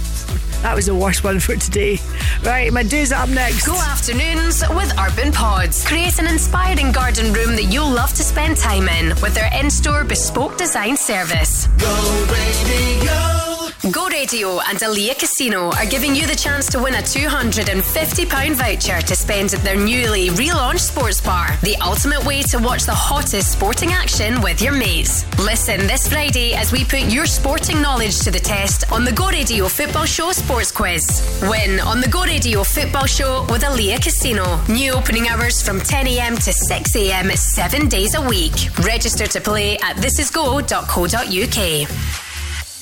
That 0.62 0.74
was 0.76 0.86
the 0.88 0.96
worst 0.96 1.24
one 1.24 1.40
for 1.40 1.56
today. 1.56 2.00
Right, 2.44 2.72
my 2.72 2.84
do's 2.84 3.12
up 3.12 3.30
next. 3.30 3.66
Go 3.66 3.76
afternoons 3.76 4.64
with 4.70 4.92
Urban 4.98 5.32
Pods. 5.32 5.86
Create 5.86 6.18
an 6.20 6.28
inspiring 6.28 6.92
garden 6.92 7.34
room 7.34 7.56
that 7.56 7.66
you'll 7.66 7.90
love 7.90 8.10
to 8.12 8.24
spend 8.24 8.58
time 8.58 8.88
in 8.88 9.10
with 9.22 9.34
their 9.34 9.50
in 9.60 9.70
store 9.70 10.04
bespoke 10.04 10.58
design 10.58 10.98
service. 10.98 11.68
Go 11.78 12.26
radio. 12.32 13.06
Go 13.06 13.57
Radio 13.84 14.60
and 14.68 14.82
Alea 14.82 15.14
Casino 15.14 15.70
are 15.74 15.86
giving 15.86 16.16
you 16.16 16.26
the 16.26 16.36
chance 16.36 16.68
to 16.72 16.80
win 16.80 16.96
a 16.96 16.98
£250 16.98 18.56
voucher 18.56 19.02
to 19.02 19.16
spend 19.16 19.54
at 19.54 19.62
their 19.62 19.76
newly 19.76 20.30
relaunched 20.30 20.80
sports 20.80 21.22
bar. 21.22 21.56
The 21.62 21.76
ultimate 21.78 22.26
way 22.26 22.42
to 22.44 22.58
watch 22.58 22.84
the 22.84 22.96
hottest 22.96 23.52
sporting 23.52 23.92
action 23.92 24.42
with 24.42 24.62
your 24.62 24.74
mates. 24.74 25.26
Listen 25.40 25.86
this 25.88 26.08
Friday 26.08 26.56
as 26.56 26.72
we 26.72 26.86
put 26.86 27.12
your 27.12 27.28
sporting 27.28 27.80
knowledge 27.82 28.20
to 28.22 28.32
the 28.32 28.40
test 28.40 28.92
on 28.92 29.06
the 29.06 29.12
Go 29.12 29.30
Radio 29.30 29.68
Football 29.68 30.06
Show 30.06 30.32
Sports 30.32 30.72
Quiz. 30.72 31.04
Win 31.44 31.80
on 31.82 32.02
the 32.02 32.10
Go 32.10 32.24
Radio 32.24 32.64
Football 32.64 33.06
Show 33.06 33.46
with 33.50 33.64
Alea 33.64 34.00
Casino. 34.00 34.60
New 34.68 34.94
opening 34.94 35.28
hours 35.28 35.62
from 35.62 35.80
10am 35.80 36.44
to 36.44 36.52
6am, 36.52 37.38
seven 37.38 37.88
days 37.88 38.16
a 38.16 38.22
week. 38.22 38.70
Register 38.80 39.28
to 39.28 39.40
play 39.40 39.78
at 39.80 39.98
thisisgo.co.uk. 39.98 42.27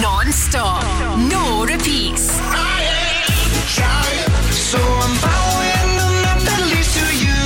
Non 0.00 0.32
stop. 0.32 0.84
No 1.32 1.64
repeats. 1.64 2.26
So 4.70 4.78
I'm 4.78 5.14
bowing 5.24 5.92
bellies 6.44 6.90
to 6.98 7.06
you. 7.24 7.42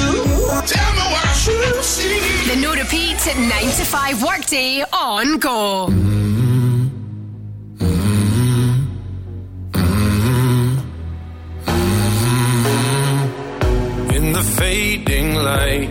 Tell 0.66 0.93
me 0.98 1.05
what 1.12 1.24
I 1.24 1.35
should 1.43 1.85
see. 1.85 2.20
The 2.48 2.56
no 2.60 2.72
repeat 2.74 3.20
9 3.36 3.48
to 3.78 3.85
5 3.85 4.22
workday 4.22 4.82
on 4.93 5.39
go. 5.39 5.86
In 14.16 14.32
the 14.32 14.43
fading 14.59 15.35
light, 15.35 15.90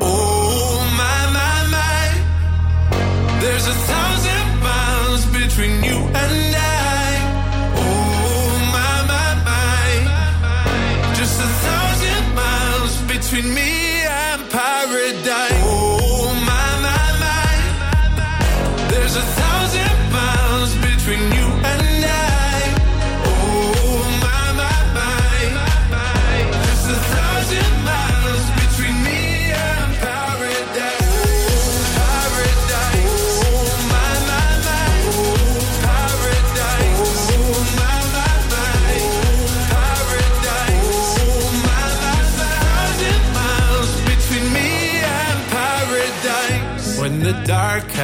Oh 0.00 0.78
there's 3.40 3.66
a 3.66 3.72
thousand 3.72 4.60
miles 4.62 5.26
between 5.26 5.82
you 5.84 5.96
and 5.96 6.44
I. 6.44 6.47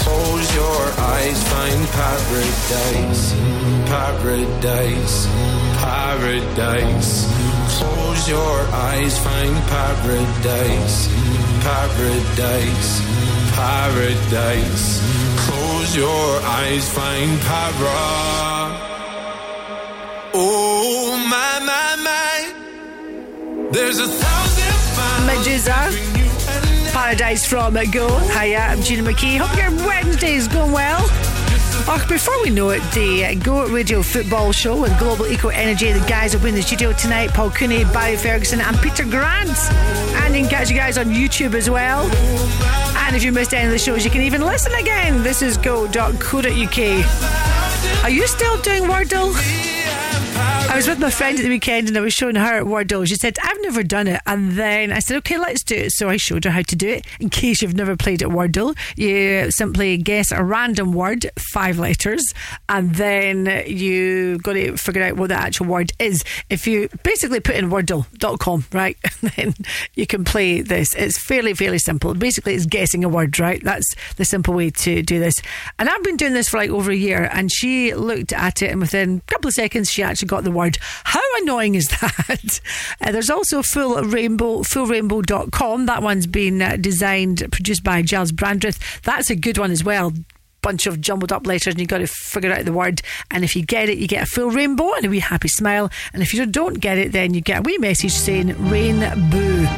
Close 0.00 0.54
your 0.54 0.82
eyes, 0.98 1.42
find 1.52 1.86
paradise, 1.88 3.34
paradise, 3.92 5.26
paradise. 5.84 7.12
Close 7.78 8.28
your 8.28 8.58
eyes, 8.88 9.18
find 9.18 9.56
paradise, 9.68 11.08
paradise, 11.60 12.90
paradise. 13.52 14.86
Close 15.44 15.96
your 15.96 16.40
eyes, 16.60 16.88
find 16.88 17.40
para. 17.40 18.80
Oh 20.34 21.16
my 21.28 21.58
my 21.68 21.96
my, 22.06 23.70
there's 23.70 23.98
a 23.98 24.08
thousand 24.08 24.96
miles. 24.96 25.46
Meduza. 25.46 26.21
Paradise 26.92 27.46
from 27.46 27.74
Go. 27.90 28.18
Hiya, 28.18 28.58
I'm 28.58 28.82
Gina 28.82 29.02
McKie. 29.02 29.38
Hope 29.38 29.56
your 29.56 29.70
Wednesday 29.86 30.34
is 30.34 30.46
going 30.46 30.72
well. 30.72 30.98
Oh, 31.88 32.04
before 32.06 32.40
we 32.42 32.50
know 32.50 32.68
it, 32.68 32.82
the 32.92 33.34
Go 33.42 33.66
Radio 33.66 34.02
Football 34.02 34.52
Show 34.52 34.80
with 34.82 34.96
Global 34.98 35.26
Eco 35.26 35.48
Energy. 35.48 35.90
The 35.90 36.06
guys 36.06 36.34
will 36.34 36.42
be 36.42 36.50
in 36.50 36.54
the 36.54 36.62
studio 36.62 36.92
tonight. 36.92 37.30
Paul 37.30 37.50
Cooney, 37.50 37.84
Barry 37.84 38.16
Ferguson, 38.16 38.60
and 38.60 38.78
Peter 38.80 39.04
Grant. 39.04 39.50
And 40.22 40.34
you 40.34 40.42
can 40.42 40.50
catch 40.50 40.68
you 40.70 40.76
guys 40.76 40.98
on 40.98 41.06
YouTube 41.06 41.54
as 41.54 41.70
well. 41.70 42.04
And 42.98 43.16
if 43.16 43.24
you 43.24 43.32
missed 43.32 43.54
any 43.54 43.64
of 43.64 43.72
the 43.72 43.78
shows, 43.78 44.04
you 44.04 44.10
can 44.10 44.20
even 44.20 44.42
listen 44.42 44.74
again. 44.74 45.22
This 45.22 45.40
is 45.40 45.56
go.co.uk. 45.56 46.44
Are 48.04 48.10
you 48.10 48.26
still 48.26 48.60
doing 48.60 48.82
Wordle? 48.82 49.71
I 50.72 50.76
was 50.76 50.88
with 50.88 51.00
my 51.00 51.10
friend 51.10 51.38
at 51.38 51.42
the 51.42 51.50
weekend 51.50 51.88
and 51.88 51.98
I 51.98 52.00
was 52.00 52.14
showing 52.14 52.34
her 52.34 52.62
Wordle. 52.62 53.06
She 53.06 53.16
said, 53.16 53.36
I've 53.42 53.60
never 53.60 53.82
done 53.82 54.08
it. 54.08 54.22
And 54.26 54.52
then 54.52 54.90
I 54.90 55.00
said, 55.00 55.18
okay, 55.18 55.36
let's 55.36 55.62
do 55.62 55.74
it. 55.74 55.92
So 55.92 56.08
I 56.08 56.16
showed 56.16 56.44
her 56.44 56.50
how 56.50 56.62
to 56.62 56.74
do 56.74 56.88
it. 56.88 57.06
In 57.20 57.28
case 57.28 57.60
you've 57.60 57.76
never 57.76 57.94
played 57.94 58.22
at 58.22 58.30
Wordle, 58.30 58.74
you 58.96 59.50
simply 59.50 59.98
guess 59.98 60.32
a 60.32 60.42
random 60.42 60.94
word, 60.94 61.30
five 61.52 61.78
letters, 61.78 62.24
and 62.70 62.94
then 62.94 63.64
you 63.66 64.38
got 64.38 64.54
to 64.54 64.78
figure 64.78 65.02
out 65.02 65.16
what 65.16 65.28
the 65.28 65.34
actual 65.34 65.66
word 65.66 65.92
is. 65.98 66.24
If 66.48 66.66
you 66.66 66.88
basically 67.02 67.40
put 67.40 67.56
in 67.56 67.68
wordle.com, 67.68 68.64
right, 68.72 68.96
then 69.36 69.52
you 69.94 70.06
can 70.06 70.24
play 70.24 70.62
this. 70.62 70.94
It's 70.94 71.22
fairly, 71.22 71.52
fairly 71.52 71.80
simple. 71.80 72.14
Basically, 72.14 72.54
it's 72.54 72.64
guessing 72.64 73.04
a 73.04 73.10
word, 73.10 73.38
right? 73.38 73.62
That's 73.62 73.94
the 74.16 74.24
simple 74.24 74.54
way 74.54 74.70
to 74.70 75.02
do 75.02 75.20
this. 75.20 75.34
And 75.78 75.90
I've 75.90 76.02
been 76.02 76.16
doing 76.16 76.32
this 76.32 76.48
for 76.48 76.56
like 76.56 76.70
over 76.70 76.90
a 76.90 76.96
year, 76.96 77.28
and 77.30 77.52
she 77.52 77.92
looked 77.92 78.32
at 78.32 78.62
it, 78.62 78.70
and 78.70 78.80
within 78.80 79.18
a 79.18 79.30
couple 79.30 79.48
of 79.48 79.54
seconds, 79.54 79.90
she 79.90 80.02
actually 80.02 80.28
got 80.28 80.44
the 80.44 80.50
word. 80.50 80.61
How 81.04 81.20
annoying 81.42 81.74
is 81.74 81.88
that? 82.00 82.60
Uh, 83.00 83.12
there's 83.12 83.30
also 83.30 83.62
full 83.62 84.00
rainbow, 84.02 84.58
fullrainbow.com. 84.62 85.86
That 85.86 86.02
one's 86.02 86.26
been 86.26 86.62
uh, 86.62 86.76
designed, 86.76 87.46
produced 87.52 87.84
by 87.84 88.02
Giles 88.02 88.32
Brandreth. 88.32 88.78
That's 89.02 89.30
a 89.30 89.36
good 89.36 89.58
one 89.58 89.70
as 89.70 89.84
well. 89.84 90.12
Bunch 90.62 90.86
of 90.86 91.00
jumbled 91.00 91.32
up 91.32 91.44
letters, 91.44 91.74
and 91.74 91.80
you've 91.80 91.88
got 91.88 91.98
to 91.98 92.06
figure 92.06 92.52
out 92.52 92.64
the 92.64 92.72
word. 92.72 93.02
And 93.32 93.42
if 93.42 93.56
you 93.56 93.64
get 93.64 93.88
it, 93.88 93.98
you 93.98 94.06
get 94.06 94.22
a 94.22 94.26
full 94.26 94.50
rainbow 94.50 94.92
and 94.94 95.04
a 95.06 95.08
wee 95.08 95.18
happy 95.18 95.48
smile. 95.48 95.90
And 96.12 96.22
if 96.22 96.32
you 96.32 96.46
don't 96.46 96.78
get 96.78 96.98
it, 96.98 97.10
then 97.10 97.34
you 97.34 97.40
get 97.40 97.58
a 97.58 97.62
wee 97.62 97.78
message 97.78 98.12
saying 98.12 98.54
rainbow. 98.70 99.68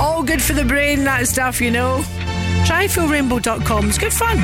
All 0.00 0.22
good 0.22 0.40
for 0.42 0.54
the 0.54 0.64
brain, 0.64 1.04
that 1.04 1.28
stuff, 1.28 1.60
you 1.60 1.70
know. 1.70 2.02
Try 2.64 2.86
fullrainbow.com. 2.86 3.88
It's 3.90 3.98
good 3.98 4.12
fun. 4.14 4.38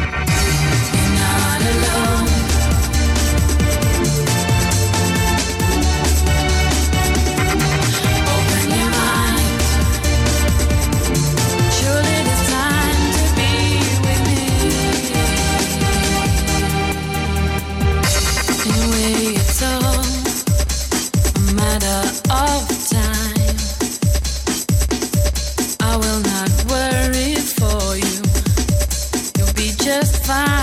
fine. 30.31 30.60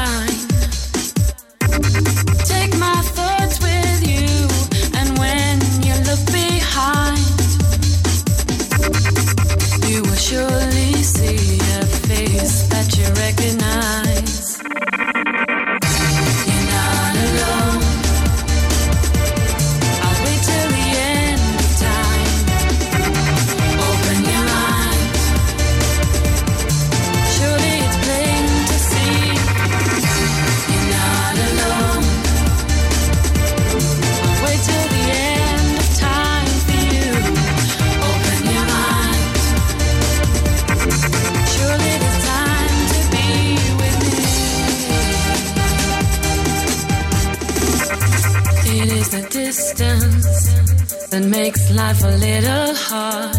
That 49.48 51.24
makes 51.26 51.72
life 51.72 52.04
a 52.04 52.18
little 52.18 52.76
hard. 52.76 53.34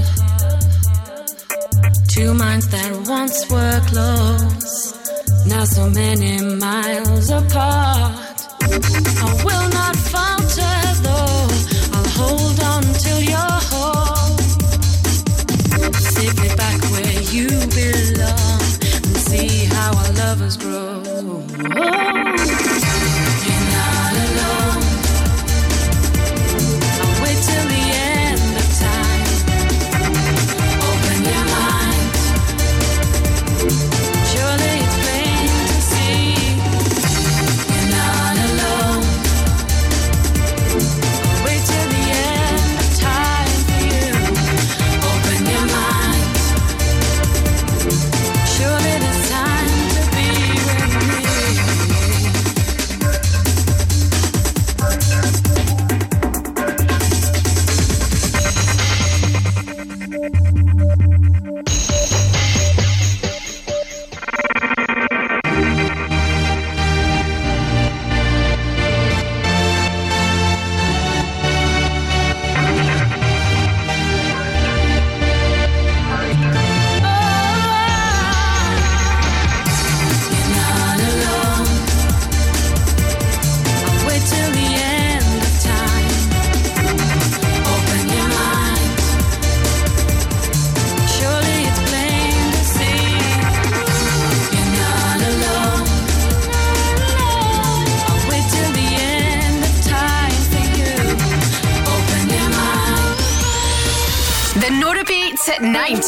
Two 2.08 2.32
minds 2.32 2.66
that 2.68 2.92
once 3.06 3.50
were 3.50 3.80
close, 3.88 4.94
now 5.46 5.64
so 5.64 5.90
many 5.90 6.40
miles 6.56 7.28
apart. 7.28 8.38
I 9.20 9.42
will 9.44 9.68
not 9.68 9.96
falter 9.96 10.78
though, 11.04 11.48
I'll 11.92 12.08
hold 12.16 12.58
on 12.72 12.82
till 13.04 13.20
you're 13.20 13.60
home. 13.74 14.38
Safely 15.92 16.48
back 16.56 16.80
where 16.92 17.20
you 17.34 17.48
belong 17.76 18.62
and 19.08 19.16
see 19.28 19.66
how 19.66 19.90
our 19.94 20.12
lovers 20.14 20.56
grow. 20.56 22.47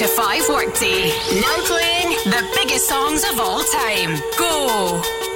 To 0.01 0.09
5 0.09 0.49
workday. 0.49 1.11
Now 1.43 1.57
playing 1.67 2.09
the 2.25 2.51
biggest 2.55 2.89
songs 2.89 3.23
of 3.23 3.39
all 3.39 3.63
time. 3.63 4.17
Go! 4.39 5.30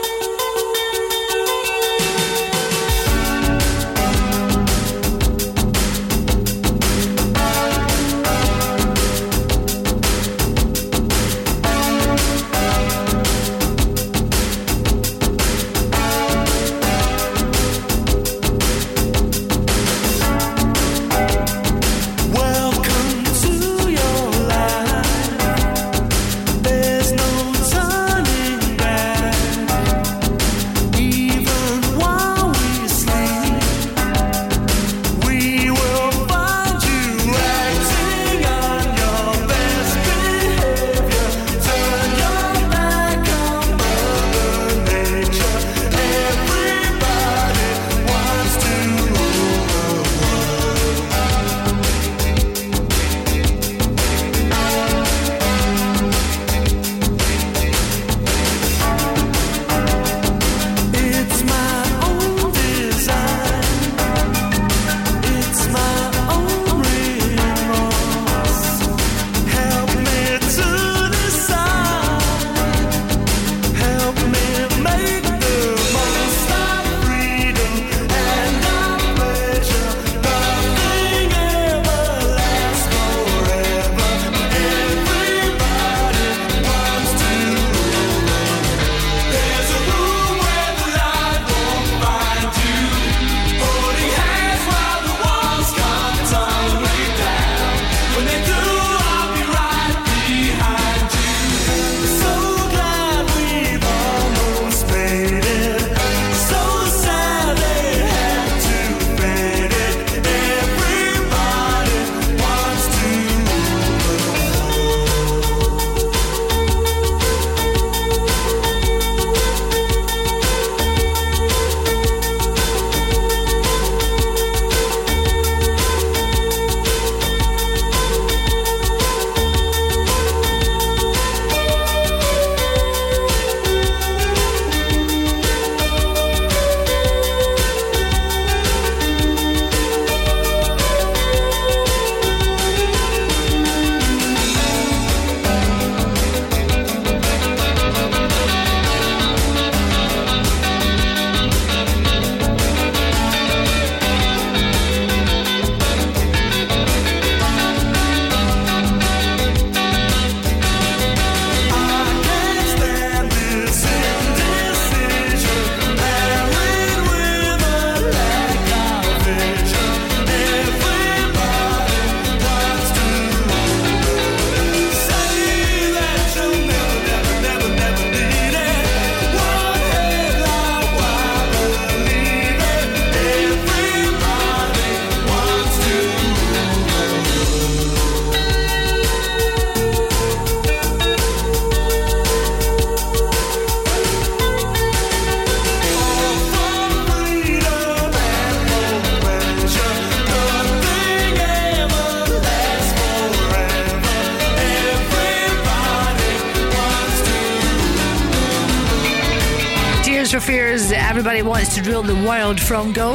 Rule 212.38 212.54
the 212.54 212.60
from 212.60 212.92
Go. 212.92 213.14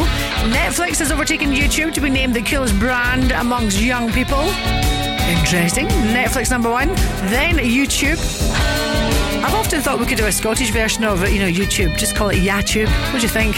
Netflix 0.50 1.00
has 1.00 1.12
overtaken 1.12 1.52
YouTube 1.52 1.94
to 1.94 2.02
be 2.02 2.10
named 2.10 2.34
the 2.34 2.42
coolest 2.42 2.78
brand 2.80 3.32
amongst 3.32 3.82
young 3.82 4.12
people. 4.12 4.42
Interesting. 5.28 5.88
Netflix 5.88 6.50
number 6.50 6.70
one, 6.70 6.90
then 7.30 7.58
YouTube. 7.58 8.20
I've 9.44 9.54
often 9.54 9.82
thought 9.82 10.00
we 10.00 10.06
could 10.06 10.18
do 10.18 10.26
a 10.26 10.32
Scottish 10.32 10.72
version 10.72 11.04
of 11.04 11.24
it, 11.24 11.32
you 11.32 11.40
know, 11.40 11.50
YouTube. 11.50 11.98
Just 11.98 12.16
call 12.16 12.30
it 12.30 12.38
YouTube. 12.38 12.88
What 13.12 13.20
do 13.20 13.24
you 13.24 13.30
think? 13.30 13.56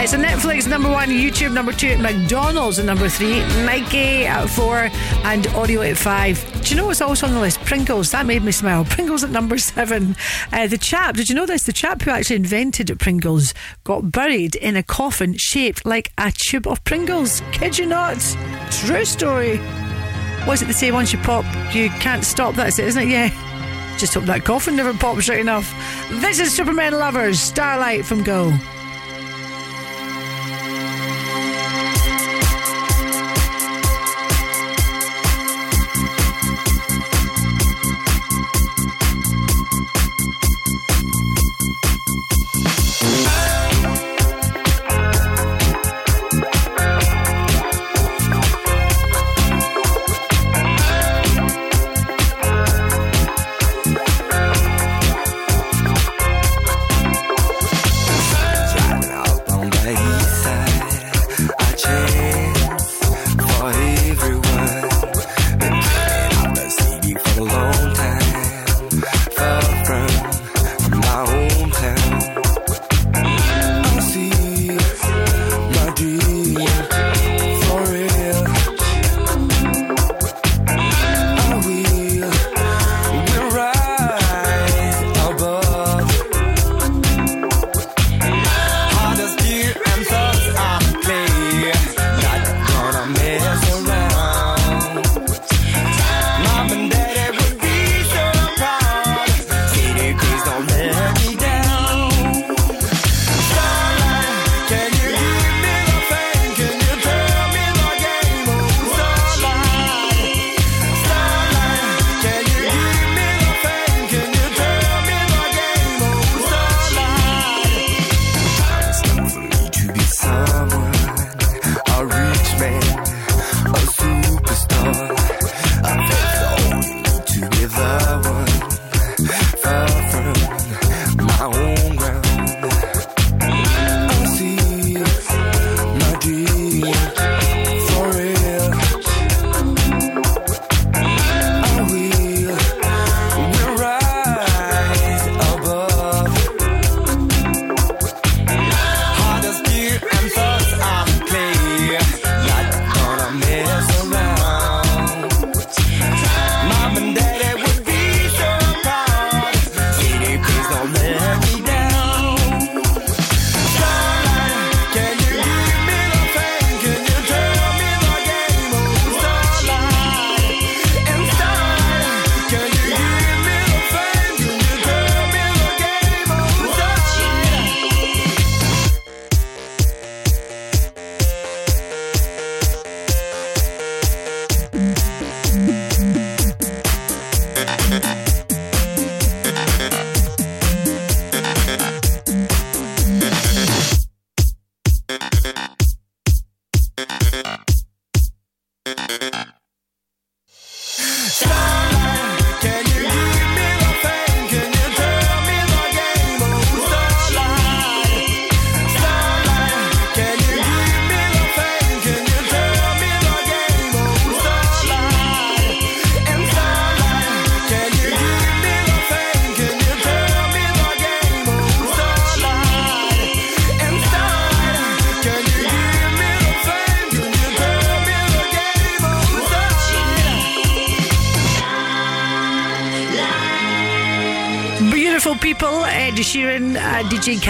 Uh, 0.00 0.06
so 0.06 0.16
Netflix 0.16 0.66
number 0.66 0.90
one, 0.90 1.10
YouTube 1.10 1.52
number 1.52 1.72
two, 1.72 1.98
McDonald's 1.98 2.78
at 2.78 2.86
number 2.86 3.06
three, 3.06 3.40
Nike 3.66 4.24
at 4.24 4.46
four, 4.46 4.88
and 5.24 5.46
Audio 5.48 5.82
at 5.82 5.98
five. 5.98 6.42
Do 6.62 6.70
you 6.70 6.76
know 6.76 6.86
what's 6.86 7.02
also 7.02 7.26
on 7.26 7.34
the 7.34 7.40
list? 7.40 7.60
Pringles. 7.66 8.10
That 8.12 8.24
made 8.24 8.42
me 8.42 8.50
smile. 8.50 8.86
Pringles 8.86 9.24
at 9.24 9.28
number 9.28 9.58
seven. 9.58 10.16
Uh, 10.54 10.66
the 10.68 10.78
chap, 10.78 11.16
did 11.16 11.28
you 11.28 11.34
know 11.34 11.44
this? 11.44 11.64
The 11.64 11.74
chap 11.74 12.00
who 12.00 12.12
actually 12.12 12.36
invented 12.36 12.98
Pringles 12.98 13.52
got 13.84 14.10
buried 14.10 14.54
in 14.54 14.74
a 14.74 14.82
coffin 14.82 15.34
shaped 15.36 15.84
like 15.84 16.12
a 16.16 16.32
tube 16.34 16.66
of 16.66 16.82
Pringles. 16.84 17.42
Kid 17.52 17.76
you 17.76 17.84
not? 17.84 18.16
True 18.70 19.04
story. 19.04 19.58
Was 20.46 20.62
it 20.62 20.68
the 20.68 20.72
same 20.72 20.94
Once 20.94 21.12
you 21.12 21.18
pop, 21.18 21.44
you 21.74 21.90
can't 21.90 22.24
stop. 22.24 22.54
That's 22.54 22.78
it, 22.78 22.86
isn't 22.86 23.02
it? 23.02 23.08
Yeah. 23.10 23.96
Just 23.98 24.14
hope 24.14 24.24
that 24.24 24.46
coffin 24.46 24.76
never 24.76 24.94
pops 24.94 25.28
right 25.28 25.40
enough. 25.40 25.70
This 26.22 26.40
is 26.40 26.56
Supermen 26.56 26.94
Lovers, 26.94 27.38
Starlight 27.38 28.06
from 28.06 28.22
Go. 28.22 28.58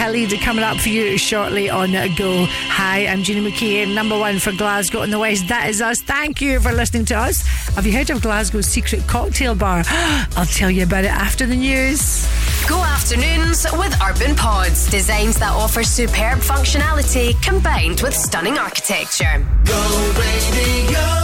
DJ 0.01 0.27
Khaled 0.29 0.41
coming 0.41 0.63
up 0.63 0.77
for 0.77 0.89
you 0.89 1.15
shortly 1.15 1.69
on 1.69 1.91
Go. 2.15 2.45
Hi, 2.47 3.05
I'm 3.05 3.21
Gina 3.21 3.47
McKie, 3.47 3.93
number 3.93 4.17
one 4.17 4.39
for 4.39 4.51
Glasgow 4.51 5.03
in 5.03 5.11
the 5.11 5.19
West. 5.19 5.47
That 5.47 5.69
is 5.69 5.79
us. 5.79 6.01
Thank 6.01 6.41
you 6.41 6.59
for 6.59 6.71
listening 6.71 7.05
to 7.05 7.15
us. 7.15 7.41
Have 7.75 7.85
you 7.85 7.93
heard 7.93 8.09
of 8.09 8.19
Glasgow's 8.19 8.65
secret 8.65 9.05
cocktail 9.07 9.53
bar? 9.53 9.83
I'll 10.35 10.47
tell 10.47 10.71
you 10.71 10.83
about 10.83 11.03
it 11.03 11.11
after 11.11 11.45
the 11.45 11.55
news. 11.55 12.25
Go 12.67 12.83
afternoons 12.83 13.67
with 13.73 13.95
Urban 14.01 14.35
Pods. 14.35 14.89
Designs 14.89 15.37
that 15.37 15.51
offer 15.51 15.83
superb 15.83 16.39
functionality 16.39 17.39
combined 17.43 18.01
with 18.01 18.15
stunning 18.15 18.57
architecture. 18.57 19.45
Go 19.65 20.13
radio. 20.17 21.20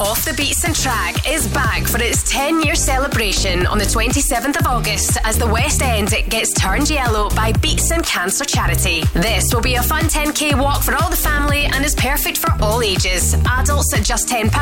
Off 0.00 0.24
the 0.24 0.30
Beatson 0.30 0.80
Track 0.80 1.28
is 1.28 1.48
back 1.48 1.82
for 1.84 2.00
its 2.00 2.22
10 2.30 2.62
year 2.62 2.76
celebration 2.76 3.66
on 3.66 3.78
the 3.78 3.84
27th 3.84 4.56
of 4.60 4.64
August 4.64 5.18
as 5.24 5.36
the 5.36 5.46
West 5.48 5.82
End 5.82 6.14
gets 6.28 6.54
turned 6.54 6.88
yellow 6.88 7.28
by 7.30 7.52
Beatson 7.54 8.06
Cancer 8.06 8.44
Charity. 8.44 9.02
This 9.12 9.52
will 9.52 9.60
be 9.60 9.74
a 9.74 9.82
fun 9.82 10.04
10k 10.04 10.56
walk 10.56 10.84
for 10.84 10.94
all 10.94 11.10
the 11.10 11.16
family 11.16 11.64
and 11.64 11.84
is 11.84 11.96
perfect 11.96 12.38
for 12.38 12.52
all 12.62 12.80
ages. 12.80 13.34
Adults 13.58 13.92
at 13.92 14.04
just 14.04 14.28
£10, 14.28 14.52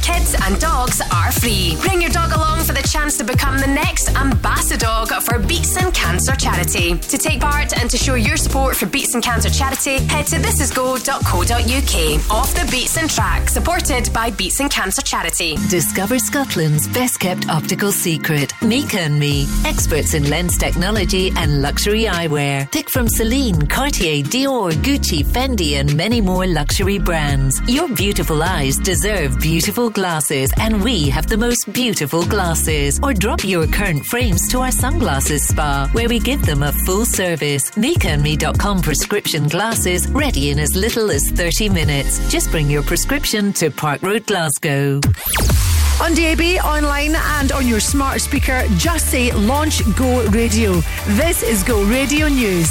kids 0.00 0.36
and 0.44 0.60
dogs 0.60 1.00
are 1.12 1.32
free. 1.32 1.76
Bring 1.80 2.00
your 2.00 2.12
dog 2.12 2.32
along 2.32 2.60
for 2.60 2.72
the 2.72 2.86
chance 2.86 3.18
to 3.18 3.24
become 3.24 3.58
the 3.58 3.66
next 3.66 4.10
ambassador 4.14 4.84
for 5.20 5.38
Beatson 5.38 5.92
Cancer 5.92 6.36
Charity. 6.36 6.98
To 6.98 7.18
take 7.18 7.40
part 7.40 7.76
and 7.76 7.90
to 7.90 7.96
show 7.96 8.14
your 8.14 8.36
support 8.36 8.76
for 8.76 8.86
Beatson 8.86 9.22
Cancer 9.22 9.50
Charity, 9.50 9.98
head 10.04 10.26
to 10.28 10.36
thisisgo.co.uk. 10.36 12.30
Off 12.30 12.54
the 12.54 12.66
Beatson 12.70 13.08
track, 13.12 13.48
supported 13.48 14.12
by 14.12 14.30
Beatson 14.30 14.70
Cancer 14.70 14.83
Charity. 14.92 15.56
Discover 15.70 16.18
Scotland's 16.18 16.86
best 16.88 17.18
kept 17.18 17.48
optical 17.48 17.90
secret, 17.90 18.52
Mika 18.60 19.00
and 19.00 19.18
Me, 19.18 19.46
experts 19.64 20.12
in 20.12 20.28
lens 20.28 20.58
technology 20.58 21.32
and 21.36 21.62
luxury 21.62 22.04
eyewear. 22.04 22.70
Pick 22.70 22.90
from 22.90 23.08
Celine, 23.08 23.66
Cartier, 23.66 24.22
Dior, 24.22 24.72
Gucci, 24.72 25.24
Fendi, 25.24 25.80
and 25.80 25.96
many 25.96 26.20
more 26.20 26.46
luxury 26.46 26.98
brands. 26.98 27.60
Your 27.66 27.88
beautiful 27.94 28.42
eyes 28.42 28.76
deserve 28.76 29.40
beautiful 29.40 29.88
glasses, 29.88 30.52
and 30.58 30.84
we 30.84 31.08
have 31.08 31.28
the 31.28 31.38
most 31.38 31.72
beautiful 31.72 32.24
glasses. 32.26 33.00
Or 33.02 33.14
drop 33.14 33.42
your 33.42 33.66
current 33.66 34.04
frames 34.04 34.48
to 34.50 34.60
our 34.60 34.72
sunglasses 34.72 35.48
spa, 35.48 35.88
where 35.92 36.10
we 36.10 36.18
give 36.18 36.44
them 36.44 36.62
a 36.62 36.72
full 36.84 37.06
service. 37.06 37.70
MikaandMe.com 37.70 38.82
prescription 38.82 39.48
glasses 39.48 40.06
ready 40.08 40.50
in 40.50 40.58
as 40.58 40.76
little 40.76 41.10
as 41.10 41.30
30 41.30 41.70
minutes. 41.70 42.30
Just 42.30 42.50
bring 42.50 42.68
your 42.68 42.82
prescription 42.82 43.52
to 43.54 43.70
Park 43.70 44.02
Road, 44.02 44.26
Glasgow. 44.26 44.73
On 44.74 46.14
DAB, 46.14 46.40
online, 46.64 47.14
and 47.14 47.52
on 47.52 47.68
your 47.68 47.78
smart 47.78 48.20
speaker, 48.20 48.64
just 48.76 49.08
say 49.08 49.30
Launch 49.32 49.82
Go 49.96 50.26
Radio. 50.30 50.72
This 51.10 51.44
is 51.44 51.62
Go 51.62 51.84
Radio 51.84 52.26
News. 52.26 52.68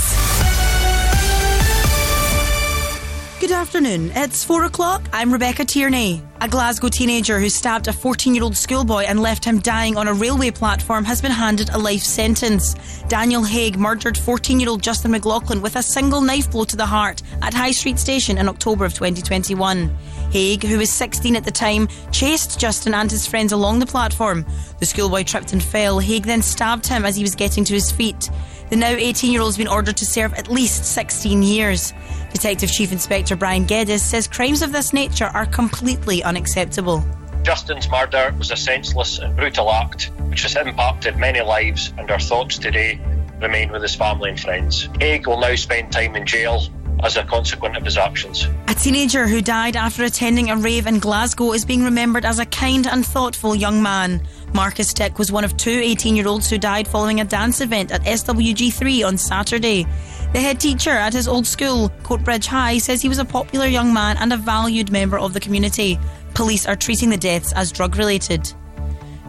Good 3.39 3.51
afternoon. 3.51 4.11
It's 4.15 4.43
four 4.43 4.65
o'clock. 4.65 5.01
I'm 5.13 5.31
Rebecca 5.31 5.63
Tierney. 5.63 6.21
A 6.41 6.47
Glasgow 6.49 6.89
teenager 6.89 7.39
who 7.39 7.49
stabbed 7.49 7.87
a 7.87 7.93
14 7.93 8.35
year 8.35 8.43
old 8.43 8.57
schoolboy 8.57 9.03
and 9.03 9.21
left 9.21 9.45
him 9.45 9.59
dying 9.59 9.95
on 9.95 10.07
a 10.09 10.13
railway 10.13 10.51
platform 10.51 11.05
has 11.05 11.21
been 11.21 11.31
handed 11.31 11.69
a 11.69 11.77
life 11.77 12.03
sentence. 12.03 12.75
Daniel 13.07 13.43
Haig 13.43 13.77
murdered 13.77 14.17
14 14.17 14.59
year 14.59 14.69
old 14.69 14.81
Justin 14.83 15.11
McLaughlin 15.11 15.61
with 15.61 15.77
a 15.77 15.83
single 15.83 16.19
knife 16.19 16.51
blow 16.51 16.65
to 16.65 16.75
the 16.75 16.85
heart 16.85 17.21
at 17.41 17.53
High 17.53 17.71
Street 17.71 17.97
Station 17.97 18.37
in 18.37 18.49
October 18.49 18.83
of 18.83 18.93
2021. 18.93 19.89
Haig, 20.33 20.63
who 20.63 20.79
was 20.79 20.91
16 20.91 21.35
at 21.35 21.43
the 21.43 21.51
time, 21.51 21.87
chased 22.11 22.59
Justin 22.59 22.95
and 22.95 23.11
his 23.11 23.27
friends 23.27 23.51
along 23.51 23.77
the 23.77 23.85
platform. 23.85 24.47
The 24.79 24.85
schoolboy 24.87 25.25
tripped 25.25 25.53
and 25.53 25.61
fell. 25.61 25.99
Haig 25.99 26.23
then 26.23 26.41
stabbed 26.41 26.87
him 26.87 27.05
as 27.05 27.15
he 27.15 27.21
was 27.21 27.35
getting 27.35 27.63
to 27.65 27.73
his 27.75 27.91
feet. 27.91 28.31
The 28.71 28.75
now 28.75 28.89
18 28.89 29.31
year 29.31 29.41
old 29.41 29.49
has 29.49 29.57
been 29.59 29.67
ordered 29.67 29.97
to 29.97 30.07
serve 30.07 30.33
at 30.33 30.49
least 30.49 30.85
16 30.85 31.43
years. 31.43 31.93
Detective 32.31 32.71
Chief 32.71 32.91
Inspector 32.91 33.35
Brian 33.35 33.65
Geddes 33.65 34.01
says 34.01 34.27
crimes 34.27 34.63
of 34.63 34.71
this 34.71 34.91
nature 34.91 35.29
are 35.31 35.45
completely 35.45 36.23
unacceptable. 36.23 37.05
Justin's 37.43 37.87
murder 37.87 38.33
was 38.39 38.49
a 38.49 38.55
senseless 38.55 39.19
and 39.19 39.35
brutal 39.35 39.71
act 39.71 40.09
which 40.29 40.41
has 40.41 40.55
impacted 40.55 41.15
many 41.15 41.41
lives, 41.41 41.93
and 41.99 42.09
our 42.09 42.19
thoughts 42.19 42.57
today 42.57 42.99
remain 43.39 43.71
with 43.71 43.83
his 43.83 43.93
family 43.93 44.31
and 44.31 44.39
friends. 44.39 44.89
Haig 44.99 45.27
will 45.27 45.39
now 45.39 45.53
spend 45.53 45.91
time 45.91 46.15
in 46.15 46.25
jail 46.25 46.63
as 47.01 47.17
a 47.17 47.23
consequence 47.23 47.77
of 47.77 47.83
his 47.83 47.97
actions. 47.97 48.47
A 48.67 48.73
teenager 48.75 49.27
who 49.27 49.41
died 49.41 49.75
after 49.75 50.03
attending 50.03 50.49
a 50.49 50.57
rave 50.57 50.87
in 50.87 50.99
Glasgow 50.99 51.53
is 51.53 51.65
being 51.65 51.83
remembered 51.83 52.25
as 52.25 52.39
a 52.39 52.45
kind 52.45 52.87
and 52.87 53.05
thoughtful 53.05 53.55
young 53.55 53.81
man. 53.81 54.25
Marcus 54.53 54.93
Dick 54.93 55.17
was 55.17 55.31
one 55.31 55.43
of 55.43 55.57
two 55.57 55.71
18 55.83 56.15
year 56.15 56.27
olds 56.27 56.49
who 56.49 56.57
died 56.57 56.87
following 56.87 57.19
a 57.19 57.25
dance 57.25 57.61
event 57.61 57.91
at 57.91 58.03
SWG3 58.03 59.05
on 59.05 59.17
Saturday. 59.17 59.85
The 60.33 60.39
head 60.39 60.59
teacher 60.59 60.91
at 60.91 61.13
his 61.13 61.27
old 61.27 61.45
school, 61.45 61.89
Coatbridge 62.03 62.47
High, 62.47 62.77
says 62.77 63.01
he 63.01 63.09
was 63.09 63.19
a 63.19 63.25
popular 63.25 63.67
young 63.67 63.93
man 63.93 64.17
and 64.17 64.33
a 64.33 64.37
valued 64.37 64.91
member 64.91 65.19
of 65.19 65.33
the 65.33 65.39
community. 65.39 65.99
Police 66.33 66.65
are 66.65 66.75
treating 66.75 67.09
the 67.09 67.17
deaths 67.17 67.53
as 67.53 67.71
drug 67.71 67.97
related. 67.97 68.51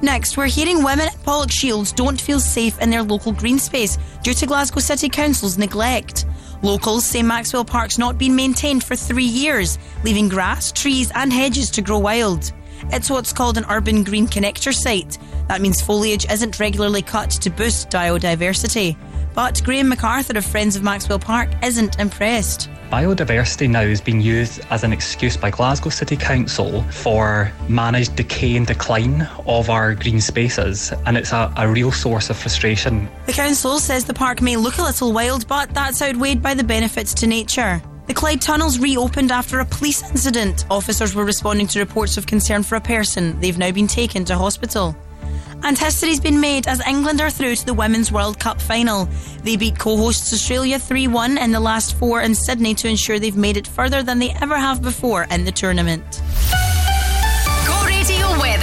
Next, 0.03 0.37
we're 0.37 0.47
hearing 0.47 0.83
women 0.83 1.09
at 1.09 1.23
Pollokshields 1.25 1.95
don't 1.95 2.21
feel 2.21 2.41
safe 2.41 2.79
in 2.81 2.91
their 2.91 3.03
local 3.03 3.33
green 3.33 3.59
space 3.59 3.97
due 4.23 4.35
to 4.35 4.47
Glasgow 4.47 4.81
City 4.81 5.09
Council's 5.09 5.57
neglect. 5.57 6.27
Locals 6.65 7.05
say 7.05 7.23
Maxwell 7.23 7.67
Park's 7.67 7.99
not 7.99 8.17
been 8.17 8.35
maintained 8.35 8.83
for 8.83 8.97
three 8.97 9.27
years, 9.27 9.79
leaving 10.03 10.31
grass, 10.31 10.73
trees, 10.73 11.13
and 11.15 11.31
hedges 11.31 11.69
to 11.73 11.83
grow 11.83 11.99
wild. 11.99 12.53
It's 12.93 13.11
what's 13.11 13.33
called 13.33 13.59
an 13.59 13.65
urban 13.69 14.05
green 14.05 14.27
connector 14.27 14.75
site. 14.75 15.19
That 15.49 15.61
means 15.61 15.81
foliage 15.81 16.31
isn't 16.31 16.61
regularly 16.61 17.03
cut 17.03 17.31
to 17.31 17.51
boost 17.51 17.91
biodiversity. 17.91 18.97
But 19.35 19.63
Graham 19.65 19.89
MacArthur 19.89 20.39
of 20.39 20.45
Friends 20.45 20.77
of 20.77 20.85
Maxwell 20.85 21.19
Park 21.19 21.51
isn't 21.63 21.99
impressed. 21.99 22.71
Biodiversity 22.91 23.69
now 23.69 23.81
is 23.81 24.01
being 24.01 24.21
used 24.21 24.61
as 24.71 24.85
an 24.85 24.93
excuse 24.93 25.37
by 25.37 25.51
Glasgow 25.51 25.89
City 25.89 26.17
Council 26.17 26.83
for 26.85 27.53
managed 27.69 28.15
decay 28.15 28.57
and 28.57 28.67
decline 28.67 29.23
of 29.47 29.71
our 29.71 29.95
green 29.97 30.21
spaces, 30.21 30.93
and 31.05 31.17
it's 31.17 31.33
a, 31.33 31.53
a 31.57 31.67
real 31.69 31.91
source 31.91 32.31
of 32.31 32.37
frustration. 32.37 33.09
The 33.27 33.33
council 33.33 33.81
says 33.81 34.05
the 34.05 34.15
park 34.15 34.41
may 34.41 34.57
look 34.57 34.79
a 34.79 34.83
little 34.83 35.13
wild, 35.13 35.49
but 35.49 35.75
that's 35.75 36.01
outweighed 36.01 36.41
by 36.41 36.55
the 36.55 36.63
benefits 36.63 37.15
to 37.15 37.27
nature. 37.27 37.83
The 38.07 38.15
Clyde 38.15 38.43
tunnels 38.43 38.79
reopened 38.79 39.33
after 39.33 39.61
a 39.61 39.65
police 39.65 40.03
incident. 40.11 40.67
Officers 40.71 41.15
were 41.15 41.25
responding 41.25 41.67
to 41.69 41.79
reports 41.79 42.19
of 42.19 42.27
concern 42.27 42.63
for 42.63 42.77
a 42.77 42.81
person. 42.81 43.41
They've 43.41 43.57
now 43.57 43.71
been 43.71 43.87
taken 43.87 44.25
to 44.27 44.37
hospital. 44.37 44.95
And 45.63 45.79
history's 45.79 46.21
been 46.21 46.41
made 46.41 46.69
as 46.69 46.87
England 46.87 47.23
are 47.23 47.31
through 47.31 47.57
to 47.57 47.65
the 47.65 47.73
Women's 47.73 48.13
World 48.13 48.39
Cup 48.39 48.61
final. 48.61 49.09
They 49.43 49.57
beat 49.57 49.79
co 49.79 49.97
hosts 49.97 50.35
Australia 50.35 50.79
3 50.79 51.09
1 51.09 51.39
in 51.39 51.53
the 51.53 51.61
last 51.61 51.97
four 51.99 52.21
in 52.21 52.35
Sydney 52.35 52.75
to 52.75 52.89
ensure 52.89 53.19
they've 53.19 53.35
made 53.35 53.57
it 53.57 53.67
further 53.67 54.03
than 54.03 54.19
they 54.19 54.31
ever 54.43 54.59
have 54.59 54.83
before 54.83 55.27
in 55.31 55.47
the 55.47 55.53
tournament. 55.53 56.21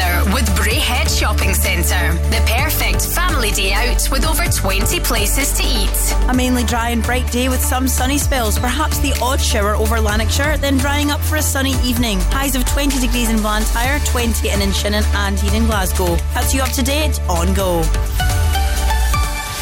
Go 0.02 0.08
Radio 0.08 0.26
Weather 0.26 0.34
with 0.34 0.46
Braehead 0.58 1.20
Shopping 1.20 1.54
Centre. 1.54 2.14
The 2.30 2.42
perfect 2.48 3.06
family 3.06 3.52
day 3.52 3.74
out 3.74 4.10
with 4.12 4.26
over 4.26 4.46
20 4.46 5.00
places 5.02 5.54
to 5.54 5.64
eat. 5.64 6.30
A 6.30 6.34
mainly 6.34 6.64
dry 6.64 6.90
and 6.90 7.04
bright 7.04 7.32
day 7.32 7.50
with 7.50 7.62
some 7.62 7.88
sunny 7.88 8.18
spells, 8.18 8.58
perhaps 8.58 9.00
the 9.00 9.14
odd 9.22 9.40
shower 9.40 9.76
over 9.76 10.00
Lanarkshire, 10.00 10.58
then 10.58 10.78
drying 10.78 11.12
up 11.12 11.20
for 11.22 11.38
a 11.38 11.42
sunny 11.42 11.74
evening. 11.84 12.20
Highs 12.32 12.56
of 12.56 12.66
20 12.66 13.00
degrees 13.00 13.30
in 13.30 13.38
Blantyre, 13.38 14.00
20 14.06 14.50
in 14.50 14.60
Inchinnan, 14.60 15.04
and 15.16 15.40
here 15.40 15.54
in 15.54 15.66
Glasgow. 15.66 16.16
That's 16.34 16.54
you 16.54 16.62
up 16.62 16.72
to 16.72 16.84
date 16.84 17.20
on 17.30 17.54
Go. 17.54 17.82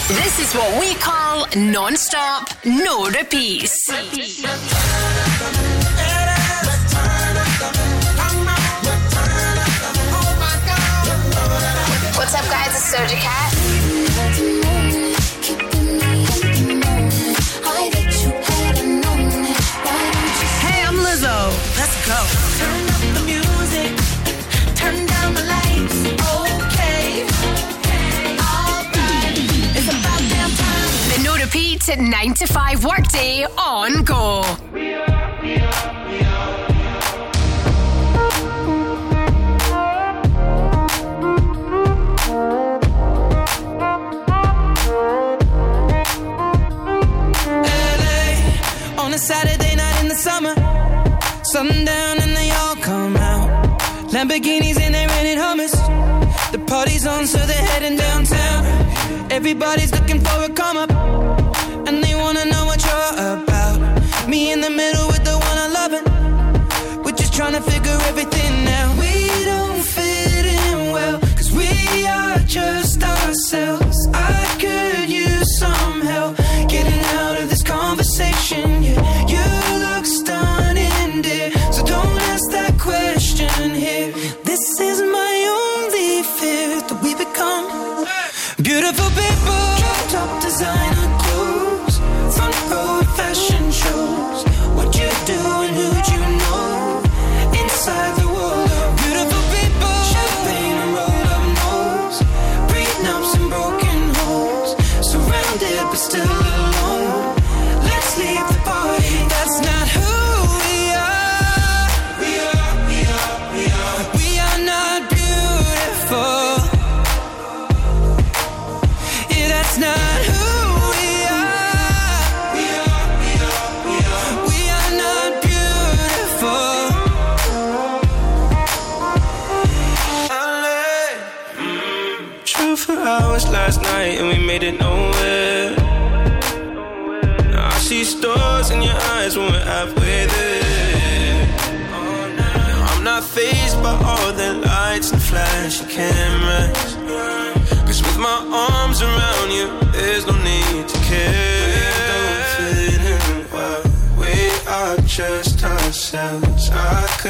This 0.07 0.39
is 0.39 0.53
what 0.55 0.79
we 0.79 0.95
call 0.95 1.45
non 1.55 1.95
stop, 1.95 2.49
no 2.65 3.05
repeats. 3.09 3.87
What's 3.87 5.78
up, 12.93 12.99
Doja 13.01 13.17
Cat. 13.19 13.53
Hey, 20.61 20.83
I'm 20.85 20.95
Lizzo. 20.95 21.51
Let's 21.77 21.95
go. 22.05 22.19
Turn 22.57 22.89
up 22.89 23.01
the 23.15 23.21
music, 23.25 23.91
turn 24.75 25.05
down 25.05 25.33
the 25.33 25.43
lights. 25.43 25.97
Okay. 26.35 27.25
Alright. 28.39 29.37
It's 29.75 29.87
about 29.87 30.21
damn 30.29 30.51
time. 30.51 30.91
The 31.09 31.21
no 31.23 31.35
repeat 31.35 31.97
9 31.97 32.33
to 32.35 32.47
5 32.47 32.85
workday 32.85 33.45
on 33.57 34.03
Go. 34.03 34.43
Lamborghinis 54.19 54.77
and 54.81 54.93
they 54.93 55.07
rented 55.07 55.37
Hummers. 55.37 55.71
The 56.51 56.59
party's 56.67 57.07
on, 57.07 57.25
so 57.25 57.37
they're 57.37 57.67
heading 57.71 57.97
downtown. 57.97 58.65
Everybody's 59.31 59.93
looking 59.93 60.19
for 60.19 60.43
a 60.43 60.49
come 60.49 60.75
up, 60.75 60.88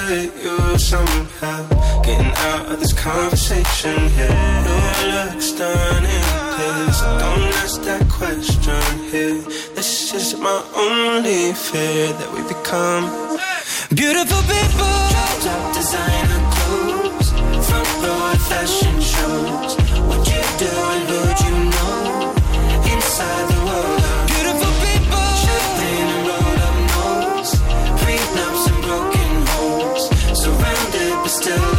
I 0.10 0.27
could 0.27 0.44
use 0.44 0.88
some 0.88 1.06
help 1.40 1.69
getting 2.03 2.34
out 2.49 2.72
of 2.72 2.80
this 2.80 2.94
conversation 2.94 4.10
here. 4.18 4.26
Your 4.65 5.14
looks 5.14 5.52
in 5.52 6.03
this. 6.03 7.02
Don't 7.22 7.53
ask 7.61 7.80
that 7.84 8.10
question 8.10 8.81
here. 9.11 9.38
This 9.76 10.11
is 10.15 10.36
my 10.40 10.64
only 10.76 11.53
fear 11.53 12.07
that 12.14 12.30
we 12.34 12.41
become 12.41 13.06
beautiful 13.94 14.41
people. 14.49 14.94
Dropped 15.14 15.45
up 15.45 15.76
designer 15.77 16.41
clothes, 16.57 17.30
front 17.69 17.90
row 18.02 18.34
fashion 18.49 18.98
shows. 19.14 19.77
What 20.10 20.26
you 20.26 20.41
do 20.57 20.72
and 20.94 21.03
who'd 21.10 21.40
you 21.45 21.56
know? 21.69 22.34
Inside 22.94 23.45
the 23.53 23.60
world 23.64 23.99
still 31.41 31.78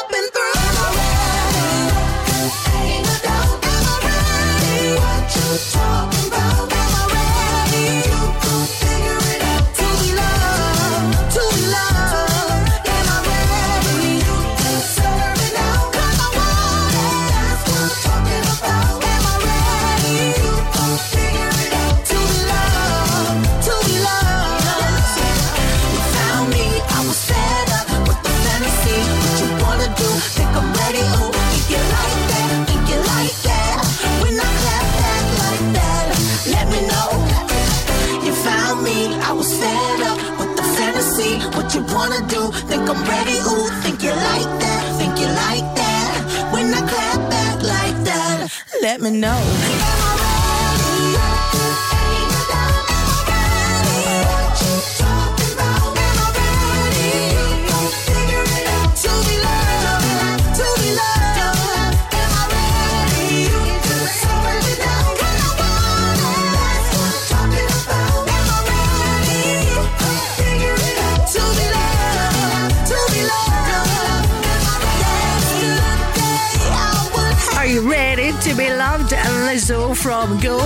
let 49.01 49.13
me 49.13 49.19
know. 49.19 49.80
From 80.01 80.39
Go. 80.39 80.57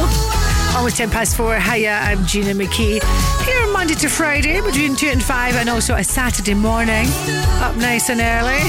Almost 0.78 0.96
10 0.96 1.10
past 1.10 1.36
four. 1.36 1.60
Hiya, 1.60 1.92
I'm 1.92 2.26
Gina 2.26 2.54
McKie. 2.54 3.04
Here 3.44 3.68
Monday 3.74 3.96
to 3.96 4.08
Friday 4.08 4.62
between 4.62 4.96
2 4.96 5.08
and 5.08 5.22
5, 5.22 5.56
and 5.56 5.70
also 5.70 5.96
a 5.96 6.04
Saturday 6.06 6.54
morning. 6.54 7.06
Up 7.60 7.76
nice 7.76 8.10
and 8.10 8.22
early. 8.22 8.62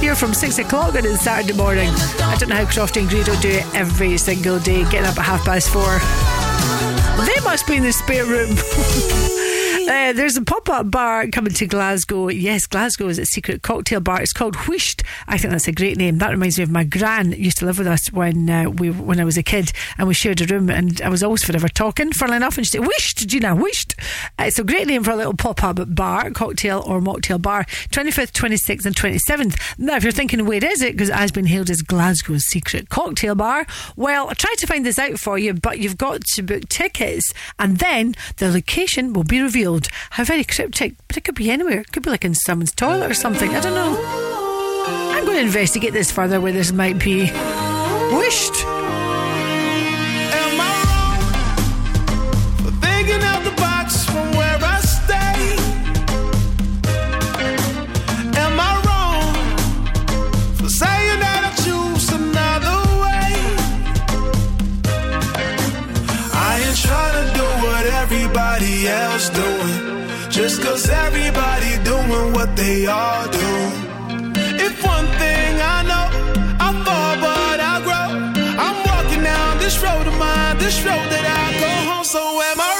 Here 0.00 0.14
from 0.14 0.34
6 0.34 0.58
o'clock 0.58 0.94
on 0.94 1.04
a 1.04 1.16
Saturday 1.16 1.56
morning. 1.56 1.90
I 1.90 2.36
don't 2.38 2.48
know 2.48 2.56
how 2.56 2.64
Crofty 2.64 3.00
and 3.00 3.10
Greedo 3.10 3.40
do 3.42 3.48
it 3.48 3.74
every 3.74 4.16
single 4.18 4.60
day, 4.60 4.84
getting 4.84 5.06
up 5.06 5.18
at 5.18 5.24
half 5.24 5.44
past 5.44 5.70
four. 5.70 5.98
They 7.26 7.40
must 7.44 7.66
be 7.66 7.76
in 7.76 7.82
the 7.82 7.92
spare 7.92 8.24
room. 8.24 8.56
Uh, 9.88 10.12
there's 10.12 10.36
a 10.36 10.42
pop 10.42 10.68
up 10.68 10.90
bar 10.90 11.28
coming 11.28 11.52
to 11.52 11.64
Glasgow. 11.64 12.28
Yes, 12.28 12.66
Glasgow 12.66 13.06
is 13.06 13.20
a 13.20 13.26
secret 13.26 13.62
cocktail 13.62 14.00
bar. 14.00 14.20
It's 14.20 14.32
called 14.32 14.56
Whisht. 14.56 15.04
I 15.28 15.38
think 15.38 15.52
that's 15.52 15.68
a 15.68 15.72
great 15.72 15.96
name. 15.96 16.18
That 16.18 16.30
reminds 16.30 16.58
me 16.58 16.64
of 16.64 16.70
my 16.70 16.82
gran 16.82 17.30
used 17.32 17.58
to 17.58 17.66
live 17.66 17.78
with 17.78 17.86
us 17.86 18.10
when 18.12 18.50
uh, 18.50 18.70
we 18.70 18.90
when 18.90 19.20
I 19.20 19.24
was 19.24 19.36
a 19.36 19.44
kid 19.44 19.72
and 19.96 20.08
we 20.08 20.14
shared 20.14 20.40
a 20.40 20.46
room 20.46 20.70
and 20.70 21.00
I 21.02 21.08
was 21.08 21.22
always 21.22 21.44
forever 21.44 21.68
talking, 21.68 22.12
funnily 22.12 22.38
enough, 22.38 22.56
and 22.56 22.66
she'd 22.66 22.72
say, 22.72 22.84
Whisht, 22.84 23.26
Gina, 23.26 23.54
Whisht. 23.54 23.94
Uh, 24.40 24.44
it's 24.44 24.58
a 24.58 24.64
great 24.64 24.88
name 24.88 25.04
for 25.04 25.12
a 25.12 25.16
little 25.16 25.34
pop 25.34 25.62
up 25.62 25.78
bar, 25.94 26.30
cocktail 26.30 26.82
or 26.84 27.00
mocktail 27.00 27.40
bar. 27.40 27.64
25th, 27.90 28.32
26th, 28.32 28.86
and 28.86 28.96
27th. 28.96 29.78
Now, 29.78 29.96
if 29.96 30.02
you're 30.02 30.10
thinking, 30.10 30.46
where 30.46 30.64
is 30.64 30.82
it? 30.82 30.92
Because 30.94 31.10
it 31.10 31.14
has 31.14 31.30
been 31.30 31.46
hailed 31.46 31.70
as 31.70 31.82
Glasgow's 31.82 32.44
secret 32.46 32.88
cocktail 32.88 33.36
bar. 33.36 33.66
Well, 33.94 34.30
I 34.30 34.34
tried 34.34 34.56
to 34.58 34.66
find 34.66 34.84
this 34.84 34.98
out 34.98 35.18
for 35.18 35.38
you, 35.38 35.54
but 35.54 35.78
you've 35.78 35.98
got 35.98 36.22
to 36.34 36.42
book 36.42 36.68
tickets 36.68 37.32
and 37.58 37.78
then 37.78 38.16
the 38.38 38.50
location 38.50 39.12
will 39.12 39.24
be 39.24 39.40
revealed. 39.40 39.75
How 40.10 40.24
very 40.24 40.44
cryptic, 40.44 40.94
but 41.08 41.16
it 41.16 41.24
could 41.24 41.34
be 41.34 41.50
anywhere. 41.50 41.80
It 41.80 41.92
could 41.92 42.02
be 42.02 42.10
like 42.10 42.24
in 42.24 42.34
someone's 42.34 42.72
toilet 42.72 43.10
or 43.10 43.14
something. 43.14 43.50
I 43.50 43.60
don't 43.60 43.74
know. 43.74 43.96
I'm 45.12 45.24
going 45.24 45.36
to 45.36 45.42
investigate 45.42 45.92
this 45.92 46.10
further 46.10 46.40
where 46.40 46.52
this 46.52 46.72
might 46.72 46.98
be. 46.98 47.26
Whisht. 47.26 48.75
Else 69.16 69.30
doing, 69.30 70.28
just 70.28 70.62
cause 70.62 70.88
everybody 70.90 71.72
doing 71.84 72.32
what 72.34 72.54
they 72.54 72.86
all 72.86 73.24
do. 73.42 73.52
If 74.66 74.74
one 74.84 75.08
thing 75.22 75.52
I 75.74 75.78
know, 75.90 76.06
I 76.66 76.68
fall 76.84 77.14
but 77.24 77.58
I 77.72 77.74
grow. 77.86 78.08
I'm 78.64 78.78
walking 78.90 79.22
down 79.22 79.58
this 79.58 79.76
road 79.82 80.06
of 80.06 80.16
mine, 80.18 80.58
this 80.58 80.76
road 80.84 81.06
that 81.14 81.26
I 81.40 81.44
go 81.64 81.70
home. 81.88 82.04
So 82.04 82.20
am 82.48 82.60
I 82.60 82.75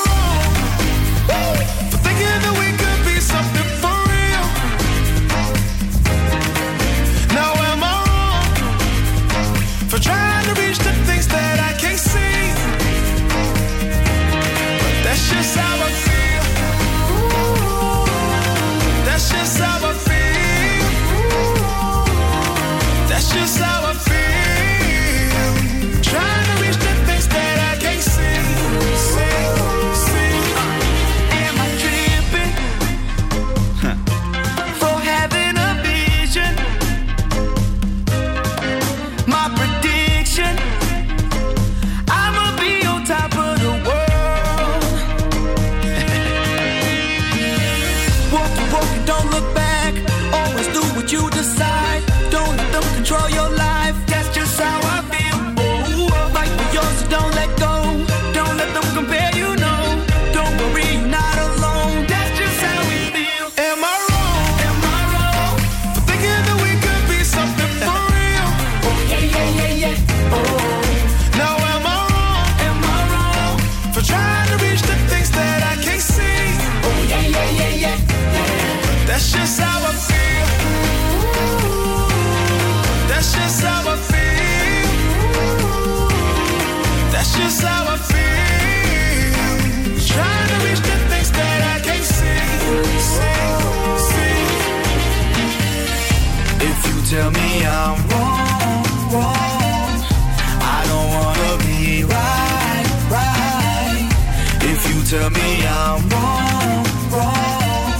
tell 105.16 105.30
me 105.30 105.51
I'm 105.66 106.01
wrong, 106.12 106.84
wrong, 107.14 107.98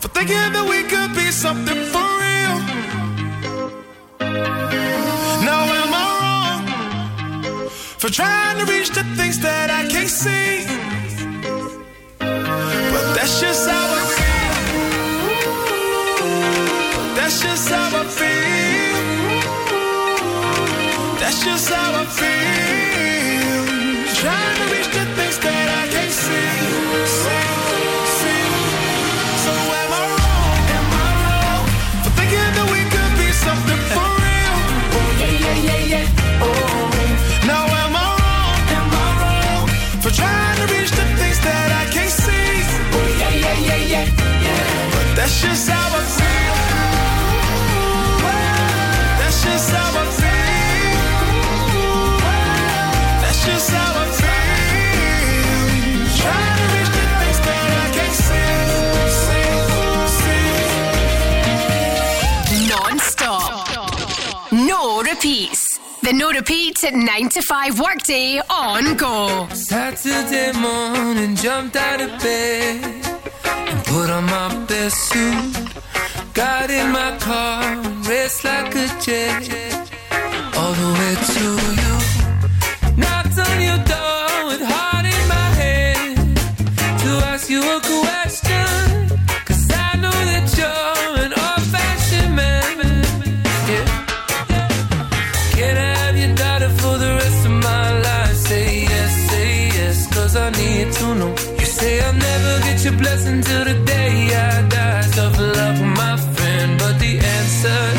for 0.01 0.09
thinking 0.15 0.51
that 0.55 0.65
we 0.73 0.79
could 0.91 1.11
be 1.21 1.27
something 1.43 1.81
for 1.93 2.07
real? 2.23 2.55
Now 5.49 5.61
am 5.81 5.91
I 6.03 6.05
wrong 6.23 6.61
for 8.01 8.09
trying 8.19 8.57
to 8.59 8.65
reach 8.73 8.89
the 8.97 9.03
things 9.17 9.37
that 9.47 9.67
I 9.79 9.81
can't 9.93 10.13
see? 10.23 10.65
But 12.93 13.05
that's 13.15 13.35
just 13.41 13.69
how 13.69 13.90
repeats. 65.21 65.79
The 66.01 66.13
no 66.13 66.31
repeat 66.31 66.83
at 66.83 66.93
9 66.93 67.29
to 67.29 67.41
5 67.41 67.79
workday 67.79 68.41
on 68.49 68.97
go. 68.97 69.47
Saturday 69.53 70.51
morning, 70.57 71.35
jumped 71.35 71.75
out 71.75 72.01
of 72.01 72.09
bed 72.21 73.10
put 73.91 74.09
on 74.09 74.25
my 74.25 74.49
best 74.67 74.97
suit. 75.09 75.53
Got 76.33 76.69
in 76.69 76.91
my 76.91 77.11
car, 77.19 77.61
raced 78.09 78.43
like 78.43 78.73
a 78.75 78.87
jet 79.05 79.43
all 80.59 80.73
the 80.81 80.89
way 80.99 81.13
to 81.35 81.45
you. 81.81 81.93
Knocked 83.01 83.37
on 83.47 83.57
your 83.67 83.81
door 83.93 84.31
with 84.49 84.63
heart 84.71 85.05
in 85.15 85.23
my 85.35 85.49
head 85.61 86.15
to 87.03 87.09
ask 87.31 87.49
you 87.49 87.61
a 87.61 87.79
question. 87.79 88.10
Your 102.85 102.93
blessing 102.93 103.41
till 103.41 103.63
the 103.65 103.75
day 103.85 104.33
I 104.33 104.67
die. 104.67 105.01
Tough 105.11 105.37
love, 105.37 105.81
my 105.81 106.17
friend, 106.17 106.79
but 106.79 106.97
the 106.99 107.19
answer 107.19 107.90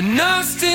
friend. 0.00 0.18
But 0.18 0.69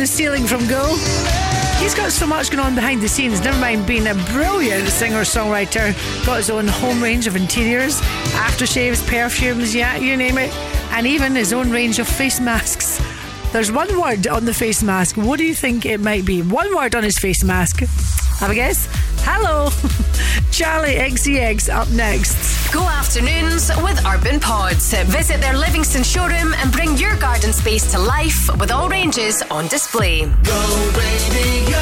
the 0.00 0.06
ceiling 0.06 0.46
from 0.46 0.66
Go. 0.66 0.96
He's 1.78 1.94
got 1.94 2.10
so 2.10 2.26
much 2.26 2.50
going 2.50 2.64
on 2.64 2.74
behind 2.74 3.02
the 3.02 3.08
scenes, 3.08 3.38
never 3.44 3.58
mind 3.60 3.86
being 3.86 4.06
a 4.06 4.14
brilliant 4.32 4.88
singer 4.88 5.20
songwriter. 5.20 5.92
Got 6.24 6.38
his 6.38 6.48
own 6.48 6.66
home 6.66 7.02
range 7.02 7.26
of 7.26 7.36
interiors, 7.36 8.00
aftershaves, 8.32 9.06
perfumes, 9.06 9.74
yeah, 9.74 9.96
you 9.96 10.16
name 10.16 10.38
it, 10.38 10.50
and 10.92 11.06
even 11.06 11.34
his 11.34 11.52
own 11.52 11.70
range 11.70 11.98
of 11.98 12.08
face 12.08 12.40
masks. 12.40 12.98
There's 13.52 13.70
one 13.70 14.00
word 14.00 14.26
on 14.26 14.46
the 14.46 14.54
face 14.54 14.82
mask. 14.82 15.18
What 15.18 15.38
do 15.38 15.44
you 15.44 15.54
think 15.54 15.84
it 15.84 16.00
might 16.00 16.24
be? 16.24 16.40
One 16.40 16.74
word 16.74 16.94
on 16.94 17.02
his 17.02 17.18
face 17.18 17.44
mask. 17.44 17.80
Have 17.80 18.50
a 18.50 18.54
guess? 18.54 18.88
Hello, 19.24 19.68
Charli 20.50 20.96
XCX 20.96 21.68
up 21.68 21.90
next. 21.90 22.29
Go 22.72 22.82
afternoons 22.88 23.70
with 23.82 24.00
Urban 24.06 24.38
Pods. 24.38 24.94
Visit 25.04 25.40
their 25.40 25.56
Livingston 25.56 26.04
showroom 26.04 26.54
and 26.54 26.70
bring 26.70 26.96
your 26.96 27.16
garden 27.16 27.52
space 27.52 27.90
to 27.90 27.98
life 27.98 28.48
with 28.58 28.70
all 28.70 28.88
ranges 28.88 29.42
on 29.50 29.66
display. 29.66 30.26
Go 30.44 30.92
radio. 30.96 31.78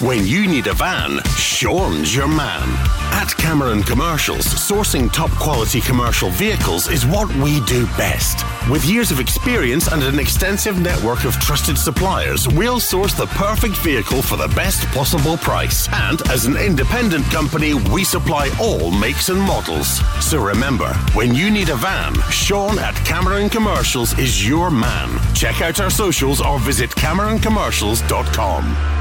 When 0.00 0.26
you 0.26 0.46
need 0.46 0.68
a 0.68 0.72
van, 0.72 1.22
Sean's 1.36 2.16
your 2.16 2.28
man. 2.28 2.68
At 3.12 3.28
Cameron 3.36 3.82
Commercials, 3.82 4.46
sourcing 4.46 5.12
top 5.12 5.30
quality 5.32 5.82
commercial 5.82 6.30
vehicles 6.30 6.88
is 6.88 7.04
what 7.04 7.28
we 7.36 7.60
do 7.66 7.84
best. 7.98 8.47
With 8.70 8.84
years 8.84 9.10
of 9.10 9.18
experience 9.18 9.90
and 9.90 10.02
an 10.02 10.18
extensive 10.18 10.78
network 10.78 11.24
of 11.24 11.32
trusted 11.40 11.78
suppliers, 11.78 12.46
we'll 12.48 12.80
source 12.80 13.14
the 13.14 13.24
perfect 13.28 13.76
vehicle 13.76 14.20
for 14.20 14.36
the 14.36 14.48
best 14.48 14.86
possible 14.88 15.38
price. 15.38 15.88
And 15.90 16.20
as 16.28 16.44
an 16.44 16.58
independent 16.58 17.24
company, 17.30 17.72
we 17.72 18.04
supply 18.04 18.50
all 18.60 18.90
makes 18.90 19.30
and 19.30 19.40
models. 19.40 20.00
So 20.22 20.44
remember, 20.44 20.92
when 21.14 21.34
you 21.34 21.50
need 21.50 21.70
a 21.70 21.76
van, 21.76 22.12
Sean 22.30 22.78
at 22.78 22.94
Cameron 23.06 23.48
Commercials 23.48 24.18
is 24.18 24.46
your 24.46 24.70
man. 24.70 25.18
Check 25.34 25.62
out 25.62 25.80
our 25.80 25.90
socials 25.90 26.42
or 26.42 26.58
visit 26.58 26.90
CameronCommercials.com. 26.90 28.98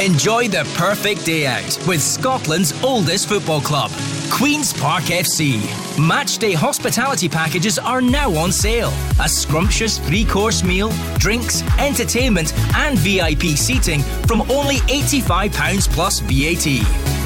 Enjoy 0.00 0.48
the 0.48 0.68
perfect 0.74 1.24
day 1.24 1.46
out 1.46 1.78
with 1.86 2.02
Scotland's 2.02 2.72
oldest 2.82 3.28
football 3.28 3.60
club, 3.60 3.92
Queen's 4.34 4.72
Park 4.72 5.04
FC. 5.04 5.60
Matchday 5.96 6.54
hospitality 6.56 7.28
packages 7.28 7.78
are 7.78 8.00
now 8.00 8.34
on 8.34 8.50
sale. 8.50 8.92
A 9.20 9.28
scrumptious 9.28 9.98
three 9.98 10.24
course 10.24 10.64
meal, 10.64 10.90
drinks, 11.18 11.62
entertainment, 11.78 12.52
and 12.74 12.98
VIP 12.98 13.56
seating 13.56 14.00
from 14.26 14.40
only 14.50 14.78
£85 14.88 15.88
plus 15.90 16.18
VAT. 16.18 16.66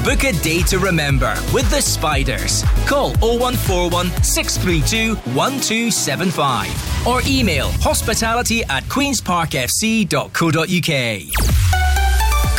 Book 0.03 0.23
a 0.23 0.33
day 0.43 0.61
to 0.67 0.77
remember 0.77 1.33
with 1.51 1.67
the 1.71 1.81
Spiders. 1.81 2.63
Call 2.85 3.13
0141 3.21 4.11
632 4.23 5.15
1275 5.33 7.07
or 7.07 7.21
email 7.25 7.71
hospitality 7.81 8.63
at 8.65 8.83
queensparkfc.co.uk. 8.83 11.68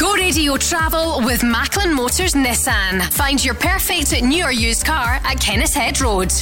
Go 0.00 0.14
radio 0.14 0.56
travel 0.56 1.20
with 1.26 1.42
Macklin 1.42 1.92
Motors 1.92 2.32
Nissan. 2.32 3.02
Find 3.12 3.44
your 3.44 3.52
perfect 3.52 4.22
new 4.22 4.46
or 4.46 4.50
used 4.50 4.86
car 4.86 5.20
at 5.24 5.36
Kennishead 5.36 6.00
Road. 6.00 6.32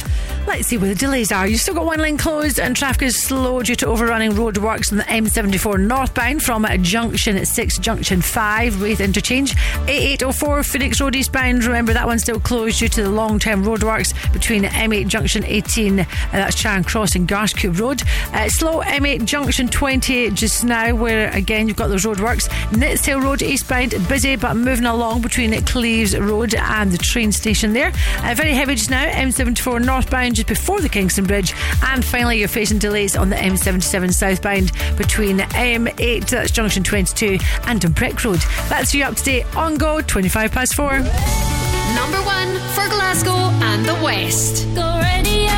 Let's 0.47 0.67
see 0.67 0.77
where 0.77 0.89
the 0.89 0.95
delays 0.95 1.31
are. 1.31 1.47
You've 1.47 1.61
still 1.61 1.75
got 1.75 1.85
one 1.85 1.99
lane 1.99 2.17
closed 2.17 2.59
and 2.59 2.75
traffic 2.75 3.03
is 3.03 3.21
slow 3.21 3.61
due 3.61 3.75
to 3.75 3.87
overrunning 3.87 4.31
roadworks 4.31 4.91
on 4.91 4.97
the 4.97 5.03
M74 5.03 5.79
northbound 5.79 6.41
from 6.41 6.65
Junction 6.81 7.45
6, 7.45 7.77
Junction 7.77 8.21
5, 8.21 8.81
with 8.81 8.99
interchange. 8.99 9.55
8804 9.87 10.63
Phoenix 10.63 10.99
Road 10.99 11.15
eastbound. 11.15 11.63
Remember 11.65 11.93
that 11.93 12.07
one's 12.07 12.23
still 12.23 12.39
closed 12.39 12.79
due 12.79 12.87
to 12.89 13.03
the 13.03 13.09
long 13.09 13.37
term 13.37 13.63
roadworks 13.63 14.13
between 14.33 14.63
M8 14.63 15.07
Junction 15.07 15.43
18, 15.45 15.99
uh, 15.99 16.05
that's 16.31 16.59
Charing 16.59 16.83
Cross 16.83 17.15
and 17.15 17.27
Garscube 17.27 17.79
Road. 17.79 18.01
Uh, 18.33 18.49
slow 18.49 18.81
M8 18.81 19.25
Junction 19.25 19.67
20 19.67 20.31
just 20.31 20.63
now, 20.63 20.95
where 20.95 21.29
again 21.31 21.67
you've 21.67 21.77
got 21.77 21.87
those 21.87 22.05
roadworks. 22.05 22.49
Nitshill 22.71 23.21
Road 23.21 23.41
eastbound, 23.41 23.91
busy 24.07 24.35
but 24.35 24.55
moving 24.55 24.85
along 24.85 25.21
between 25.21 25.51
Cleeves 25.65 26.17
Road 26.17 26.55
and 26.55 26.91
the 26.91 26.97
train 26.97 27.31
station 27.31 27.73
there. 27.73 27.91
Uh, 28.23 28.33
very 28.35 28.53
heavy 28.53 28.75
just 28.75 28.89
now, 28.89 29.05
M74 29.05 29.85
northbound 29.85 30.28
just 30.33 30.47
before 30.47 30.81
the 30.81 30.89
Kingston 30.89 31.25
Bridge. 31.25 31.53
And 31.83 32.03
finally, 32.03 32.39
you're 32.39 32.47
facing 32.47 32.79
delays 32.79 33.15
on 33.15 33.29
the 33.29 33.35
M77 33.35 34.13
southbound 34.13 34.71
between 34.97 35.39
M8, 35.39 36.29
that's 36.29 36.51
Junction 36.51 36.83
22, 36.83 37.37
and 37.65 37.79
Dumbreck 37.79 38.23
Road. 38.23 38.39
That's 38.69 38.93
you 38.93 39.03
up 39.03 39.15
to 39.15 39.23
date 39.23 39.55
on 39.55 39.77
Go, 39.77 40.01
25 40.01 40.51
past 40.51 40.75
4. 40.75 40.99
Number 40.99 42.21
one 42.21 42.55
for 42.73 42.87
Glasgow 42.89 43.31
and 43.31 43.85
the 43.85 43.95
West. 44.03 44.65
Go 44.75 44.99
radio. 45.01 45.57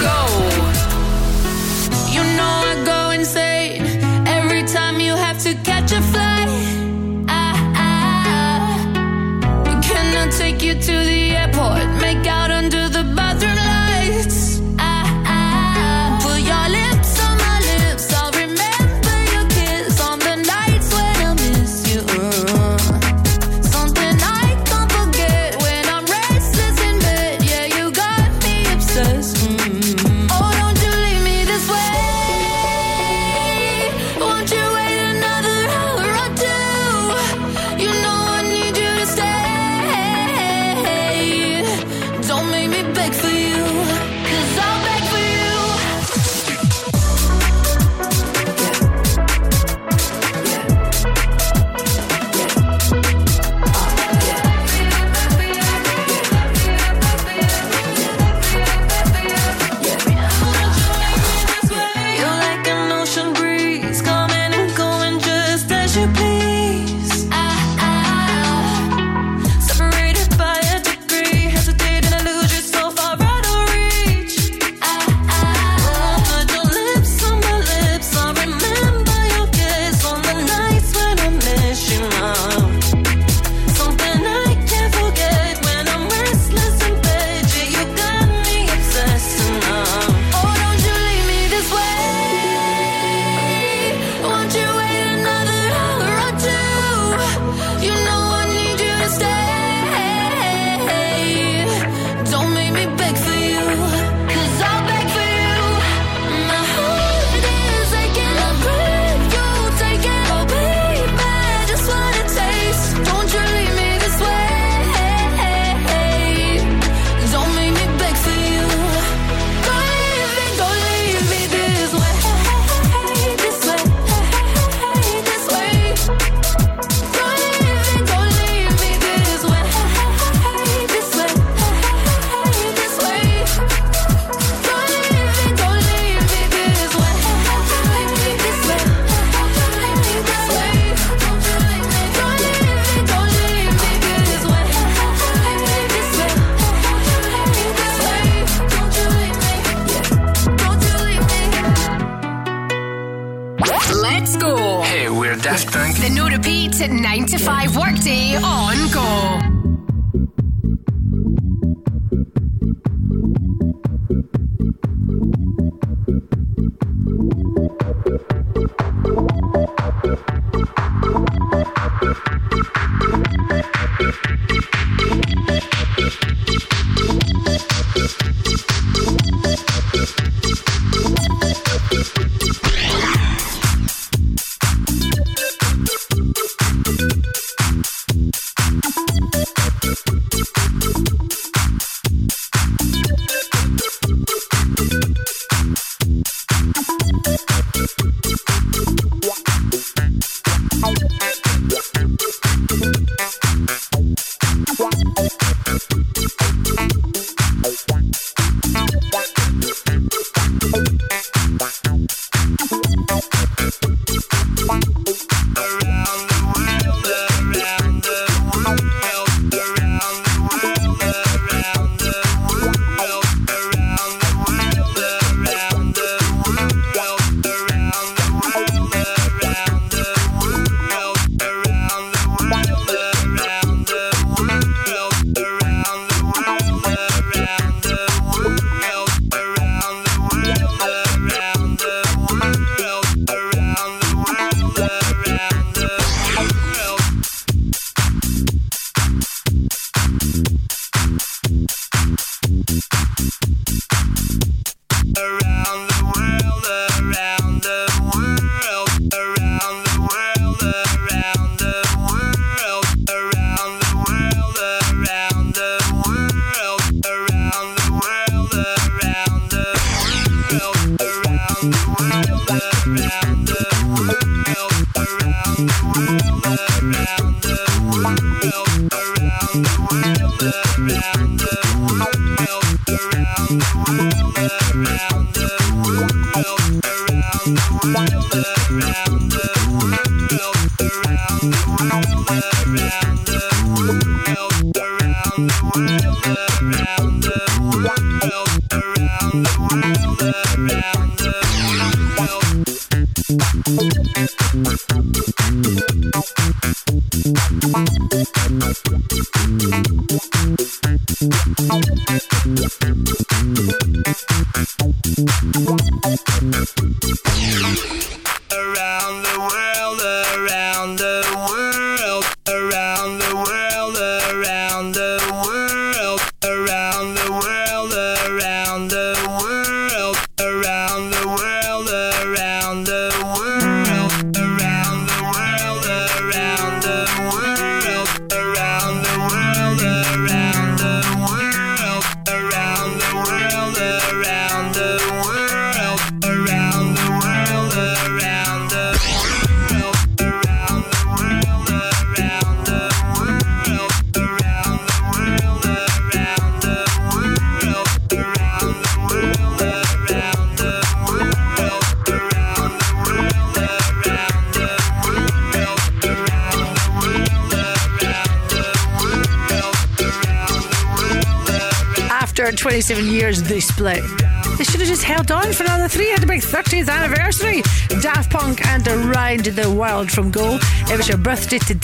Go. 0.00 0.16
You 2.10 2.22
know 2.36 2.54
I 2.64 2.82
go 2.84 3.10
insane 3.10 3.82
every 4.26 4.62
time 4.62 5.00
you 5.00 5.14
have 5.14 5.38
to 5.42 5.54
catch 5.56 5.92
a 5.92 6.00
flight. 6.00 6.33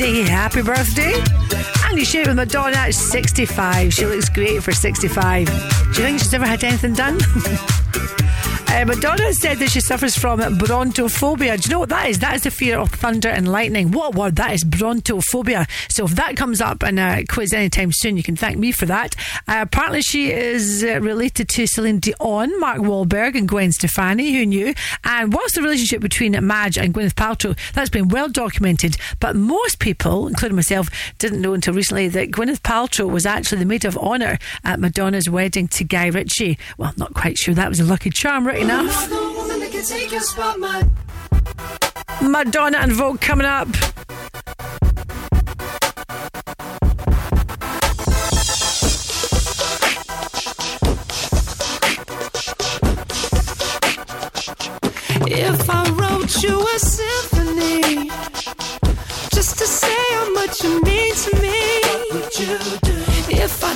Birthday. 0.01 0.23
Happy 0.23 0.63
birthday. 0.63 1.13
And 1.85 1.99
you 1.99 2.05
share 2.05 2.23
it 2.23 2.29
with 2.29 2.37
Madonna 2.37 2.77
at 2.77 2.95
65. 2.95 3.93
She 3.93 4.07
looks 4.07 4.29
great 4.29 4.63
for 4.63 4.73
65. 4.73 5.47
Do 5.47 5.53
you 5.53 6.07
think 6.07 6.21
she's 6.21 6.33
ever 6.33 6.47
had 6.47 6.65
anything 6.65 6.95
done? 6.95 7.19
Uh, 8.71 8.85
Madonna 8.85 9.33
said 9.33 9.59
that 9.59 9.69
she 9.69 9.81
suffers 9.81 10.17
from 10.17 10.39
brontophobia. 10.39 11.61
Do 11.61 11.69
you 11.69 11.73
know 11.73 11.81
what 11.81 11.89
that 11.89 12.09
is? 12.09 12.21
That 12.21 12.37
is 12.37 12.45
the 12.45 12.53
fear 12.53 12.79
of 12.79 12.89
thunder 12.91 13.29
and 13.29 13.51
lightning. 13.51 13.91
What 13.91 14.15
a 14.15 14.19
word 14.19 14.37
that 14.37 14.53
is, 14.53 14.63
brontophobia. 14.63 15.69
So 15.91 16.05
if 16.05 16.13
that 16.13 16.37
comes 16.37 16.61
up 16.61 16.83
in 16.83 16.99
a 16.99 17.25
quiz 17.25 17.53
anytime 17.53 17.91
soon, 17.93 18.17
you 18.17 18.23
can 18.23 18.37
thank 18.37 18.59
me 18.59 18.73
for 18.73 18.87
that. 18.87 19.17
Uh, 19.47 19.59
apparently, 19.61 20.03
she 20.03 20.33
is 20.33 20.83
uh, 20.85 21.01
related 21.01 21.49
to 21.51 21.67
Celine 21.67 21.99
Dion, 21.99 22.59
Mark 22.61 22.79
Wahlberg, 22.79 23.37
and 23.37 23.49
Gwen 23.49 23.73
Stefani. 23.73 24.33
Who 24.33 24.47
knew? 24.47 24.75
And 25.05 25.33
what's 25.33 25.55
the 25.55 25.63
relationship 25.63 26.01
between 26.01 26.33
Madge 26.47 26.79
and 26.79 26.95
Gwyneth 26.95 27.15
Paltrow? 27.15 27.57
That's 27.73 27.91
been 27.91 28.09
well 28.09 28.29
documented, 28.29 28.97
but 29.19 29.37
most 29.37 29.79
people, 29.79 30.29
including 30.29 30.57
myself, 30.57 30.89
didn't 31.19 31.41
know 31.41 31.53
until 31.53 31.75
recently 31.75 32.09
that 32.09 32.31
Gwyneth 32.31 32.61
Paltrow 32.61 33.11
was 33.11 33.27
actually 33.27 33.59
the 33.59 33.67
maid 33.67 33.85
of 33.85 33.97
honour 33.99 34.39
at 34.65 34.81
Madonna's 34.81 35.29
wedding 35.29 35.69
to 35.69 35.85
Guy 35.85 36.07
Ritchie. 36.07 36.59
Well, 36.79 36.93
not 36.97 37.15
quite 37.15 37.37
sure 37.37 37.55
that 37.55 37.69
was 37.69 37.81
a 37.81 37.85
lucky 37.85 38.11
charm, 38.11 38.47
right 38.47 38.61
enough. 38.61 39.11
Madonna 42.23 42.79
and 42.79 42.93
Vogue 42.93 43.21
coming 43.21 43.47
up. 43.47 43.69
If 55.33 55.71
I 55.71 55.89
wrote 55.91 56.43
you 56.43 56.61
a 56.61 56.79
symphony 56.81 58.11
just 59.31 59.59
to 59.59 59.65
say 59.65 59.97
how 60.15 60.33
much 60.35 60.65
you 60.65 60.83
mean 60.83 61.15
to 61.15 61.41
me, 61.41 61.81
what 61.85 62.15
would 62.15 62.39
you 62.39 62.59
do? 62.83 62.97
If 63.31 63.63
I 63.63 63.75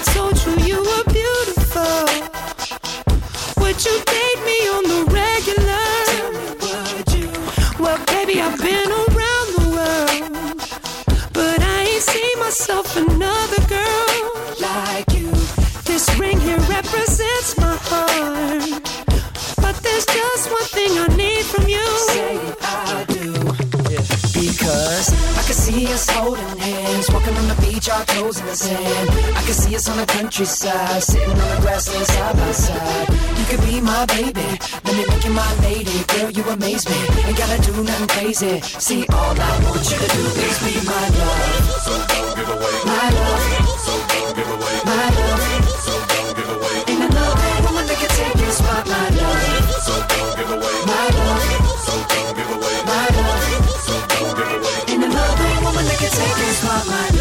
holding 26.14 26.56
hands, 26.58 27.10
walking 27.10 27.34
on 27.36 27.46
the 27.48 27.58
beach, 27.60 27.88
our 27.90 28.04
toes 28.06 28.38
in 28.40 28.46
the 28.46 28.56
sand. 28.56 29.10
I 29.38 29.42
can 29.42 29.54
see 29.54 29.74
us 29.76 29.88
on 29.88 29.96
the 29.98 30.06
countryside, 30.06 31.02
sitting 31.02 31.30
on 31.30 31.48
the 31.54 31.60
grassland 31.62 32.06
side 32.06 32.36
by 32.36 32.52
side. 32.52 33.08
You 33.38 33.44
could 33.50 33.62
be 33.66 33.80
my 33.80 34.06
baby, 34.06 34.46
let 34.84 34.94
me 34.96 35.04
make 35.10 35.24
you 35.24 35.32
my 35.32 35.52
lady. 35.66 35.96
Girl, 36.14 36.30
you 36.30 36.42
amaze 36.44 36.84
me, 36.88 36.98
ain't 37.26 37.36
gotta 37.38 37.58
do 37.62 37.72
nothing 37.82 38.08
crazy. 38.08 38.60
See, 38.78 39.06
all 39.10 39.34
I 39.34 39.52
want 39.66 39.82
you 39.90 39.98
to 39.98 40.08
do 40.14 40.22
is 40.46 40.56
be 40.62 40.74
my 40.86 41.04
love. 41.18 41.82
So 41.86 41.92
don't 42.12 42.30
give 42.38 42.48
away. 42.48 42.76
My 42.86 43.06
love, 43.18 43.42
So 43.86 43.94
don't 44.12 44.32
give 44.38 44.50
away. 44.54 44.76
my 44.86 45.06
love. 45.18 45.42
So 45.86 45.94
don't 46.12 46.30
give 46.38 46.50
away. 46.56 46.76
Ain't 46.90 47.02
another 47.10 47.50
woman 47.66 47.84
that 47.90 47.98
can 47.98 48.10
take 48.18 48.36
your 48.42 48.52
spot, 48.54 48.86
my 48.86 49.06
love. 49.18 49.42
So 49.82 49.94
don't 50.12 50.32
give 50.38 50.50
away. 50.56 50.83
That 56.60 56.70
can 56.70 56.78
take 56.78 56.84
your 56.84 56.84
spot, 56.84 56.86
my 56.86 57.13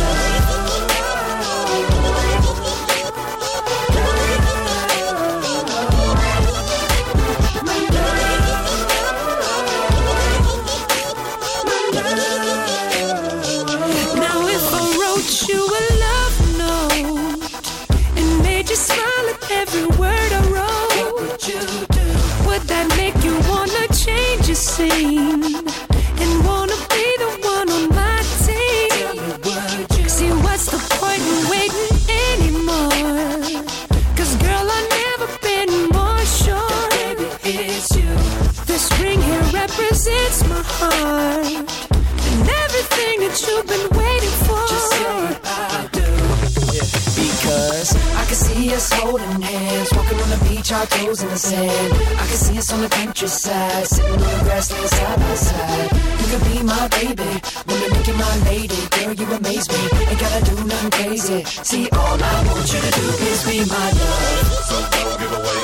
I 51.45 52.25
can 52.30 52.38
see 52.38 52.57
us 52.57 52.72
on 52.72 52.81
the 52.81 52.88
countryside, 52.88 53.85
sitting 53.88 54.11
on 54.11 54.19
the 54.19 54.43
grassland 54.45 54.89
side 54.89 55.19
by 55.19 55.35
side. 55.35 55.91
You 56.19 56.25
could 56.31 56.43
be 56.47 56.63
my 56.63 56.88
baby, 56.88 57.31
when 57.67 57.81
you 57.81 57.89
make 57.91 58.07
you 58.07 58.13
my 58.13 58.35
lady. 58.47 58.80
Girl, 58.95 59.13
you 59.13 59.25
amaze 59.35 59.67
me, 59.67 59.81
ain't 60.07 60.19
gotta 60.19 60.45
do 60.45 60.63
nothing 60.63 60.91
crazy. 60.91 61.43
See, 61.43 61.89
all 61.89 62.23
I 62.23 62.47
want 62.47 62.72
you 62.72 62.80
to 62.80 62.91
do 62.91 63.07
is 63.27 63.43
be 63.43 63.59
my 63.69 63.91
love. 63.91 64.47
So 64.69 64.75
don't 64.91 65.19
give 65.19 65.31
away. 65.33 65.62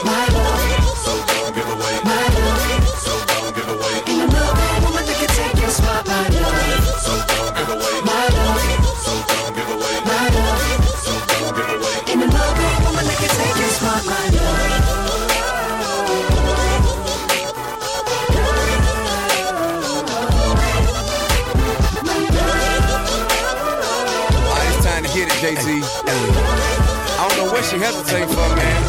Hesitating 27.89 28.29
for, 28.29 28.55
man. 28.55 28.83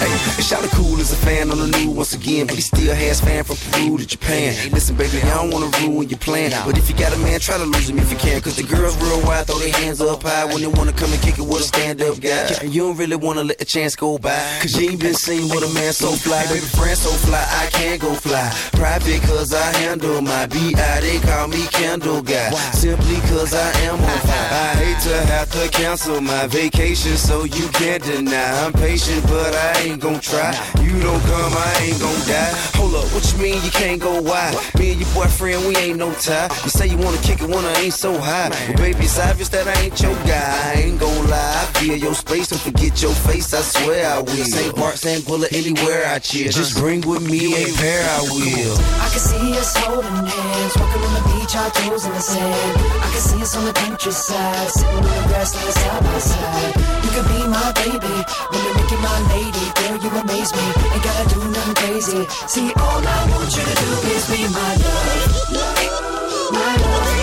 Hey, 0.00 0.42
Shout 0.42 0.64
cool 0.70 0.98
as 1.00 1.12
a 1.12 1.16
fan 1.16 1.50
on 1.50 1.58
the 1.58 1.66
new 1.78 1.90
once 1.90 2.11
again, 2.22 2.46
but 2.46 2.54
he 2.54 2.62
still 2.62 2.94
has 2.94 3.20
fan 3.20 3.42
from 3.42 3.56
Peru 3.72 3.98
to 3.98 4.06
Japan. 4.06 4.54
Hey, 4.54 4.70
listen, 4.70 4.94
baby, 4.96 5.18
I 5.22 5.34
don't 5.42 5.50
wanna 5.50 5.70
ruin 5.82 6.08
your 6.08 6.18
plan. 6.18 6.50
But 6.64 6.78
if 6.78 6.88
you 6.88 6.96
got 6.96 7.12
a 7.12 7.18
man, 7.18 7.40
try 7.40 7.58
to 7.58 7.64
lose 7.64 7.90
him 7.90 7.98
if 7.98 8.10
you 8.10 8.18
can. 8.18 8.40
Cause 8.40 8.56
the 8.56 8.62
girls 8.62 8.96
real 9.02 9.20
wild, 9.26 9.46
throw 9.48 9.58
their 9.58 9.72
hands 9.72 10.00
up 10.00 10.22
high 10.22 10.44
when 10.44 10.60
they 10.60 10.68
wanna 10.68 10.92
come 10.92 11.12
and 11.12 11.20
kick 11.20 11.38
it 11.38 11.42
with 11.42 11.60
a 11.60 11.64
stand 11.64 12.00
up 12.02 12.20
guy. 12.20 12.54
And 12.62 12.72
you 12.74 12.82
don't 12.82 12.96
really 12.96 13.16
wanna 13.16 13.42
let 13.44 13.58
the 13.58 13.64
chance 13.64 13.96
go 13.96 14.18
by. 14.18 14.38
Cause 14.60 14.78
you 14.78 14.90
ain't 14.90 15.00
been 15.00 15.14
seen 15.14 15.48
with 15.50 15.68
a 15.68 15.72
man 15.74 15.92
so 15.92 16.10
fly. 16.12 16.46
Baby, 16.46 16.66
friend 16.78 16.96
so 16.96 17.10
fly, 17.26 17.42
I 17.62 17.66
can't 17.70 18.00
go 18.00 18.14
fly. 18.14 18.46
Private 18.72 19.22
cause 19.22 19.52
I 19.52 19.68
handle 19.82 20.22
my 20.22 20.46
BI, 20.46 21.00
they 21.00 21.18
call 21.20 21.48
me 21.48 21.66
Candle 21.72 22.22
Guy. 22.22 22.50
Simply 22.72 23.18
cause 23.30 23.52
I 23.54 23.70
am 23.88 23.98
on 23.98 24.18
fire. 24.28 24.50
I 24.52 24.70
hate 24.82 25.00
to 25.10 25.16
have 25.26 25.50
to 25.52 25.68
cancel 25.70 26.20
my 26.20 26.46
vacation, 26.46 27.16
so 27.16 27.44
you 27.44 27.68
can't 27.68 28.02
deny. 28.02 28.64
I'm 28.64 28.72
patient, 28.72 29.22
but 29.26 29.54
I 29.54 29.80
ain't 29.82 30.00
gon' 30.00 30.20
try. 30.20 30.52
You 30.82 31.00
don't 31.00 31.22
come, 31.22 31.52
I 31.56 31.72
ain't 31.82 32.00
gon' 32.00 32.11
die. 32.26 32.52
Hold 32.78 32.94
up, 32.94 33.06
what 33.14 33.24
you 33.32 33.38
mean 33.38 33.62
you 33.62 33.70
can't 33.70 34.00
go 34.00 34.20
wide? 34.20 34.54
Me 34.78 34.92
and 34.92 35.00
your 35.00 35.10
boyfriend, 35.14 35.66
we 35.66 35.76
ain't 35.76 35.98
no 35.98 36.12
tie. 36.14 36.48
You 36.64 36.70
say 36.70 36.86
you 36.88 36.96
wanna 36.96 37.18
kick 37.18 37.42
it 37.42 37.48
when 37.48 37.64
I 37.64 37.74
ain't 37.80 37.94
so 37.94 38.18
high. 38.18 38.50
But 38.68 38.76
baby, 38.76 39.04
it's 39.04 39.18
obvious 39.18 39.48
that 39.50 39.66
I 39.68 39.74
ain't 39.82 40.00
your 40.00 40.14
guy. 40.24 40.72
I 40.74 40.80
ain't 40.82 41.00
gon' 41.00 41.28
lie. 41.28 41.54
I 41.62 41.64
feel 41.78 41.96
your 41.96 42.14
space, 42.14 42.48
don't 42.48 42.60
forget 42.60 43.02
your 43.02 43.14
face, 43.26 43.52
I 43.54 43.60
swear 43.60 44.06
I 44.06 44.18
will. 44.20 44.44
St. 44.44 44.74
Bart, 44.76 44.96
St. 44.96 45.26
Bullet, 45.26 45.52
anywhere 45.52 46.06
I 46.06 46.18
cheer. 46.18 46.50
Just 46.50 46.78
bring 46.78 47.00
with 47.02 47.22
me 47.22 47.54
a 47.54 47.66
pair, 47.76 48.02
I 48.02 48.20
will. 48.22 48.76
I 49.00 49.08
can 49.10 49.20
see 49.20 49.58
us 49.58 49.76
holding 49.76 50.26
hands, 50.26 50.76
walking 50.76 51.02
on 51.02 51.14
the 51.14 51.31
our 51.56 51.70
toes 51.70 52.04
in 52.06 52.12
the 52.12 52.20
sand. 52.20 52.76
I 53.02 53.08
can 53.12 53.20
see 53.20 53.42
us 53.42 53.56
on 53.56 53.64
the 53.64 53.72
countryside, 53.72 54.70
sitting 54.70 54.96
on 54.96 55.02
the 55.02 55.28
grassland 55.28 55.74
side 55.74 56.02
by 56.04 56.18
side. 56.18 56.74
You 57.04 57.10
could 57.12 57.28
be 57.28 57.40
my 57.46 57.72
baby, 57.72 58.16
when 58.50 58.60
you 58.64 58.72
make 58.74 58.90
you 58.90 58.98
my 58.98 59.18
lady. 59.34 59.64
Girl, 59.76 59.96
you 60.00 60.10
amaze 60.20 60.52
me, 60.52 60.66
ain't 60.92 61.02
gotta 61.04 61.34
do 61.34 61.40
nothing 61.50 61.74
crazy. 61.74 62.26
See, 62.48 62.72
all 62.76 63.02
I 63.04 63.20
want 63.30 63.50
you 63.56 63.64
to 63.64 63.74
do 63.84 63.90
is 64.14 64.24
be 64.30 64.42
my 64.48 64.72
love. 64.76 66.52
My 66.52 66.76
love. 66.76 67.21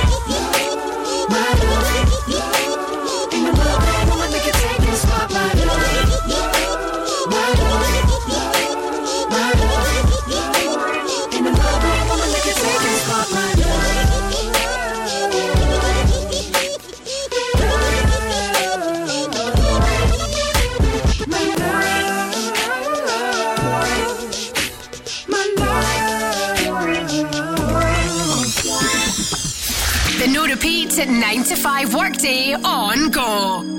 Repeat 30.99 31.13
9 31.13 31.43
to 31.45 31.55
5 31.55 31.95
workday 31.95 32.53
on 32.53 33.09
go. 33.11 33.78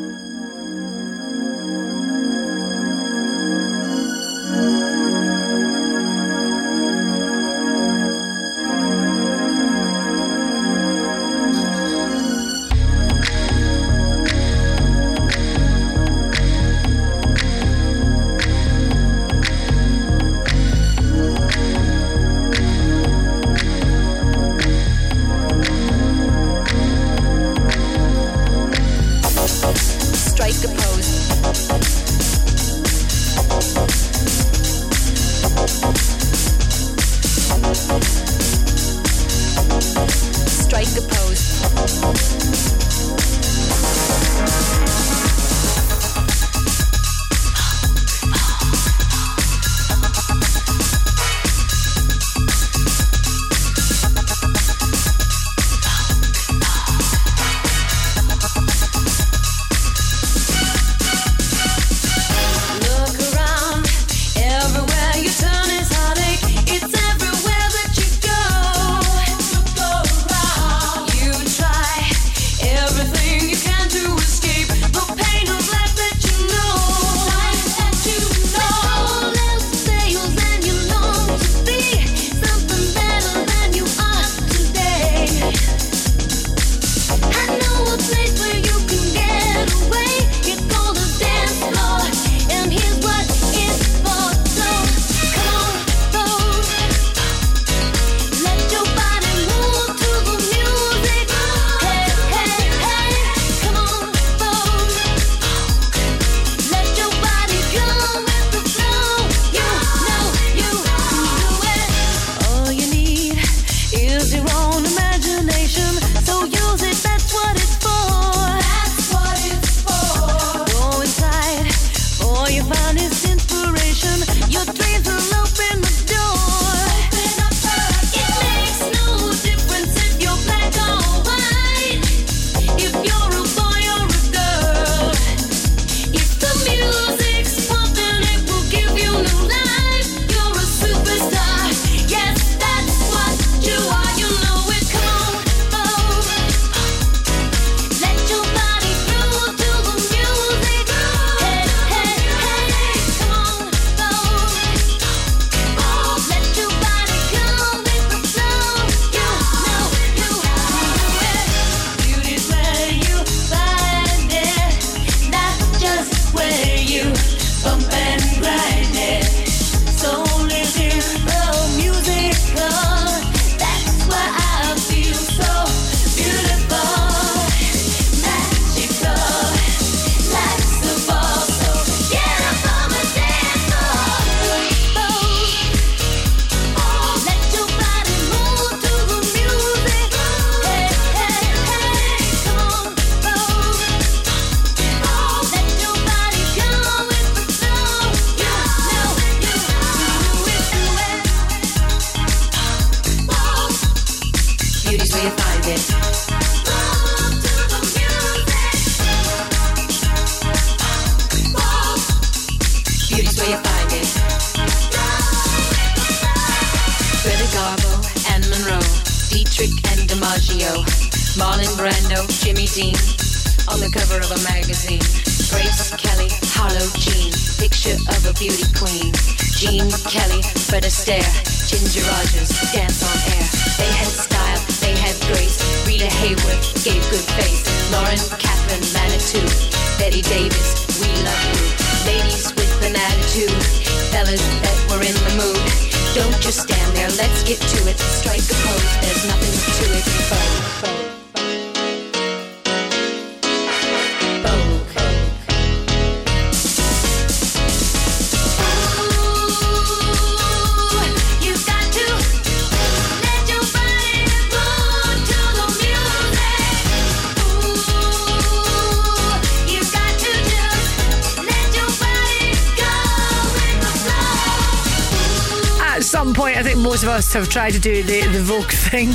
Have 277.41 277.49
tried 277.49 277.73
to 277.73 277.81
do 277.81 278.03
the, 278.03 278.21
the 278.33 278.41
Vogue 278.41 278.65
thing. 278.71 279.09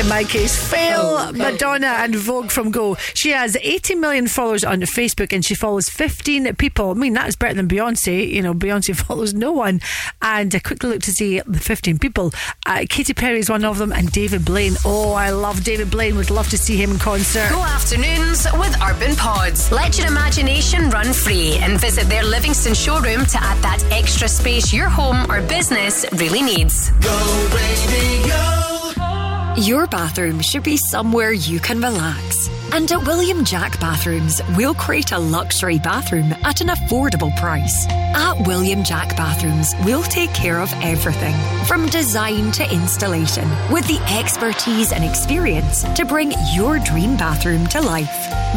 In 0.00 0.08
my 0.08 0.24
case, 0.24 0.56
fail 0.56 1.16
oh, 1.18 1.32
Madonna 1.32 1.86
and 1.86 2.14
Vogue 2.14 2.50
from 2.50 2.70
Go. 2.70 2.96
She 3.14 3.30
has 3.30 3.56
80 3.56 3.94
million 3.94 4.28
followers 4.28 4.62
on 4.62 4.80
Facebook 4.82 5.32
and 5.32 5.44
she 5.44 5.54
follows 5.54 5.88
15 5.88 6.54
people. 6.56 6.90
I 6.90 6.94
mean, 6.94 7.14
that 7.14 7.28
is 7.28 7.36
better 7.36 7.54
than 7.54 7.66
Beyonce. 7.66 8.28
You 8.28 8.42
know, 8.42 8.52
Beyonce 8.54 8.94
follows 9.06 9.34
no 9.34 9.52
one. 9.52 9.80
And 10.20 10.54
a 10.54 10.60
quick 10.60 10.82
look 10.82 11.02
to 11.02 11.12
see 11.12 11.40
the 11.40 11.60
15 11.60 11.98
people. 11.98 12.32
Uh, 12.66 12.84
Katy 12.88 13.14
Perry 13.14 13.38
is 13.38 13.48
one 13.48 13.64
of 13.64 13.78
them 13.78 13.92
and 13.92 14.10
David 14.10 14.44
Blaine. 14.44 14.74
Oh, 14.84 15.12
I 15.12 15.30
love 15.30 15.62
David 15.62 15.88
Blaine. 15.88 16.16
Would 16.16 16.30
love 16.30 16.48
to 16.50 16.58
see 16.58 16.76
him 16.76 16.90
in 16.90 16.98
concert. 16.98 17.48
Go 17.48 17.62
afternoons 17.62 18.44
with 18.54 18.76
Urban 18.82 19.14
Pods. 19.14 19.70
Let 19.70 19.96
your 19.96 20.08
imagination 20.08 20.90
run 20.90 21.12
free 21.12 21.58
and 21.58 21.80
visit 21.80 22.08
their 22.08 22.24
Livingston 22.24 22.74
showroom 22.74 23.24
to 23.26 23.38
add 23.40 23.62
that 23.62 23.84
extra 23.92 24.26
space 24.26 24.72
your 24.72 24.88
home 24.88 25.30
or 25.30 25.42
business 25.42 26.04
really 26.14 26.42
needs. 26.42 26.90
Go 26.90 27.48
radio. 27.54 28.34
Your 29.62 29.86
bathroom 29.86 30.40
should 30.40 30.64
be 30.64 30.76
somewhere 30.76 31.30
you 31.30 31.60
can 31.60 31.80
relax. 31.80 32.48
And 32.72 32.90
at 32.90 33.06
William 33.06 33.44
Jack 33.44 33.78
Bathrooms, 33.78 34.42
we'll 34.56 34.74
create 34.74 35.12
a 35.12 35.18
luxury 35.18 35.78
bathroom 35.78 36.32
at 36.42 36.60
an 36.60 36.66
affordable 36.68 37.34
price. 37.36 37.86
At 38.18 38.46
William 38.46 38.82
Jack 38.82 39.14
Bathrooms, 39.14 39.74
we'll 39.84 40.02
take 40.02 40.32
care 40.32 40.58
of 40.58 40.72
everything 40.82 41.34
from 41.66 41.84
design 41.90 42.50
to 42.52 42.64
installation 42.72 43.46
with 43.70 43.86
the 43.86 44.00
expertise 44.18 44.90
and 44.90 45.04
experience 45.04 45.82
to 45.82 46.06
bring 46.06 46.32
your 46.54 46.78
dream 46.78 47.18
bathroom 47.18 47.66
to 47.66 47.82
life. 47.82 48.08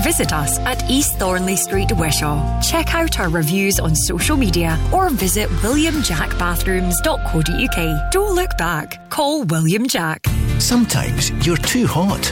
Visit 0.02 0.32
us 0.32 0.60
at 0.60 0.90
East 0.90 1.20
Thornlie 1.20 1.58
Street, 1.58 1.92
Wishaw. 1.92 2.62
Check 2.62 2.96
out 2.96 3.20
our 3.20 3.28
reviews 3.28 3.82
on 3.82 3.96
social 3.96 4.38
media 4.38 4.80
or 4.94 5.10
visit 5.10 5.50
williamjackbathrooms.co.uk. 5.50 8.12
Don't 8.12 8.36
look 8.36 8.58
back. 8.58 9.10
Call 9.10 9.44
William 9.44 9.88
Jack. 9.88 10.26
Sometimes 10.60 11.32
you're 11.46 11.58
too 11.58 11.86
hot. 11.86 12.32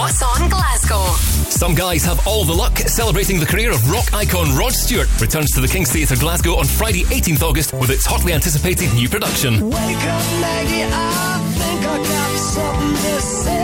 What's 0.00 0.22
On 0.22 0.48
Glasgow. 0.48 1.04
Some 1.50 1.74
guys 1.74 2.02
have 2.06 2.26
all 2.26 2.46
the 2.46 2.54
luck. 2.54 2.78
Celebrating 2.78 3.38
the 3.38 3.44
career 3.44 3.70
of 3.70 3.90
rock 3.90 4.14
icon 4.14 4.56
Rod 4.56 4.72
Stewart 4.72 5.08
returns 5.20 5.50
to 5.50 5.60
the 5.60 5.68
King's 5.68 5.92
Theatre 5.92 6.16
Glasgow 6.16 6.56
on 6.56 6.64
Friday, 6.64 7.04
18th 7.04 7.42
August, 7.42 7.74
with 7.74 7.90
its 7.90 8.06
hotly 8.06 8.32
anticipated 8.32 8.90
new 8.94 9.10
production. 9.10 9.60
Wake 9.68 9.76
up, 9.76 10.24
Maggie. 10.40 10.88
I 10.88 11.38
think 11.52 11.84
I 11.84 11.98
got 11.98 12.38
something 12.38 12.96
to 12.96 13.20
say. 13.20 13.60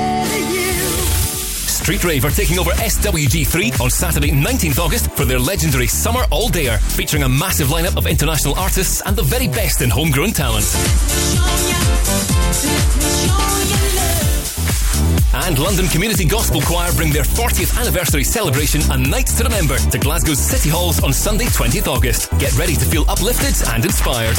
Street 1.86 2.05
Rave 2.05 2.24
are 2.26 2.31
taking 2.31 2.58
over 2.58 2.73
SWG3 2.73 3.81
on 3.81 3.89
Saturday, 3.89 4.31
19th 4.32 4.78
August, 4.78 5.10
for 5.12 5.24
their 5.24 5.39
legendary 5.39 5.86
Summer 5.86 6.24
All 6.31 6.48
Dayer, 6.50 6.78
featuring 6.81 7.23
a 7.23 7.28
massive 7.31 7.68
lineup 7.68 7.97
of 7.97 8.06
international 8.06 8.55
artists 8.58 9.00
and 9.06 9.16
the 9.16 9.23
very 9.23 9.48
best 9.48 9.81
in 9.81 9.89
homegrown 9.89 10.32
talent. 10.32 10.66
And 15.44 15.58
London 15.58 15.86
Community 15.89 16.24
Gospel 16.24 16.60
Choir 16.62 16.92
bring 16.94 17.12
their 17.12 17.23
40th 17.23 17.78
anniversary 17.78 18.24
celebration 18.24 18.81
and 18.90 19.08
Nights 19.10 19.36
to 19.39 19.44
Remember 19.44 19.76
to 19.76 19.98
Glasgow's 19.98 20.39
City 20.39 20.70
Halls 20.70 21.02
on 21.02 21.12
Sunday, 21.12 21.44
20th 21.44 21.86
August. 21.86 22.31
Get 22.39 22.56
ready 22.56 22.74
to 22.74 22.84
feel 22.84 23.05
uplifted 23.08 23.55
and 23.68 23.84
inspired. 23.84 24.36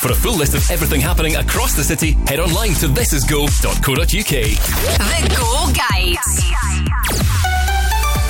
For 0.00 0.10
a 0.10 0.14
full 0.14 0.36
list 0.36 0.54
of 0.54 0.68
everything 0.70 1.00
happening 1.00 1.36
across 1.36 1.74
the 1.74 1.84
city, 1.84 2.12
head 2.26 2.40
online 2.40 2.74
to 2.74 2.88
thisisgo.co.uk. 2.88 4.06
The 4.98 5.34
Go 5.36 5.72
Guides. 5.72 7.51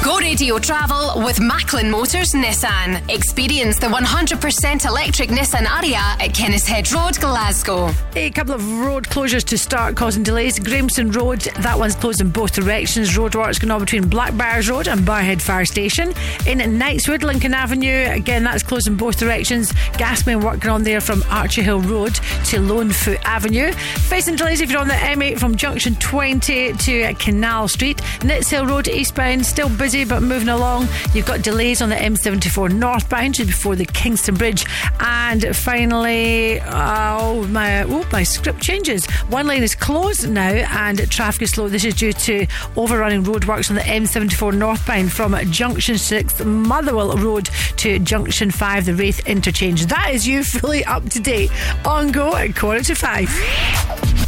Go 0.03 0.19
Radio 0.19 0.59
Travel 0.59 1.23
with 1.25 1.39
Macklin 1.39 1.89
Motors 1.89 2.33
Nissan. 2.33 3.09
Experience 3.09 3.79
the 3.79 3.87
100% 3.87 4.85
electric 4.85 5.31
Nissan 5.31 5.65
Ariya 5.65 5.95
at 5.95 6.31
Kennishead 6.31 6.93
Road, 6.93 7.21
Glasgow. 7.21 7.89
A 8.17 8.29
couple 8.31 8.53
of 8.53 8.81
road 8.81 9.05
closures 9.05 9.45
to 9.45 9.57
start 9.57 9.95
causing 9.95 10.25
delays. 10.25 10.59
Grahamston 10.59 11.15
Road, 11.15 11.43
that 11.61 11.79
one's 11.79 11.95
closed 11.95 12.21
in 12.21 12.31
both 12.31 12.53
directions. 12.53 13.11
Roadworks 13.11 13.61
going 13.61 13.71
on 13.71 13.79
between 13.79 14.03
Blackbyres 14.03 14.69
Road 14.69 14.89
and 14.89 15.03
Barrhead 15.03 15.41
Fire 15.41 15.65
Station. 15.65 16.09
In 16.49 16.59
Knightswood, 16.59 17.23
Lincoln 17.23 17.55
Avenue, 17.55 18.09
again, 18.11 18.43
that's 18.43 18.65
closed 18.65 18.89
in 18.89 18.97
both 18.97 19.21
directions. 19.21 19.71
Gasman 19.93 20.43
working 20.43 20.69
on 20.69 20.83
there 20.83 21.01
from 21.01 21.21
Archerhill 21.23 21.89
Road 21.89 22.15
to 22.47 22.59
Lonefoot 22.59 23.21
Avenue. 23.23 23.71
Facing 24.09 24.35
delays 24.35 24.61
if 24.61 24.69
you're 24.69 24.81
on 24.81 24.89
the 24.89 24.95
M8 24.95 25.39
from 25.39 25.55
Junction 25.55 25.95
20 25.95 26.73
to 26.73 27.15
Canal 27.15 27.69
Street. 27.69 27.99
Nitshill 28.19 28.69
Road 28.69 28.89
eastbound, 28.89 29.47
still 29.47 29.69
busy 29.69 29.92
but 29.93 30.23
moving 30.23 30.49
along. 30.49 30.89
You've 31.13 31.27
got 31.27 31.43
delays 31.43 31.83
on 31.83 31.91
the 31.91 31.97
M74 31.97 32.73
northbound 32.73 33.35
just 33.35 33.49
before 33.49 33.77
the 33.77 33.85
Kingston 33.85 34.35
Bridge. 34.35 34.65
And 35.01 35.55
finally, 35.55 36.61
oh 36.63 37.47
my, 37.49 37.83
oh, 37.83 38.09
my 38.11 38.23
script 38.23 38.61
changes. 38.63 39.05
One 39.29 39.47
lane 39.47 39.63
is 39.63 39.75
closed 39.75 40.29
now 40.29 40.49
and 40.51 41.11
traffic 41.11 41.43
is 41.43 41.51
slow. 41.51 41.69
This 41.69 41.85
is 41.85 41.95
due 41.95 42.15
to 42.15 42.47
overrunning 42.77 43.23
roadworks 43.25 43.69
on 43.69 43.77
the 43.77 43.83
M74 43.83 44.57
northbound 44.57 45.13
from 45.13 45.37
Junction 45.51 45.99
6 45.99 46.45
Motherwell 46.45 47.17
Road 47.19 47.51
to 47.77 47.99
Junction 47.99 48.51
5, 48.51 48.87
the 48.87 48.95
Raith 48.95 49.27
interchange. 49.27 49.87
That 49.87 50.15
is 50.15 50.27
you 50.27 50.43
fully 50.63 50.85
up 50.87 51.09
to 51.11 51.21
date 51.21 51.51
on 51.85 52.13
go 52.13 52.35
at 52.35 52.57
quarter 52.57 52.83
to 52.83 52.95
five. 52.95 53.29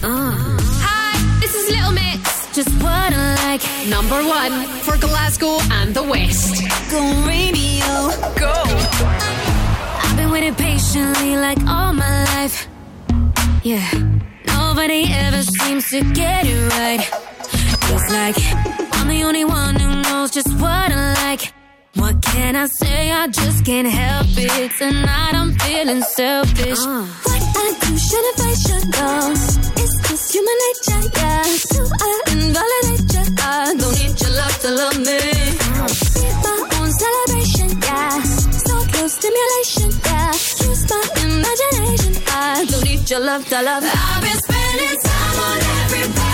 Hi, 0.02 1.40
this 1.40 1.54
is 1.54 1.70
Little 1.70 1.92
Mix. 1.92 2.13
Just 2.54 2.70
what 2.84 3.12
I 3.12 3.34
like. 3.46 3.62
Number 3.88 4.22
one 4.22 4.52
for 4.84 4.96
Glasgow 4.96 5.58
and 5.72 5.92
the 5.92 6.04
West. 6.04 6.62
Go 6.88 7.00
radio. 7.26 7.90
Go. 8.38 8.52
I've 10.04 10.16
been 10.16 10.30
waiting 10.30 10.54
patiently 10.54 11.36
like 11.36 11.58
all 11.66 11.92
my 11.92 12.24
life. 12.36 12.68
Yeah. 13.64 13.90
Nobody 14.46 15.04
ever 15.10 15.42
seems 15.42 15.88
to 15.90 16.02
get 16.12 16.46
it 16.46 16.60
right. 16.78 17.00
It's 17.90 18.12
like 18.12 18.36
I'm 18.98 19.08
the 19.08 19.24
only 19.24 19.44
one 19.44 19.74
who 19.74 20.02
knows 20.02 20.30
just 20.30 20.52
what 20.60 20.92
I 20.92 21.14
like. 21.24 21.52
What 21.96 22.22
can 22.22 22.54
I 22.54 22.66
say? 22.66 23.10
I 23.10 23.26
just 23.26 23.64
can't 23.64 23.88
help 23.88 24.28
it. 24.30 24.70
Tonight 24.78 25.34
I'm 25.34 25.54
feeling 25.54 26.02
selfish. 26.02 26.78
Uh. 26.78 27.04
What 27.24 27.42
I 27.56 27.78
do, 27.80 27.98
should 27.98 28.24
have, 28.30 28.46
I 28.46 28.54
should 28.54 28.88
know. 28.92 29.73
It's 30.14 30.32
human 30.32 30.54
nature, 30.64 31.10
yeah. 31.18 31.42
Do 31.74 31.90
I 32.00 32.22
invalidate 32.30 33.12
you? 33.14 33.34
I 33.42 33.74
don't 33.74 33.98
need 33.98 34.14
your 34.22 34.30
love 34.30 34.58
to 34.60 34.70
love 34.70 34.98
me. 34.98 35.18
Be 36.14 36.26
my 36.44 36.68
own 36.78 36.90
celebration, 37.02 37.70
yeah. 37.82 38.22
So 38.22 38.74
close 38.92 39.14
stimulation, 39.14 39.90
yeah. 40.06 40.30
Use 40.70 40.88
my 40.88 41.02
imagination. 41.18 42.22
I 42.28 42.64
don't 42.64 42.84
need 42.84 43.10
your 43.10 43.20
love 43.26 43.44
to 43.48 43.60
love. 43.60 43.82
I've 43.82 44.22
been 44.22 44.38
spending 44.38 45.00
time 45.02 45.38
on 45.48 45.58
everybody 45.82 46.33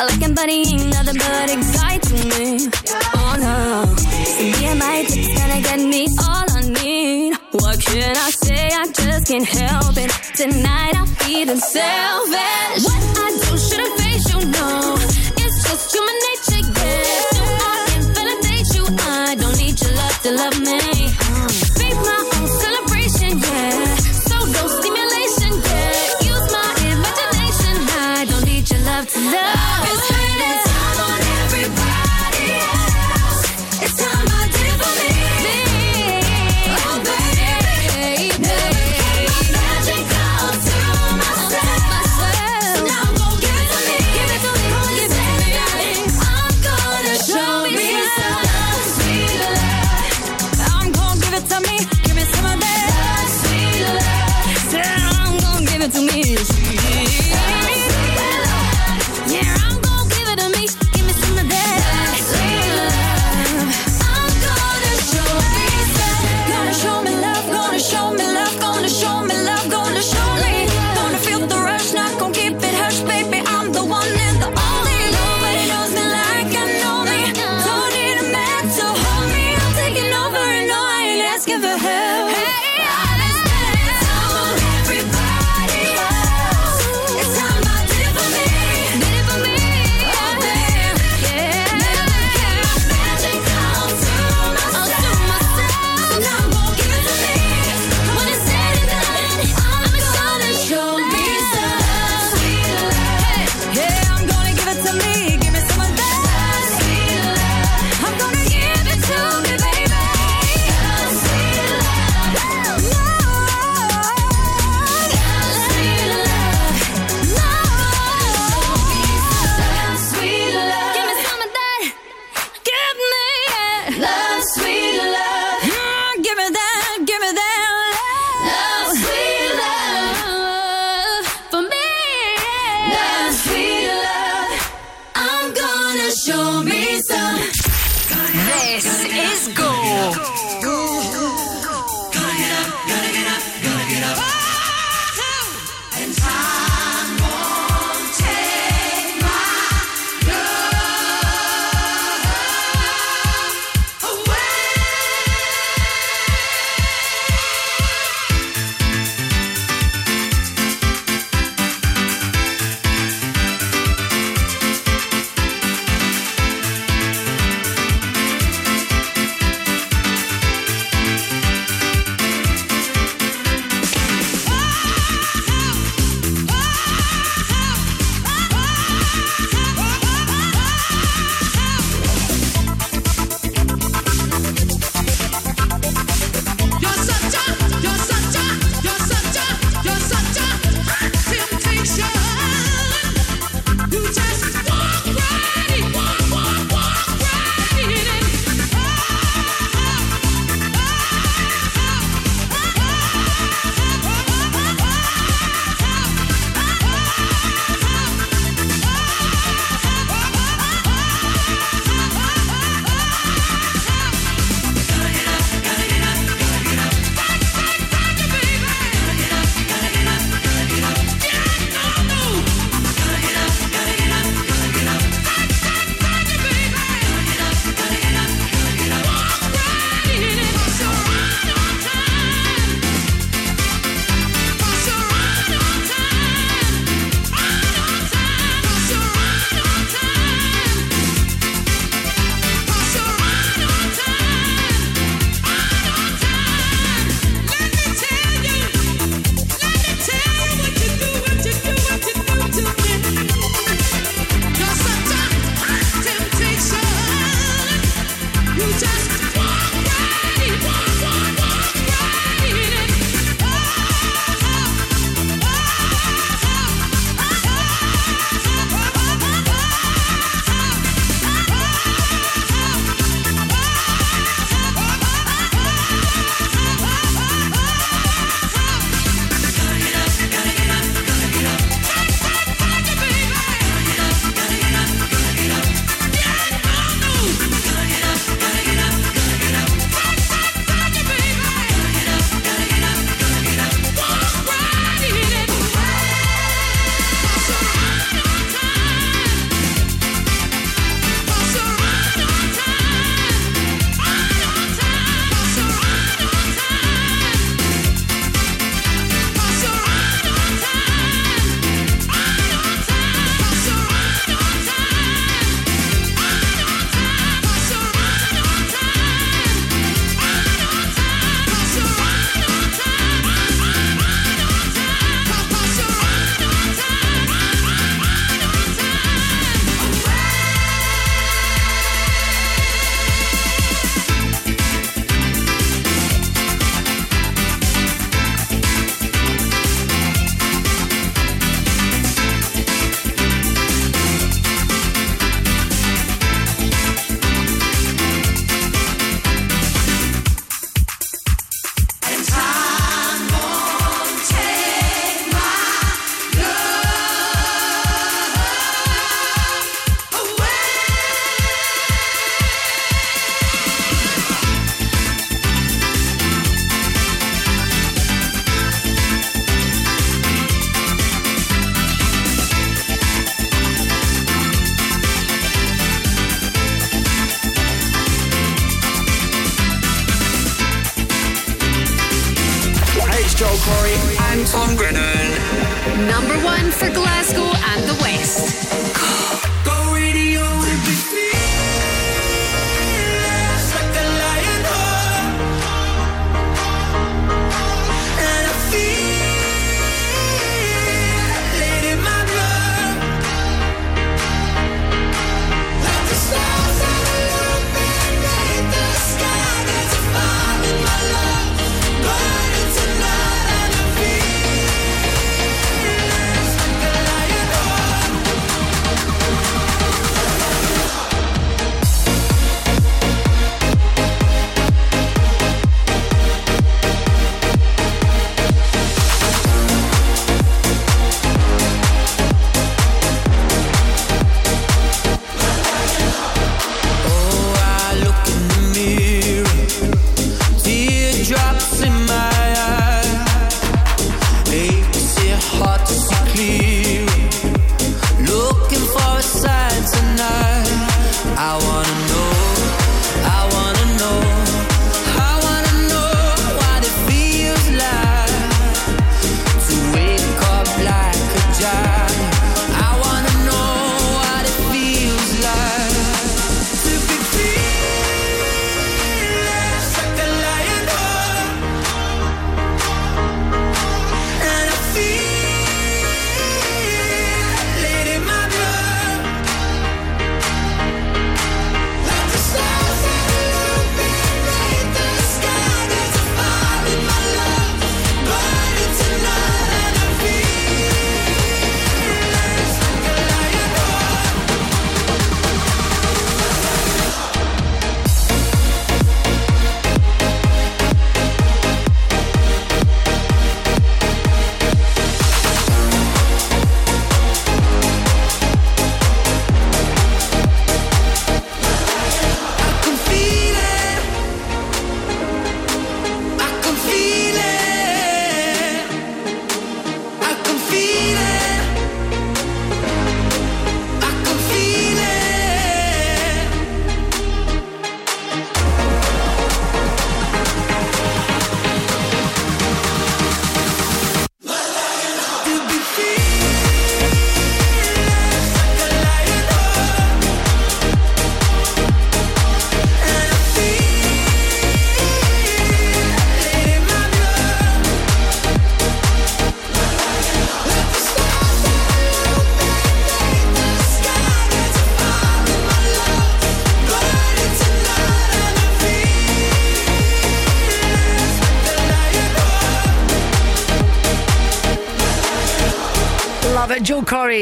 I 0.00 0.04
like 0.04 0.22
him, 0.22 0.34
but 0.34 0.48
ain't 0.48 0.86
nothing 0.88 1.18
but 1.18 1.50
a 1.50 1.98
to 2.00 2.14
me. 2.32 2.70
Oh 3.20 3.36
no. 3.36 3.84
So 4.32 4.42
me 4.48 4.64
and 4.72 4.78
my 4.78 5.04
tips 5.04 5.28
gonna 5.36 5.60
get 5.60 5.80
me 5.92 6.08
all 6.24 6.46
I 6.56 6.60
need. 6.80 7.34
What 7.52 7.78
can 7.84 8.16
I 8.16 8.30
say? 8.30 8.70
I 8.80 8.86
just 8.96 9.26
can't 9.28 9.44
help 9.44 9.98
it. 9.98 10.10
Tonight 10.40 10.94
I'm 10.96 11.06
feeling 11.20 11.60
selfish. 11.60 12.84
What 12.88 13.02
I 13.24 13.28
do 13.44 13.58
shouldn't 13.58 14.00
face 14.00 14.26
you, 14.32 14.40
no. 14.48 14.96
It's 15.36 15.68
just 15.68 15.92
human 15.92 16.09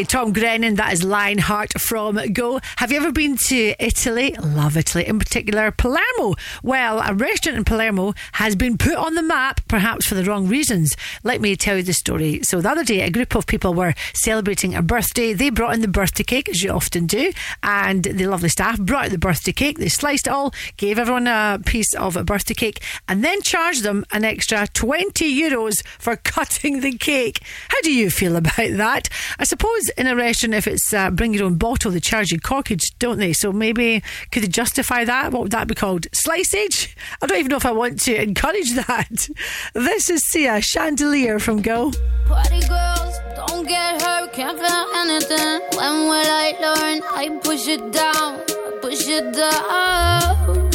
Tom 0.05 0.33
Grennan, 0.33 0.77
that 0.77 0.93
is 0.93 1.03
Lionheart 1.03 1.81
from 1.81 2.21
Go. 2.33 2.61
Have 2.77 2.93
you 2.93 2.99
ever 2.99 3.11
been 3.11 3.37
to 3.49 3.75
Italy? 3.79 4.35
Love 4.41 4.77
Italy, 4.77 5.07
in 5.07 5.19
particular 5.19 5.71
Palermo. 5.71 6.37
Well, 6.63 7.01
a 7.01 7.15
restaurant 7.15 7.59
in 7.59 7.65
Palermo 7.65 8.15
has 8.33 8.55
been 8.55 8.79
put 8.79 8.95
on 8.95 9.15
the 9.15 9.23
map, 9.23 9.61
perhaps 9.67 10.07
for 10.07 10.15
the 10.15 10.25
wrong 10.25 10.47
reasons. 10.47 10.95
Let 11.25 11.41
me 11.41 11.57
tell 11.57 11.77
you 11.77 11.83
the 11.83 11.93
story. 11.93 12.41
So, 12.43 12.61
the 12.61 12.71
other 12.71 12.85
day, 12.85 13.01
a 13.01 13.11
group 13.11 13.35
of 13.35 13.47
people 13.47 13.75
were 13.75 13.95
celebrating 14.15 14.75
a 14.75 14.83
birthday. 14.83 15.33
They 15.33 15.51
brought 15.51 15.75
in 15.75 15.81
the 15.81 15.89
birthday 15.89 16.23
cake, 16.23 16.49
as 16.49 16.63
you 16.63 16.71
often 16.71 17.07
do, 17.07 17.33
and 17.63 18.05
the 18.05 18.27
lovely 18.27 18.51
staff 18.51 18.79
brought 18.79 19.07
out 19.07 19.11
the 19.11 19.19
birthday 19.19 19.53
cake. 19.53 19.79
They 19.79 19.89
sliced 19.89 20.27
it 20.27 20.33
all, 20.33 20.55
gave 20.77 20.99
everyone 20.99 21.27
a 21.27 21.61
piece 21.65 21.95
of 21.95 22.17
a 22.17 22.25
birthday 22.25 22.55
cake, 22.55 22.83
and 23.09 23.25
then 23.25 23.43
charged 23.43 23.83
them 23.83 24.05
an 24.13 24.25
extra 24.25 24.69
20 24.69 25.43
euros 25.43 25.85
for 25.99 26.17
cutting 26.17 26.81
the 26.81 26.97
cake. 26.97 27.41
How 27.69 27.81
do 27.83 27.93
you 27.93 28.11
feel 28.11 28.37
about 28.37 28.77
that? 28.77 29.09
I 29.39 29.45
suppose 29.45 29.88
in 29.97 30.07
a 30.07 30.15
restaurant, 30.17 30.55
if 30.55 30.67
it's 30.67 30.93
uh, 30.93 31.11
bring 31.11 31.35
your 31.35 31.45
own 31.45 31.57
bottle, 31.57 31.91
they 31.91 32.01
charge 32.01 32.31
you 32.31 32.41
corkage, 32.41 32.83
don't 32.99 33.19
they? 33.19 33.33
So 33.33 33.53
maybe 33.53 34.03
could 34.31 34.43
they 34.43 34.49
justify 34.49 35.05
that? 35.05 35.33
What 35.33 35.43
would 35.43 35.53
that 35.53 35.69
be 35.69 35.75
called? 35.75 36.07
Sliceage? 36.13 36.95
I 37.23 37.27
don't 37.27 37.39
even 37.39 37.51
know 37.51 37.57
if 37.57 37.67
I 37.67 37.73
want 37.73 38.01
to 38.01 38.23
encourage 38.23 38.73
that. 38.87 39.29
This 39.75 40.11
is 40.11 40.23
Sia 40.27 40.61
Chandelier 40.61 41.39
from 41.39 41.63
Go. 41.63 41.93
Party 42.27 42.61
girls, 42.69 43.19
don't 43.37 43.67
get 43.67 44.03
hurt, 44.03 44.33
can't 44.33 44.59
feel 44.59 44.87
anything. 44.97 45.61
When 45.77 46.09
will 46.09 46.31
I 46.45 46.55
learn? 46.61 47.03
I 47.15 47.39
push 47.43 47.69
it 47.69 47.93
down, 47.93 48.41
push 48.81 49.09
it 49.09 49.33
down. 49.35 50.69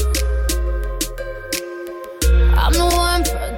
I'm 2.57 2.71
the 2.73 2.85
one 2.95 3.12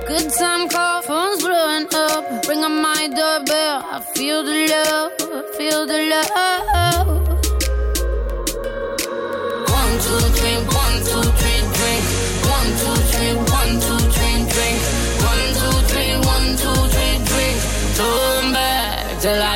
good 0.07 0.29
time 0.33 0.69
call, 0.69 1.01
phone's 1.01 1.41
blowing 1.43 1.87
up. 1.93 2.47
Ring 2.47 2.63
on 2.63 2.81
my 2.81 3.07
doorbell, 3.07 3.77
I 3.95 3.99
feel 4.13 4.43
the 4.43 4.57
love, 4.73 5.11
I 5.19 5.41
feel 5.57 5.85
the 5.87 5.99
love. 6.13 7.07
One, 9.77 9.93
two, 10.05 10.21
three, 10.37 10.57
one, 10.81 10.97
two, 11.09 11.25
three, 11.39 11.61
drink. 11.77 12.03
One, 12.55 12.69
two, 12.81 12.95
three, 13.11 13.33
one, 13.57 13.73
two, 13.85 13.99
three, 14.15 14.37
drink. 14.53 14.77
One, 15.29 15.45
two, 15.59 15.75
three, 15.89 16.13
one, 16.33 16.47
two, 16.61 16.79
three, 16.93 17.15
drink. 17.29 17.57
Turn 17.97 18.53
back 18.53 19.21
till 19.21 19.41
I 19.41 19.54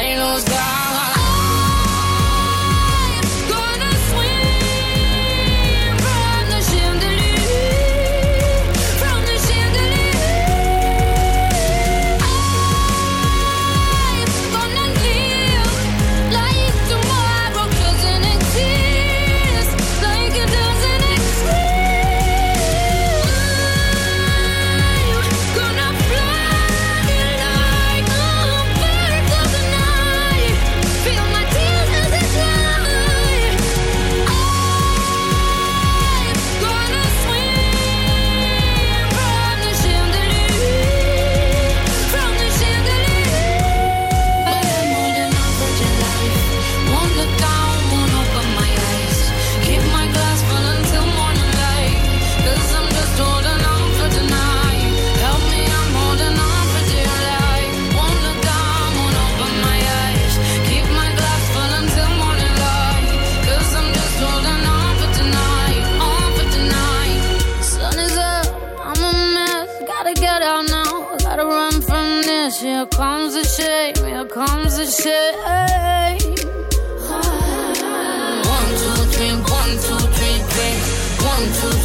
Here 72.79 72.87
comes 72.87 73.33
the 73.33 73.43
shame, 73.43 73.95
here 74.05 74.23
comes 74.23 74.77
the 74.77 74.85
shame. 74.85 75.35
One, 78.55 78.71
two, 78.79 79.03
three, 79.11 79.35
one, 79.35 79.73
two, 79.83 79.99
three, 80.15 80.39
drink. 80.47 80.79
One, 81.19 81.45
two, 81.59 81.78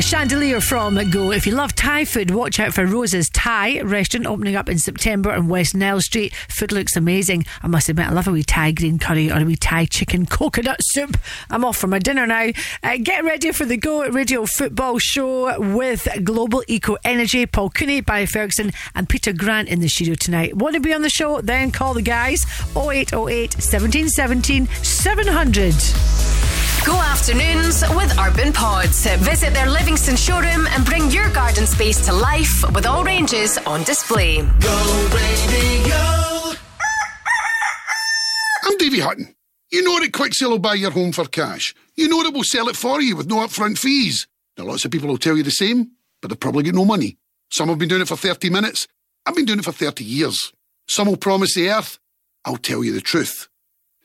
chandelier 0.00 0.60
from 0.60 0.94
Go. 1.10 1.32
If 1.32 1.46
you 1.46 1.54
love 1.54 1.74
Thai 1.74 2.04
food, 2.04 2.30
watch 2.30 2.58
out 2.58 2.72
for 2.72 2.86
Rose's 2.86 3.28
Thai 3.28 3.80
restaurant 3.82 4.26
opening 4.26 4.56
up 4.56 4.68
in 4.68 4.78
September 4.78 5.32
on 5.32 5.48
West 5.48 5.74
Nile 5.74 6.00
Street. 6.00 6.34
Food 6.48 6.72
looks 6.72 6.96
amazing. 6.96 7.44
I 7.62 7.66
must 7.66 7.88
admit, 7.88 8.06
I 8.06 8.12
love 8.12 8.26
a 8.26 8.30
wee 8.30 8.42
Thai 8.42 8.72
green 8.72 8.98
curry 8.98 9.30
or 9.30 9.40
a 9.40 9.44
wee 9.44 9.56
Thai 9.56 9.84
chicken 9.86 10.24
coconut 10.26 10.80
soup. 10.82 11.18
I'm 11.50 11.64
off 11.64 11.76
for 11.76 11.88
my 11.88 11.98
dinner 11.98 12.26
now. 12.26 12.50
Uh, 12.82 12.96
get 13.02 13.24
ready 13.24 13.52
for 13.52 13.64
the 13.64 13.76
Go 13.76 14.08
Radio 14.08 14.46
Football 14.46 14.98
Show 14.98 15.60
with 15.60 16.08
Global 16.24 16.62
Eco 16.68 16.96
Energy, 17.04 17.44
Paul 17.44 17.70
Cooney, 17.70 18.00
Barry 18.00 18.26
Ferguson, 18.26 18.72
and 18.94 19.08
Peter 19.08 19.32
Grant 19.32 19.68
in 19.68 19.80
the 19.80 19.88
studio 19.88 20.14
tonight. 20.14 20.56
Want 20.56 20.74
to 20.74 20.80
be 20.80 20.94
on 20.94 21.02
the 21.02 21.10
show? 21.10 21.40
Then 21.40 21.70
call 21.70 21.94
the 21.94 22.02
guys 22.02 22.44
0808 22.76 23.56
1717 23.56 24.66
700. 24.68 26.41
Go 26.84 26.94
afternoons 26.94 27.84
with 27.94 28.18
Urban 28.18 28.52
Pods. 28.52 29.06
Visit 29.18 29.54
their 29.54 29.70
Livingston 29.70 30.16
showroom 30.16 30.66
and 30.66 30.84
bring 30.84 31.10
your 31.12 31.30
garden 31.30 31.64
space 31.64 32.04
to 32.06 32.12
life 32.12 32.64
with 32.74 32.86
all 32.86 33.04
ranges 33.04 33.56
on 33.58 33.84
display. 33.84 34.42
Go 34.42 35.08
radio. 35.14 36.58
I'm 38.64 38.76
Davy 38.78 38.98
Hutton. 38.98 39.32
You 39.70 39.84
know 39.84 40.00
that 40.00 40.10
Quicksale 40.10 40.50
will 40.50 40.58
buy 40.58 40.74
your 40.74 40.90
home 40.90 41.12
for 41.12 41.24
cash. 41.24 41.72
You 41.94 42.08
know 42.08 42.24
that 42.24 42.32
we'll 42.32 42.42
sell 42.42 42.68
it 42.68 42.76
for 42.76 43.00
you 43.00 43.14
with 43.16 43.28
no 43.28 43.36
upfront 43.36 43.78
fees. 43.78 44.26
Now, 44.58 44.64
lots 44.64 44.84
of 44.84 44.90
people 44.90 45.08
will 45.08 45.18
tell 45.18 45.36
you 45.36 45.44
the 45.44 45.52
same, 45.52 45.92
but 46.20 46.28
they've 46.28 46.40
probably 46.40 46.64
got 46.64 46.74
no 46.74 46.84
money. 46.84 47.16
Some 47.52 47.68
have 47.68 47.78
been 47.78 47.88
doing 47.88 48.02
it 48.02 48.08
for 48.08 48.16
30 48.16 48.50
minutes. 48.50 48.88
I've 49.24 49.36
been 49.36 49.44
doing 49.44 49.60
it 49.60 49.64
for 49.64 49.72
30 49.72 50.02
years. 50.02 50.52
Some 50.88 51.06
will 51.06 51.16
promise 51.16 51.54
the 51.54 51.70
earth. 51.70 52.00
I'll 52.44 52.56
tell 52.56 52.82
you 52.82 52.92
the 52.92 53.00
truth. 53.00 53.48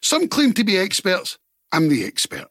Some 0.03 0.27
claim 0.27 0.53
to 0.53 0.63
be 0.63 0.77
experts. 0.77 1.39
I'm 1.71 1.89
the 1.89 2.05
expert. 2.05 2.47